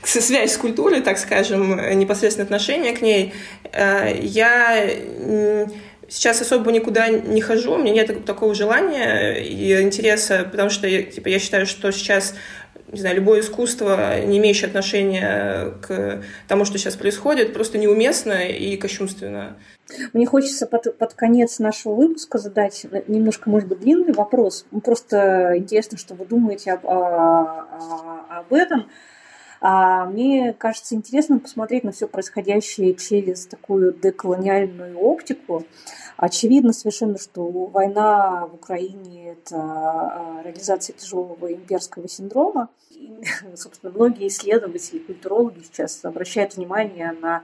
связь 0.03 0.53
с 0.53 0.57
культурой, 0.57 1.01
так 1.01 1.17
скажем, 1.17 1.77
непосредственное 1.97 2.45
отношение 2.45 2.93
к 2.93 3.01
ней, 3.01 3.33
э, 3.71 4.17
я 4.21 4.89
сейчас 6.09 6.41
особо 6.41 6.71
никуда 6.71 7.09
не 7.09 7.41
хожу, 7.41 7.73
у 7.73 7.77
меня 7.77 7.93
нет 7.93 8.25
такого 8.25 8.55
желания 8.55 9.33
и 9.33 9.81
интереса, 9.81 10.47
потому 10.49 10.69
что 10.69 10.89
типа, 10.89 11.27
я 11.27 11.39
считаю, 11.39 11.65
что 11.65 11.91
сейчас 11.91 12.33
не 12.91 12.99
знаю, 12.99 13.17
любое 13.17 13.41
искусство, 13.41 14.21
не 14.25 14.37
имеющее 14.37 14.67
отношения 14.67 15.73
к 15.81 16.23
тому, 16.47 16.65
что 16.65 16.77
сейчас 16.77 16.95
происходит, 16.95 17.53
просто 17.53 17.77
неуместно 17.77 18.47
и 18.47 18.77
кощунственно. 18.77 19.57
Мне 20.13 20.25
хочется 20.25 20.67
под, 20.67 20.97
под 20.97 21.13
конец 21.13 21.59
нашего 21.59 21.93
выпуска 21.93 22.37
задать 22.37 22.85
немножко, 23.07 23.49
может 23.49 23.69
быть, 23.69 23.79
длинный 23.79 24.13
вопрос. 24.13 24.65
Просто 24.83 25.53
интересно, 25.55 25.97
что 25.97 26.13
вы 26.13 26.25
думаете 26.25 26.73
об, 26.73 26.85
о, 26.85 27.65
об 28.29 28.53
этом. 28.53 28.89
А 29.59 30.05
мне 30.05 30.53
кажется 30.53 30.95
интересно 30.95 31.39
посмотреть 31.39 31.83
на 31.83 31.91
все 31.91 32.07
происходящее 32.07 32.93
через 32.93 33.47
такую 33.47 33.93
деколониальную 33.93 34.99
оптику. 34.99 35.65
Очевидно 36.17 36.73
совершенно, 36.73 37.19
что 37.19 37.47
война 37.47 38.47
в 38.47 38.55
Украине– 38.55 39.31
это 39.33 39.55
а, 39.55 40.41
реализация 40.43 40.95
тяжелого 40.95 41.53
имперского 41.53 42.09
синдрома. 42.09 42.69
И, 42.89 43.21
собственно, 43.55 43.93
многие 43.93 44.27
исследователи, 44.27 44.97
культурологи 44.97 45.61
сейчас 45.61 46.03
обращают 46.03 46.57
внимание 46.57 47.11
на 47.11 47.43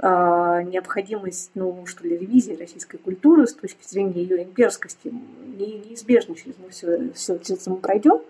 а, 0.00 0.64
необходимость, 0.64 1.52
ну, 1.54 1.86
что 1.86 2.08
ли, 2.08 2.18
ревизии 2.18 2.54
российской 2.54 2.98
культуры 2.98 3.46
с 3.46 3.54
точки 3.54 3.86
зрения 3.86 4.22
ее 4.22 4.42
имперскости 4.42 5.12
не, 5.56 5.78
неизбежно 5.78 6.34
через 6.34 6.56
мы 6.58 6.70
все, 6.70 7.12
все, 7.14 7.34
это 7.34 7.70
мы 7.70 7.76
пройдем. 7.76 8.20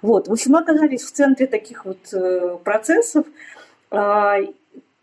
Вот. 0.00 0.28
В 0.28 0.32
общем, 0.32 0.52
мы 0.52 0.60
оказались 0.60 1.02
в 1.02 1.12
центре 1.12 1.46
таких 1.46 1.84
вот 1.84 1.98
э, 2.14 2.56
процессов. 2.64 3.26
А, 3.90 4.38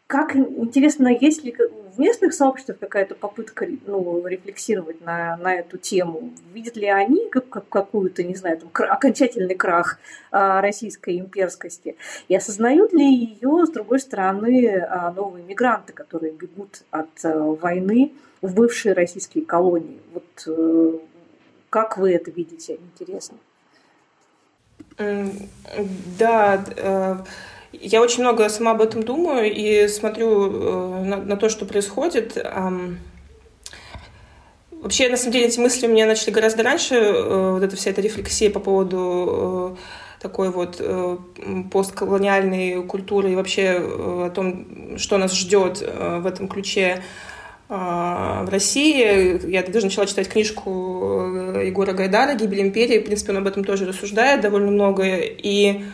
как 0.08 0.36
интересно, 0.36 1.08
есть 1.10 1.44
ли 1.44 1.56
в 1.96 2.00
местных 2.00 2.34
сообществах 2.34 2.80
какая-то 2.80 3.16
попытка 3.16 3.68
ну, 3.86 4.26
рефлексировать 4.26 5.02
на, 5.02 5.38
на 5.38 5.56
эту 5.56 5.78
тему? 5.78 6.32
Видят 6.54 6.76
ли 6.76 6.88
они 6.88 7.30
как, 7.30 7.50
как 7.50 7.70
какую-то, 7.70 8.24
не 8.24 8.36
знаю, 8.36 8.60
там, 8.60 8.70
окончательный 8.90 9.56
крах 9.56 10.00
а, 10.32 10.62
российской 10.62 11.20
имперскости? 11.20 11.96
И 12.28 12.36
осознают 12.36 12.94
ли 12.94 13.06
ее, 13.06 13.66
с 13.66 13.70
другой 13.70 14.00
стороны, 14.00 14.86
а, 14.90 15.12
новые 15.12 15.44
мигранты, 15.44 15.94
которые 15.94 16.34
бегут 16.34 16.84
от 16.92 17.10
а, 17.24 17.38
войны 17.38 18.14
в 18.42 18.54
бывшие 18.54 18.94
российские 18.94 19.46
колонии? 19.46 20.00
Вот 20.14 20.48
а, 20.48 21.00
как 21.70 21.98
вы 21.98 22.14
это 22.14 22.32
видите? 22.32 22.76
Интересно. 22.76 23.38
Да, 24.98 26.64
э, 26.76 27.16
я 27.74 28.02
очень 28.02 28.22
много 28.22 28.50
сама 28.50 28.72
об 28.72 28.82
этом 28.82 29.04
думаю 29.04 29.52
и 29.52 29.88
смотрю 29.88 30.52
э, 30.52 31.04
на, 31.06 31.18
на 31.18 31.38
то, 31.38 31.50
что 31.50 31.66
происходит. 31.66 32.38
Вообще, 34.72 35.10
на 35.10 35.18
самом 35.18 35.34
деле, 35.34 35.46
эти 35.46 35.60
мысли 35.60 35.86
у 35.88 35.92
меня 35.92 36.08
начали 36.08 36.32
гораздо 36.32 36.64
раньше, 36.64 36.96
э, 36.96 37.52
вот 37.52 37.64
эта 37.64 37.76
вся 37.76 37.92
эта 37.92 38.02
рефлексия 38.02 38.50
по 38.50 38.60
поводу 38.60 39.78
такой 40.20 40.52
вот 40.52 40.80
постколониальной 41.72 42.84
культуры 42.84 43.32
и 43.32 43.36
вообще 43.36 43.80
о 43.80 44.30
том, 44.30 44.98
что 45.00 45.18
нас 45.18 45.34
ждет 45.34 45.80
в 45.80 46.28
этом 46.28 46.48
ключе 46.48 47.02
в 47.68 48.48
России. 48.48 49.50
Я 49.50 49.64
даже 49.64 49.88
начала 49.88 50.06
читать 50.06 50.30
книжку 50.30 50.62
Егора 51.66 51.94
Гайдара 51.94 52.36
«Гибель 52.36 52.62
империи». 52.62 53.00
В 53.00 53.06
принципе, 53.06 53.32
он 53.32 53.40
об 53.40 53.48
этом 53.48 53.64
тоже 53.64 53.88
рассуждает 53.88 54.42
довольно 54.42 54.70
много. 54.70 55.06
И 55.08 55.86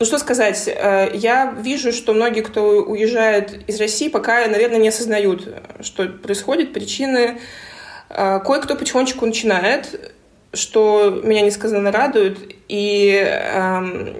ну 0.00 0.06
что 0.06 0.18
сказать, 0.18 0.68
э, 0.68 1.10
я 1.14 1.54
вижу, 1.60 1.92
что 1.92 2.14
многие, 2.14 2.42
кто 2.42 2.82
уезжает 2.82 3.68
из 3.68 3.80
России, 3.80 4.08
пока, 4.08 4.46
наверное, 4.46 4.78
не 4.78 4.88
осознают, 4.88 5.48
что 5.80 6.06
происходит, 6.06 6.72
причины. 6.72 7.40
Э, 8.08 8.38
кое-кто 8.44 8.76
потихонечку 8.76 9.26
начинает, 9.26 10.14
что 10.52 11.20
меня 11.24 11.40
несказанно 11.40 11.90
радует, 11.90 12.38
и 12.68 13.10
эм, 13.12 14.16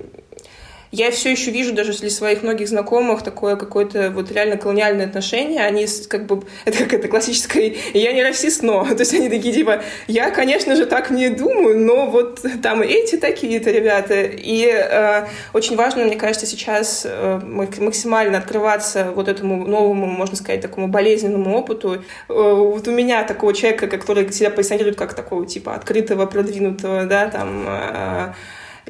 я 0.91 1.11
все 1.11 1.31
еще 1.31 1.51
вижу 1.51 1.75
даже 1.75 1.93
среди 1.93 2.11
своих 2.15 2.43
многих 2.43 2.69
знакомых 2.69 3.23
такое 3.23 3.57
какое-то 3.57 4.11
вот 4.11 4.33
реально 4.33 4.57
колониальное 4.57 5.07
отношение. 5.07 5.61
Они 5.61 5.87
как 6.09 6.27
бы, 6.27 6.43
это 6.65 6.79
как 6.79 6.95
это 6.95 7.09
классическое 7.09 7.75
«я 7.95 8.13
не 8.13 8.23
расист, 8.23 8.63
но». 8.63 8.85
То 8.89 9.01
есть 9.01 9.15
они 9.15 9.29
такие 9.29 9.55
типа 9.55 9.83
«я, 10.07 10.31
конечно 10.31 10.77
же, 10.77 10.87
так 10.87 11.11
не 11.11 11.29
думаю, 11.29 11.79
но 11.79 12.07
вот 12.07 12.45
там 12.63 12.81
эти 12.83 13.17
такие-то 13.17 13.71
ребята». 13.71 14.23
И 14.23 14.67
э, 14.67 15.27
очень 15.53 15.77
важно, 15.77 16.05
мне 16.05 16.17
кажется, 16.17 16.47
сейчас 16.47 17.03
э, 17.05 17.41
максимально 17.45 18.39
открываться 18.39 19.13
вот 19.15 19.29
этому 19.29 19.67
новому, 19.67 20.07
можно 20.07 20.37
сказать, 20.37 20.61
такому 20.61 20.89
болезненному 20.89 21.57
опыту. 21.57 21.95
Э, 21.95 21.99
вот 22.29 22.89
у 22.89 22.93
меня 22.93 23.25
такого 23.25 23.53
человека, 23.53 23.89
который 23.89 24.31
себя 24.33 24.51
позиционирует 24.51 24.97
как 24.97 25.15
такого 25.15 25.47
типа 25.47 25.75
открытого, 25.75 26.27
продвинутого, 26.27 27.05
да, 27.05 27.29
там... 27.29 27.65
Э, 27.69 28.33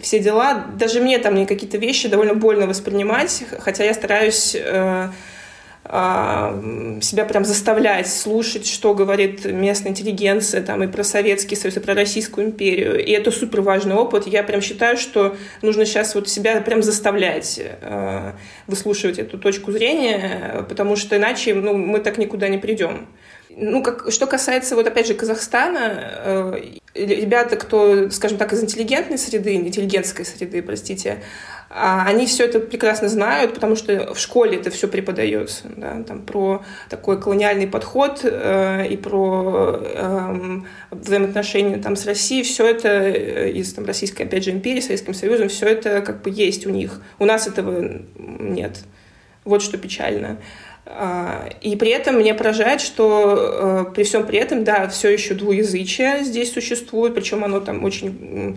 все 0.02 0.18
дела. 0.18 0.66
Даже 0.78 1.00
мне 1.00 1.18
там 1.18 1.46
какие-то 1.46 1.78
вещи 1.78 2.08
довольно 2.08 2.34
больно 2.34 2.66
воспринимать, 2.66 3.44
хотя 3.60 3.84
я 3.84 3.94
стараюсь 3.94 4.54
э, 4.54 5.08
э, 5.84 6.98
себя 7.02 7.24
прям 7.24 7.44
заставлять 7.44 8.08
слушать, 8.08 8.66
что 8.66 8.94
говорит 8.94 9.44
местная 9.44 9.92
интеллигенция, 9.92 10.62
там, 10.62 10.82
и 10.82 10.86
про 10.86 11.04
Советский 11.04 11.56
Союз, 11.56 11.76
и 11.76 11.80
про 11.80 11.94
Российскую 11.94 12.48
империю. 12.48 13.04
И 13.04 13.10
это 13.12 13.30
супер 13.30 13.60
важный 13.60 13.94
опыт. 13.94 14.26
Я 14.26 14.42
прям 14.42 14.60
считаю, 14.60 14.96
что 14.96 15.36
нужно 15.62 15.84
сейчас 15.84 16.14
вот 16.14 16.28
себя 16.28 16.60
прям 16.60 16.82
заставлять 16.82 17.60
э, 17.60 18.32
выслушивать 18.66 19.18
эту 19.18 19.38
точку 19.38 19.72
зрения, 19.72 20.64
потому 20.68 20.96
что 20.96 21.16
иначе 21.16 21.54
ну, 21.54 21.74
мы 21.74 22.00
так 22.00 22.18
никуда 22.18 22.48
не 22.48 22.58
придем. 22.58 23.08
Ну, 23.60 23.82
как, 23.82 24.12
что 24.12 24.28
касается, 24.28 24.76
вот 24.76 24.86
опять 24.86 25.08
же, 25.08 25.14
Казахстана, 25.14 26.00
э, 26.24 26.60
ребята, 26.94 27.56
кто, 27.56 28.08
скажем 28.10 28.38
так, 28.38 28.52
из 28.52 28.62
интеллигентной 28.62 29.18
среды, 29.18 29.56
интеллигентской 29.56 30.24
среды, 30.24 30.62
простите, 30.62 31.18
а, 31.70 32.04
они 32.06 32.26
все 32.26 32.44
это 32.44 32.60
прекрасно 32.60 33.08
знают, 33.08 33.54
потому 33.54 33.74
что 33.74 34.14
в 34.14 34.18
школе 34.20 34.58
это 34.58 34.70
все 34.70 34.86
преподается, 34.86 35.64
да, 35.76 36.04
там 36.06 36.22
про 36.22 36.62
такой 36.88 37.20
колониальный 37.20 37.66
подход 37.66 38.20
э, 38.22 38.86
и 38.88 38.96
про 38.96 39.80
э, 39.82 40.60
взаимоотношения 40.92 41.78
там 41.78 41.96
с 41.96 42.06
Россией, 42.06 42.44
все 42.44 42.64
это 42.64 42.88
э, 42.88 43.50
из 43.50 43.74
там, 43.74 43.86
Российской, 43.86 44.22
опять 44.22 44.44
же, 44.44 44.50
империи, 44.52 44.80
Советским 44.80 45.14
Союзом, 45.14 45.48
все 45.48 45.66
это 45.66 46.00
как 46.00 46.22
бы 46.22 46.30
есть 46.30 46.64
у 46.64 46.70
них. 46.70 47.02
У 47.18 47.24
нас 47.24 47.48
этого 47.48 48.02
нет. 48.16 48.78
Вот 49.44 49.62
что 49.62 49.78
печально. 49.78 50.28
А, 50.28 50.38
и 51.60 51.76
при 51.76 51.90
этом 51.90 52.16
мне 52.16 52.34
поражает, 52.34 52.80
что 52.80 53.84
э, 53.88 53.92
при 53.94 54.04
всем 54.04 54.26
при 54.26 54.38
этом, 54.38 54.64
да, 54.64 54.88
все 54.88 55.10
еще 55.10 55.34
двуязычие 55.34 56.24
здесь 56.24 56.52
существует, 56.52 57.14
причем 57.14 57.44
оно 57.44 57.60
там 57.60 57.84
очень 57.84 58.56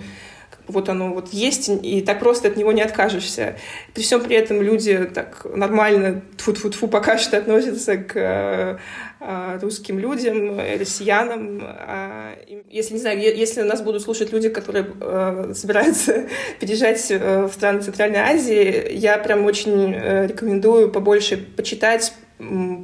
вот 0.67 0.89
оно 0.89 1.13
вот 1.13 1.33
есть, 1.33 1.69
и 1.69 2.01
так 2.01 2.19
просто 2.19 2.47
от 2.47 2.55
него 2.55 2.71
не 2.71 2.81
откажешься. 2.81 3.57
При 3.93 4.03
всем 4.03 4.21
при 4.21 4.35
этом 4.37 4.61
люди 4.61 5.09
так 5.13 5.45
нормально, 5.53 6.21
тфу 6.37 6.53
тфу 6.53 6.69
тфу 6.69 6.87
пока 6.87 7.17
что 7.17 7.37
относятся 7.37 7.97
к 7.97 8.15
э, 8.15 9.59
русским 9.61 9.99
людям, 9.99 10.57
россиянам. 10.57 11.61
А, 11.61 12.35
если, 12.69 12.93
не 12.93 12.99
знаю, 12.99 13.19
если 13.19 13.61
нас 13.63 13.81
будут 13.81 14.03
слушать 14.03 14.31
люди, 14.31 14.47
которые 14.47 14.87
э, 15.01 15.51
собираются 15.53 16.27
переезжать 16.59 17.09
в 17.09 17.51
страны 17.51 17.81
Центральной 17.81 18.19
Азии, 18.19 18.93
я 18.93 19.17
прям 19.17 19.43
очень 19.45 19.93
рекомендую 19.93 20.89
побольше 20.89 21.37
почитать 21.37 22.13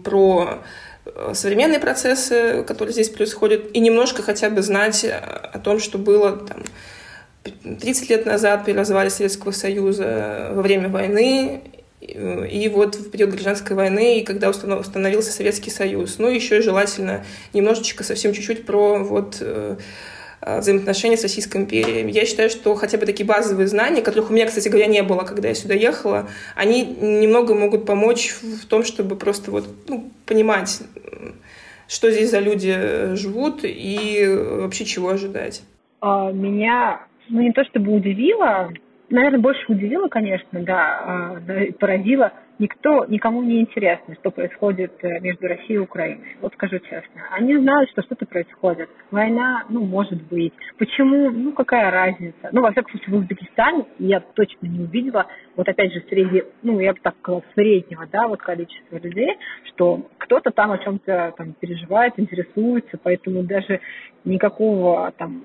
про 0.03 0.63
э, 1.05 1.31
современные 1.33 1.79
процессы, 1.79 2.63
которые 2.67 2.93
здесь 2.93 3.09
происходят, 3.09 3.69
и 3.73 3.79
немножко 3.79 4.21
хотя 4.21 4.49
бы 4.49 4.61
знать 4.61 5.05
о 5.05 5.59
том, 5.59 5.79
что 5.79 5.97
было 5.97 6.37
там, 6.37 6.63
30 7.79 8.09
лет 8.09 8.25
назад 8.25 8.65
при 8.65 8.73
развале 8.73 9.09
Советского 9.09 9.51
Союза 9.51 10.51
во 10.53 10.61
время 10.61 10.89
войны, 10.89 11.61
и 11.99 12.71
вот 12.73 12.95
в 12.95 13.09
период 13.09 13.31
гражданской 13.31 13.75
войны, 13.75 14.19
и 14.19 14.23
когда 14.23 14.49
установился 14.49 15.31
Советский 15.31 15.71
Союз. 15.71 16.19
Ну, 16.19 16.29
еще 16.29 16.61
желательно 16.61 17.25
немножечко, 17.53 18.03
совсем 18.03 18.33
чуть-чуть 18.33 18.65
про 18.65 18.99
вот 18.99 19.37
э, 19.41 19.47
Э, 19.47 19.77
взаимоотношения 20.41 21.17
с 21.17 21.23
Российской 21.23 21.57
империей. 21.57 22.09
Я 22.11 22.25
считаю, 22.25 22.49
что 22.49 22.75
хотя 22.75 22.97
бы 22.97 23.05
такие 23.05 23.25
базовые 23.25 23.67
знания, 23.67 24.01
которых 24.01 24.29
у 24.29 24.33
меня, 24.33 24.45
кстати 24.45 24.69
говоря, 24.69 24.88
не 24.88 25.03
было, 25.03 25.23
когда 25.23 25.47
я 25.47 25.55
сюда 25.55 25.73
ехала, 25.73 26.27
они 26.55 26.85
немного 26.85 27.53
могут 27.55 27.85
помочь 27.85 28.33
в 28.33 28.65
том, 28.67 28.83
чтобы 28.83 29.15
просто 29.15 29.51
вот, 29.51 29.67
ну, 29.88 30.11
понимать, 30.25 30.81
что 31.88 32.11
здесь 32.11 32.31
за 32.31 32.39
люди 32.39 33.15
живут 33.15 33.61
и 33.63 34.25
вообще 34.27 34.85
чего 34.85 35.09
ожидать. 35.09 35.63
А, 36.01 36.31
меня, 36.31 37.01
ну 37.29 37.41
не 37.41 37.51
то 37.51 37.63
чтобы 37.65 37.93
удивило, 37.93 38.69
наверное, 39.09 39.39
больше 39.39 39.63
удивило, 39.67 40.07
конечно, 40.07 40.61
да, 40.61 40.99
а, 40.99 41.41
поразило– 41.79 42.31
никто, 42.59 43.05
никому 43.05 43.43
не 43.43 43.61
интересно, 43.61 44.15
что 44.15 44.31
происходит 44.31 44.93
э, 45.03 45.19
между 45.19 45.47
Россией 45.47 45.75
и 45.75 45.77
Украиной. 45.79 46.37
Вот 46.41 46.53
скажу 46.53 46.79
честно. 46.79 47.21
Они 47.31 47.57
знают, 47.57 47.89
что 47.91 48.01
что-то 48.03 48.25
происходит. 48.25 48.89
Война, 49.11 49.65
ну, 49.69 49.83
может 49.85 50.21
быть. 50.23 50.53
Почему? 50.77 51.29
Ну, 51.29 51.53
какая 51.53 51.91
разница? 51.91 52.49
Ну, 52.51 52.61
во 52.61 52.71
всяком 52.71 52.91
случае, 52.91 53.15
в 53.15 53.17
Узбекистане 53.19 53.85
я 53.99 54.19
точно 54.19 54.67
не 54.67 54.81
увидела, 54.81 55.27
вот 55.55 55.67
опять 55.67 55.93
же, 55.93 56.03
среди, 56.09 56.43
ну, 56.63 56.79
я 56.79 56.93
бы 56.93 56.99
так 57.01 57.15
сказала, 57.19 57.43
среднего, 57.53 58.07
да, 58.11 58.27
вот 58.27 58.41
количества 58.41 58.97
людей, 58.97 59.37
что 59.65 60.07
кто-то 60.17 60.51
там 60.51 60.71
о 60.71 60.77
чем-то 60.77 61.33
там 61.37 61.53
переживает, 61.53 62.13
интересуется, 62.17 62.99
поэтому 63.01 63.43
даже 63.43 63.81
никакого 64.23 65.11
там 65.17 65.43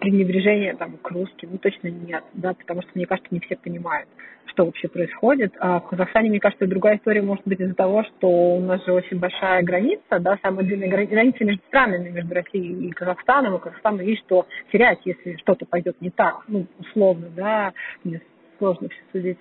пренебрежения 0.00 0.74
там, 0.74 0.96
к 0.96 1.10
русским, 1.10 1.50
ну, 1.52 1.58
точно 1.58 1.88
нет, 1.88 2.24
да, 2.34 2.54
потому 2.54 2.82
что, 2.82 2.90
мне 2.94 3.06
кажется, 3.06 3.28
не 3.32 3.40
все 3.40 3.56
понимают, 3.56 4.08
что 4.54 4.64
вообще 4.66 4.88
происходит. 4.88 5.52
А 5.58 5.80
в 5.80 5.88
Казахстане, 5.88 6.30
мне 6.30 6.40
кажется, 6.40 6.66
другая 6.66 6.96
история 6.96 7.22
может 7.22 7.44
быть 7.44 7.60
из-за 7.60 7.74
того, 7.74 8.04
что 8.04 8.28
у 8.28 8.60
нас 8.60 8.84
же 8.84 8.92
очень 8.92 9.18
большая 9.18 9.62
граница, 9.62 10.18
да, 10.20 10.38
самая 10.42 10.64
длинная 10.64 10.88
граница 10.88 11.44
между 11.44 11.62
странами, 11.66 12.10
между 12.10 12.34
Россией 12.34 12.88
и 12.88 12.90
Казахстаном, 12.92 13.56
и 13.56 13.60
Казахстану 13.60 14.02
есть 14.02 14.24
что 14.24 14.46
терять, 14.72 15.00
если 15.04 15.36
что-то 15.36 15.66
пойдет 15.66 16.00
не 16.00 16.10
так, 16.10 16.44
ну, 16.48 16.66
условно, 16.78 17.28
да, 17.36 17.72
мне 18.04 18.20
сложно 18.58 18.88
все 18.88 19.00
судить. 19.12 19.38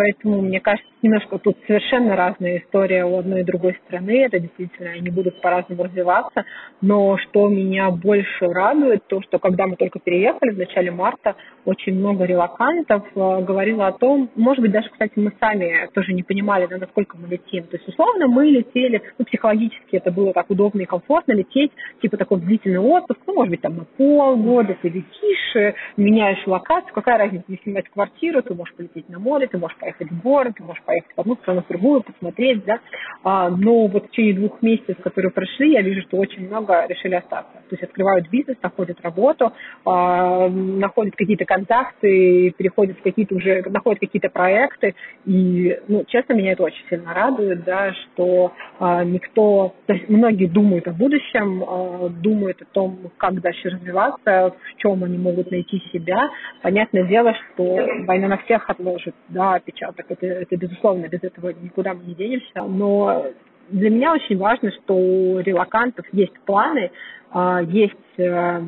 Поэтому, 0.00 0.40
мне 0.40 0.60
кажется, 0.60 0.90
немножко 1.02 1.38
тут 1.38 1.58
совершенно 1.66 2.16
разная 2.16 2.60
история 2.60 3.04
у 3.04 3.18
одной 3.18 3.42
и 3.42 3.44
другой 3.44 3.78
страны. 3.84 4.24
Это 4.24 4.40
действительно, 4.40 4.92
они 4.92 5.10
будут 5.10 5.42
по-разному 5.42 5.82
развиваться. 5.82 6.46
Но 6.80 7.18
что 7.18 7.50
меня 7.50 7.90
больше 7.90 8.46
радует, 8.46 9.06
то, 9.08 9.20
что 9.20 9.38
когда 9.38 9.66
мы 9.66 9.76
только 9.76 9.98
переехали 9.98 10.52
в 10.52 10.58
начале 10.58 10.90
марта, 10.90 11.36
очень 11.66 11.98
много 11.98 12.24
релакантов 12.24 13.04
э, 13.14 13.42
говорило 13.42 13.88
о 13.88 13.92
том, 13.92 14.30
может 14.36 14.62
быть, 14.62 14.72
даже, 14.72 14.88
кстати, 14.88 15.12
мы 15.16 15.32
сами 15.38 15.86
тоже 15.92 16.14
не 16.14 16.22
понимали, 16.22 16.66
да, 16.66 16.78
насколько 16.78 17.18
мы 17.18 17.28
летим. 17.28 17.64
То 17.64 17.76
есть, 17.76 17.86
условно, 17.86 18.26
мы 18.26 18.46
летели, 18.46 19.02
ну, 19.18 19.26
психологически 19.26 19.96
это 19.96 20.10
было 20.10 20.32
так 20.32 20.48
удобно 20.48 20.80
и 20.80 20.86
комфортно 20.86 21.32
лететь, 21.32 21.72
типа 22.00 22.16
такой 22.16 22.40
длительный 22.40 22.78
отпуск, 22.78 23.20
ну, 23.26 23.34
может 23.34 23.50
быть, 23.50 23.60
там 23.60 23.76
на 23.76 23.84
полгода 23.84 24.74
ты 24.80 24.88
летишь, 24.88 25.74
меняешь 25.98 26.46
локацию, 26.46 26.94
какая 26.94 27.18
разница, 27.18 27.44
не 27.48 27.58
снимать 27.62 27.88
квартиру, 27.90 28.42
ты 28.42 28.54
можешь 28.54 28.74
полететь 28.74 29.08
на 29.10 29.18
море, 29.18 29.46
ты 29.46 29.58
можешь 29.58 29.76
поехать 29.90 30.10
в 30.10 30.22
город, 30.22 30.54
можешь 30.60 30.82
поехать 30.84 31.10
в 31.16 31.20
одну 31.20 31.36
страну, 31.36 31.62
в 31.62 31.68
другую, 31.68 32.02
посмотреть, 32.02 32.64
да. 32.64 32.78
А, 33.22 33.50
но 33.50 33.86
вот 33.86 34.06
в 34.06 34.10
течение 34.10 34.34
двух 34.34 34.62
месяцев, 34.62 34.96
которые 35.02 35.30
прошли, 35.30 35.72
я 35.72 35.82
вижу, 35.82 36.02
что 36.02 36.16
очень 36.16 36.46
много 36.46 36.86
решили 36.86 37.14
остаться. 37.14 37.52
То 37.52 37.76
есть 37.76 37.82
открывают 37.82 38.28
бизнес, 38.30 38.56
находят 38.62 39.00
работу, 39.02 39.52
а, 39.84 40.48
находят 40.48 41.14
какие-то 41.16 41.44
контакты, 41.44 42.52
переходят 42.56 42.98
в 42.98 43.02
какие-то 43.02 43.34
уже, 43.34 43.62
находят 43.68 44.00
какие-то 44.00 44.28
проекты. 44.28 44.94
И, 45.26 45.78
ну, 45.88 46.04
честно, 46.06 46.34
меня 46.34 46.52
это 46.52 46.62
очень 46.62 46.84
сильно 46.88 47.12
радует, 47.12 47.64
да, 47.64 47.92
что 47.92 48.52
а, 48.78 49.04
никто, 49.04 49.74
то 49.86 49.92
есть 49.92 50.08
многие 50.08 50.46
думают 50.46 50.88
о 50.88 50.92
будущем, 50.92 51.62
а, 51.66 52.08
думают 52.08 52.62
о 52.62 52.64
том, 52.66 53.10
как 53.16 53.40
дальше 53.40 53.70
развиваться, 53.70 54.54
в 54.54 54.80
чем 54.80 55.04
они 55.04 55.18
могут 55.18 55.50
найти 55.50 55.82
себя. 55.92 56.30
Понятное 56.62 57.04
дело, 57.04 57.34
что 57.34 57.86
война 58.06 58.28
на 58.28 58.38
всех 58.38 58.68
отложит, 58.70 59.14
да, 59.28 59.60
отпечаток. 59.70 60.06
Это, 60.08 60.26
это 60.26 60.56
безусловно, 60.56 61.06
без 61.08 61.22
этого 61.22 61.50
никуда 61.50 61.94
мы 61.94 62.04
не 62.04 62.14
денемся. 62.14 62.62
Но 62.62 63.26
для 63.68 63.90
меня 63.90 64.12
очень 64.12 64.36
важно, 64.36 64.70
что 64.72 64.94
у 64.94 65.40
релакантов 65.40 66.06
есть 66.12 66.38
планы, 66.40 66.90
а, 67.30 67.62
есть 67.62 67.94
э, 68.18 68.60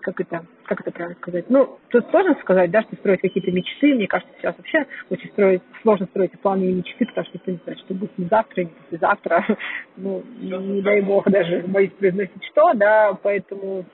как 0.00 0.20
это, 0.20 0.44
как 0.64 0.80
это 0.80 0.90
правильно 0.90 1.18
сказать? 1.20 1.48
Ну, 1.48 1.78
тут 1.88 2.08
сложно 2.10 2.36
сказать, 2.42 2.70
да, 2.70 2.82
что 2.82 2.96
строить 2.96 3.20
какие-то 3.20 3.50
мечты. 3.50 3.94
Мне 3.94 4.06
кажется, 4.06 4.32
сейчас 4.38 4.56
вообще 4.56 4.86
очень 5.10 5.30
строить, 5.30 5.62
сложно 5.82 6.06
строить 6.06 6.38
планы 6.40 6.64
и 6.64 6.74
мечты, 6.74 7.06
потому 7.06 7.26
что 7.26 7.38
ты 7.38 7.52
не 7.52 7.60
знаешь, 7.64 7.80
что 7.80 7.94
будет 7.94 8.16
не 8.18 8.26
завтра, 8.26 8.62
не 8.62 8.70
послезавтра. 8.70 9.46
Ну, 9.96 10.22
не 10.40 10.82
дай 10.82 11.02
бог 11.02 11.30
даже 11.30 11.64
боюсь 11.66 11.92
произносить 11.92 12.42
что, 12.50 12.72
да, 12.74 13.16
поэтому 13.22 13.84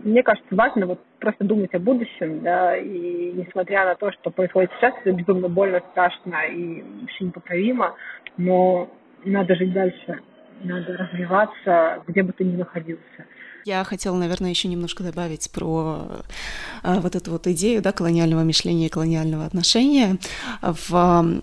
мне 0.00 0.22
кажется, 0.22 0.54
важно 0.54 0.86
вот 0.86 1.00
просто 1.20 1.44
думать 1.44 1.74
о 1.74 1.78
будущем, 1.78 2.42
да, 2.42 2.76
и 2.76 3.32
несмотря 3.32 3.84
на 3.84 3.94
то, 3.94 4.12
что 4.12 4.30
происходит 4.30 4.70
сейчас, 4.78 4.94
это 5.00 5.12
безумно 5.12 5.48
больно, 5.48 5.82
страшно 5.92 6.46
и 6.46 6.82
вообще 7.00 7.24
непоправимо, 7.24 7.94
но 8.36 8.88
надо 9.24 9.54
жить 9.56 9.72
дальше, 9.72 10.20
надо 10.62 10.96
развиваться, 10.96 12.02
где 12.06 12.22
бы 12.22 12.32
ты 12.32 12.44
ни 12.44 12.56
находился. 12.56 13.26
Я 13.64 13.84
хотела, 13.84 14.16
наверное, 14.16 14.50
еще 14.50 14.68
немножко 14.68 15.02
добавить 15.02 15.50
про 15.52 16.22
а, 16.82 17.00
вот 17.00 17.16
эту 17.16 17.32
вот 17.32 17.46
идею 17.48 17.82
да, 17.82 17.92
колониального 17.92 18.42
мышления 18.42 18.86
и 18.86 18.88
колониального 18.88 19.44
отношения. 19.44 20.16
В 20.62 21.42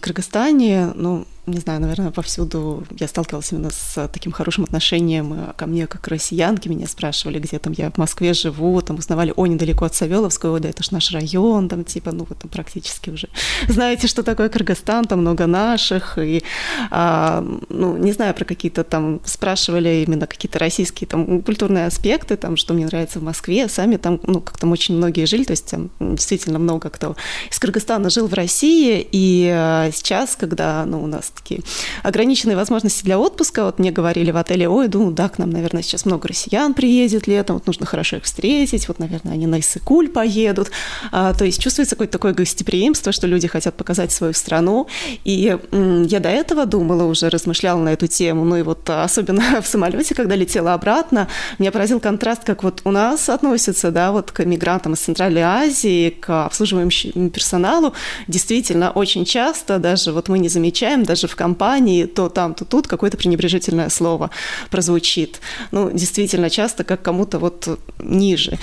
Кыргызстане, 0.00 0.92
ну, 0.94 1.26
не 1.50 1.60
знаю, 1.60 1.80
наверное, 1.80 2.10
повсюду 2.10 2.84
я 2.98 3.08
сталкивалась 3.08 3.52
именно 3.52 3.70
с 3.70 4.08
таким 4.08 4.32
хорошим 4.32 4.64
отношением 4.64 5.32
э, 5.32 5.52
ко 5.56 5.66
мне, 5.66 5.86
как 5.86 6.02
к 6.02 6.08
россиянке. 6.08 6.68
Меня 6.68 6.86
спрашивали, 6.86 7.38
где 7.38 7.58
там 7.58 7.72
я 7.76 7.90
в 7.90 7.98
Москве 7.98 8.34
живу, 8.34 8.80
там 8.82 8.96
узнавали, 8.98 9.32
о, 9.36 9.46
недалеко 9.46 9.84
от 9.84 9.94
Савеловского, 9.94 10.60
да, 10.60 10.68
это 10.68 10.82
ж 10.82 10.90
наш 10.90 11.12
район, 11.12 11.68
там 11.68 11.84
типа, 11.84 12.12
ну, 12.12 12.26
вот 12.28 12.38
там 12.38 12.50
практически 12.50 13.10
уже 13.10 13.28
знаете, 13.68 14.06
что 14.06 14.22
такое 14.22 14.48
Кыргызстан, 14.48 15.04
там 15.04 15.20
много 15.20 15.46
наших, 15.46 16.18
и, 16.18 16.42
а, 16.90 17.44
ну, 17.68 17.96
не 17.96 18.12
знаю, 18.12 18.34
про 18.34 18.44
какие-то 18.44 18.84
там 18.84 19.20
спрашивали 19.24 20.04
именно 20.06 20.26
какие-то 20.26 20.58
российские 20.58 21.08
там 21.08 21.42
культурные 21.42 21.86
аспекты, 21.86 22.36
там, 22.36 22.56
что 22.56 22.74
мне 22.74 22.86
нравится 22.86 23.18
в 23.18 23.22
Москве, 23.22 23.68
сами 23.68 23.96
там, 23.96 24.20
ну, 24.22 24.40
как 24.40 24.58
там 24.58 24.72
очень 24.72 24.96
многие 24.96 25.26
жили, 25.26 25.44
то 25.44 25.52
есть 25.52 25.70
там 25.70 25.90
действительно 26.00 26.58
много 26.58 26.90
кто 26.90 27.16
из 27.50 27.58
Кыргызстана 27.58 28.10
жил 28.10 28.26
в 28.26 28.34
России, 28.34 29.06
и 29.10 29.50
а, 29.52 29.90
сейчас, 29.92 30.36
когда, 30.36 30.84
ну, 30.84 31.02
у 31.02 31.06
нас 31.06 31.32
такие 31.38 31.62
ограниченные 32.02 32.56
возможности 32.56 33.04
для 33.04 33.18
отпуска. 33.18 33.64
Вот 33.64 33.78
мне 33.78 33.90
говорили 33.90 34.30
в 34.30 34.36
отеле, 34.36 34.68
ой, 34.68 34.88
думаю, 34.88 35.12
да, 35.12 35.28
к 35.28 35.38
нам, 35.38 35.50
наверное, 35.50 35.82
сейчас 35.82 36.04
много 36.04 36.28
россиян 36.28 36.74
приедет 36.74 37.26
летом, 37.26 37.56
вот 37.56 37.66
нужно 37.66 37.86
хорошо 37.86 38.16
их 38.16 38.24
встретить, 38.24 38.88
вот, 38.88 38.98
наверное, 38.98 39.34
они 39.34 39.46
на 39.46 39.60
Иссыкуль 39.60 40.08
поедут. 40.08 40.70
А, 41.12 41.34
то 41.34 41.44
есть 41.44 41.60
чувствуется 41.60 41.94
какое-то 41.96 42.12
такое 42.12 42.32
гостеприимство, 42.32 43.12
что 43.12 43.26
люди 43.26 43.48
хотят 43.48 43.76
показать 43.76 44.12
свою 44.12 44.32
страну. 44.32 44.86
И 45.24 45.56
я 45.72 46.20
до 46.20 46.28
этого 46.28 46.66
думала, 46.66 47.04
уже 47.04 47.28
размышляла 47.28 47.80
на 47.80 47.90
эту 47.90 48.06
тему, 48.06 48.44
ну 48.44 48.56
и 48.56 48.62
вот 48.62 48.88
особенно 48.88 49.60
в 49.62 49.66
самолете, 49.66 50.14
когда 50.14 50.34
летела 50.36 50.74
обратно, 50.74 51.28
меня 51.58 51.72
поразил 51.72 52.00
контраст, 52.00 52.44
как 52.44 52.62
вот 52.62 52.82
у 52.84 52.90
нас 52.90 53.28
относятся, 53.28 53.90
да, 53.90 54.12
вот 54.12 54.32
к 54.32 54.44
мигрантам 54.44 54.94
из 54.94 55.00
Центральной 55.00 55.42
Азии, 55.42 56.10
к 56.10 56.46
обслуживающему 56.46 57.30
персоналу. 57.30 57.94
Действительно, 58.26 58.90
очень 58.90 59.24
часто 59.24 59.78
даже 59.78 60.12
вот 60.12 60.28
мы 60.28 60.38
не 60.38 60.48
замечаем, 60.48 61.04
даже 61.04 61.17
в 61.26 61.36
компании, 61.36 62.04
то 62.04 62.28
там, 62.28 62.54
то 62.54 62.64
тут 62.64 62.86
какое-то 62.86 63.16
пренебрежительное 63.16 63.88
слово 63.88 64.30
прозвучит. 64.70 65.40
Ну, 65.72 65.90
действительно, 65.90 66.50
часто 66.50 66.84
как 66.84 67.02
кому-то 67.02 67.38
вот 67.38 67.78
ниже. 67.98 68.58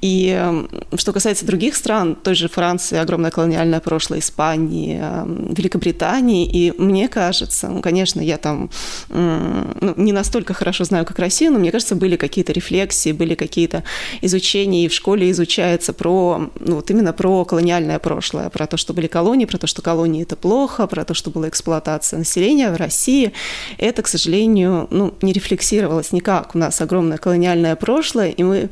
И 0.00 0.28
эм, 0.28 0.68
что 0.96 1.12
касается 1.12 1.46
других 1.46 1.76
стран, 1.76 2.16
той 2.16 2.34
же 2.34 2.48
Франции, 2.48 2.98
огромное 2.98 3.30
колониальное 3.30 3.80
прошлое, 3.80 4.18
Испании, 4.18 4.98
эм, 5.00 5.54
Великобритании, 5.54 6.46
и 6.46 6.72
мне 6.76 7.08
кажется, 7.08 7.68
ну, 7.68 7.80
конечно, 7.80 8.20
я 8.20 8.36
там 8.38 8.70
ну, 9.08 9.94
не 9.96 10.12
настолько 10.12 10.54
хорошо 10.54 10.84
знаю, 10.84 11.04
как 11.04 11.18
Россию, 11.18 11.52
но 11.52 11.58
мне 11.58 11.70
кажется, 11.70 11.94
были 11.94 12.16
какие-то 12.16 12.52
рефлексии, 12.52 13.12
были 13.12 13.34
какие-то 13.34 13.84
изучения, 14.22 14.84
и 14.84 14.88
в 14.88 14.92
школе 14.92 15.30
изучается 15.30 15.92
про, 15.92 16.50
ну, 16.60 16.76
вот 16.76 16.90
именно 16.90 17.12
про 17.12 17.44
колониальное 17.44 17.98
прошлое, 17.98 18.48
про 18.50 18.66
то, 18.66 18.76
что 18.76 18.94
были 18.94 19.06
колонии, 19.06 19.44
про 19.44 19.58
то, 19.58 19.66
что 19.66 19.82
колонии 19.82 20.22
это 20.22 20.36
плохо, 20.36 20.86
про 20.86 21.04
то, 21.04 21.14
что 21.14 21.30
была 21.30 21.48
эксплуатация 21.48 21.99
населения 22.12 22.70
в 22.70 22.76
России, 22.76 23.32
это, 23.78 24.02
к 24.02 24.08
сожалению, 24.08 24.86
ну, 24.90 25.14
не 25.22 25.32
рефлексировалось 25.32 26.12
никак. 26.12 26.54
У 26.54 26.58
нас 26.58 26.80
огромное 26.80 27.18
колониальное 27.18 27.76
прошлое, 27.76 28.30
и 28.30 28.42
мы 28.42 28.70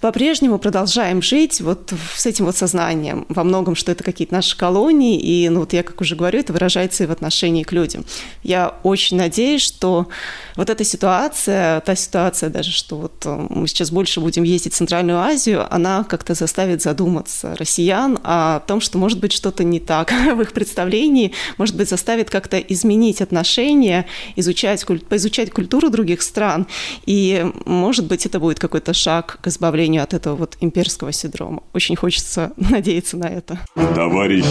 по-прежнему 0.00 0.58
продолжаем 0.58 1.22
жить 1.22 1.60
вот 1.60 1.92
с 2.14 2.26
этим 2.26 2.46
вот 2.46 2.56
сознанием 2.56 3.26
во 3.28 3.44
многом, 3.44 3.74
что 3.74 3.92
это 3.92 4.04
какие-то 4.04 4.34
наши 4.34 4.56
колонии, 4.56 5.18
и, 5.20 5.48
ну, 5.48 5.60
вот 5.60 5.72
я, 5.72 5.82
как 5.82 6.00
уже 6.00 6.16
говорю, 6.16 6.40
это 6.40 6.52
выражается 6.52 7.04
и 7.04 7.06
в 7.06 7.10
отношении 7.10 7.62
к 7.62 7.72
людям. 7.72 8.04
Я 8.42 8.74
очень 8.82 9.16
надеюсь, 9.16 9.62
что 9.62 10.08
вот 10.56 10.70
эта 10.70 10.84
ситуация, 10.84 11.80
та 11.80 11.94
ситуация 11.94 12.50
даже, 12.50 12.70
что 12.72 12.96
вот 12.96 13.22
э, 13.24 13.46
мы 13.50 13.68
сейчас 13.68 13.90
больше 13.90 14.20
будем 14.20 14.42
ездить 14.42 14.74
в 14.74 14.76
Центральную 14.76 15.18
Азию, 15.18 15.66
она 15.72 16.04
как-то 16.04 16.34
заставит 16.34 16.82
задуматься 16.82 17.54
россиян 17.56 18.18
о 18.24 18.60
том, 18.60 18.80
что 18.80 18.98
может 18.98 19.20
быть 19.20 19.32
что-то 19.32 19.64
не 19.64 19.80
так 19.80 20.12
в 20.34 20.40
их 20.40 20.52
представлении, 20.52 21.32
может 21.56 21.76
быть 21.76 21.88
заставит 21.88 22.30
как-то 22.30 22.58
изменить 22.68 23.20
отношения, 23.20 24.06
изучать, 24.36 24.84
поизучать 25.08 25.50
культуру 25.50 25.90
других 25.90 26.22
стран, 26.22 26.66
и 27.06 27.46
может 27.64 28.06
быть 28.06 28.26
это 28.26 28.40
будет 28.40 28.58
какой-то 28.58 28.92
шаг 28.94 29.38
к 29.40 29.46
избавлению 29.48 30.02
от 30.02 30.14
этого 30.14 30.36
вот 30.36 30.56
имперского 30.60 31.12
синдрома. 31.12 31.62
Очень 31.74 31.96
хочется 31.96 32.52
надеяться 32.56 33.16
на 33.16 33.26
это. 33.26 33.58
Товарищ 33.94 34.44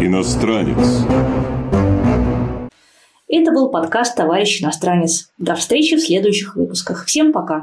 иностранец. 0.00 1.04
Это 3.30 3.52
был 3.52 3.70
подкаст 3.70 4.16
«Товарищ 4.16 4.62
иностранец». 4.62 5.30
До 5.36 5.54
встречи 5.54 5.96
в 5.96 6.00
следующих 6.00 6.56
выпусках. 6.56 7.04
Всем 7.04 7.32
пока! 7.32 7.62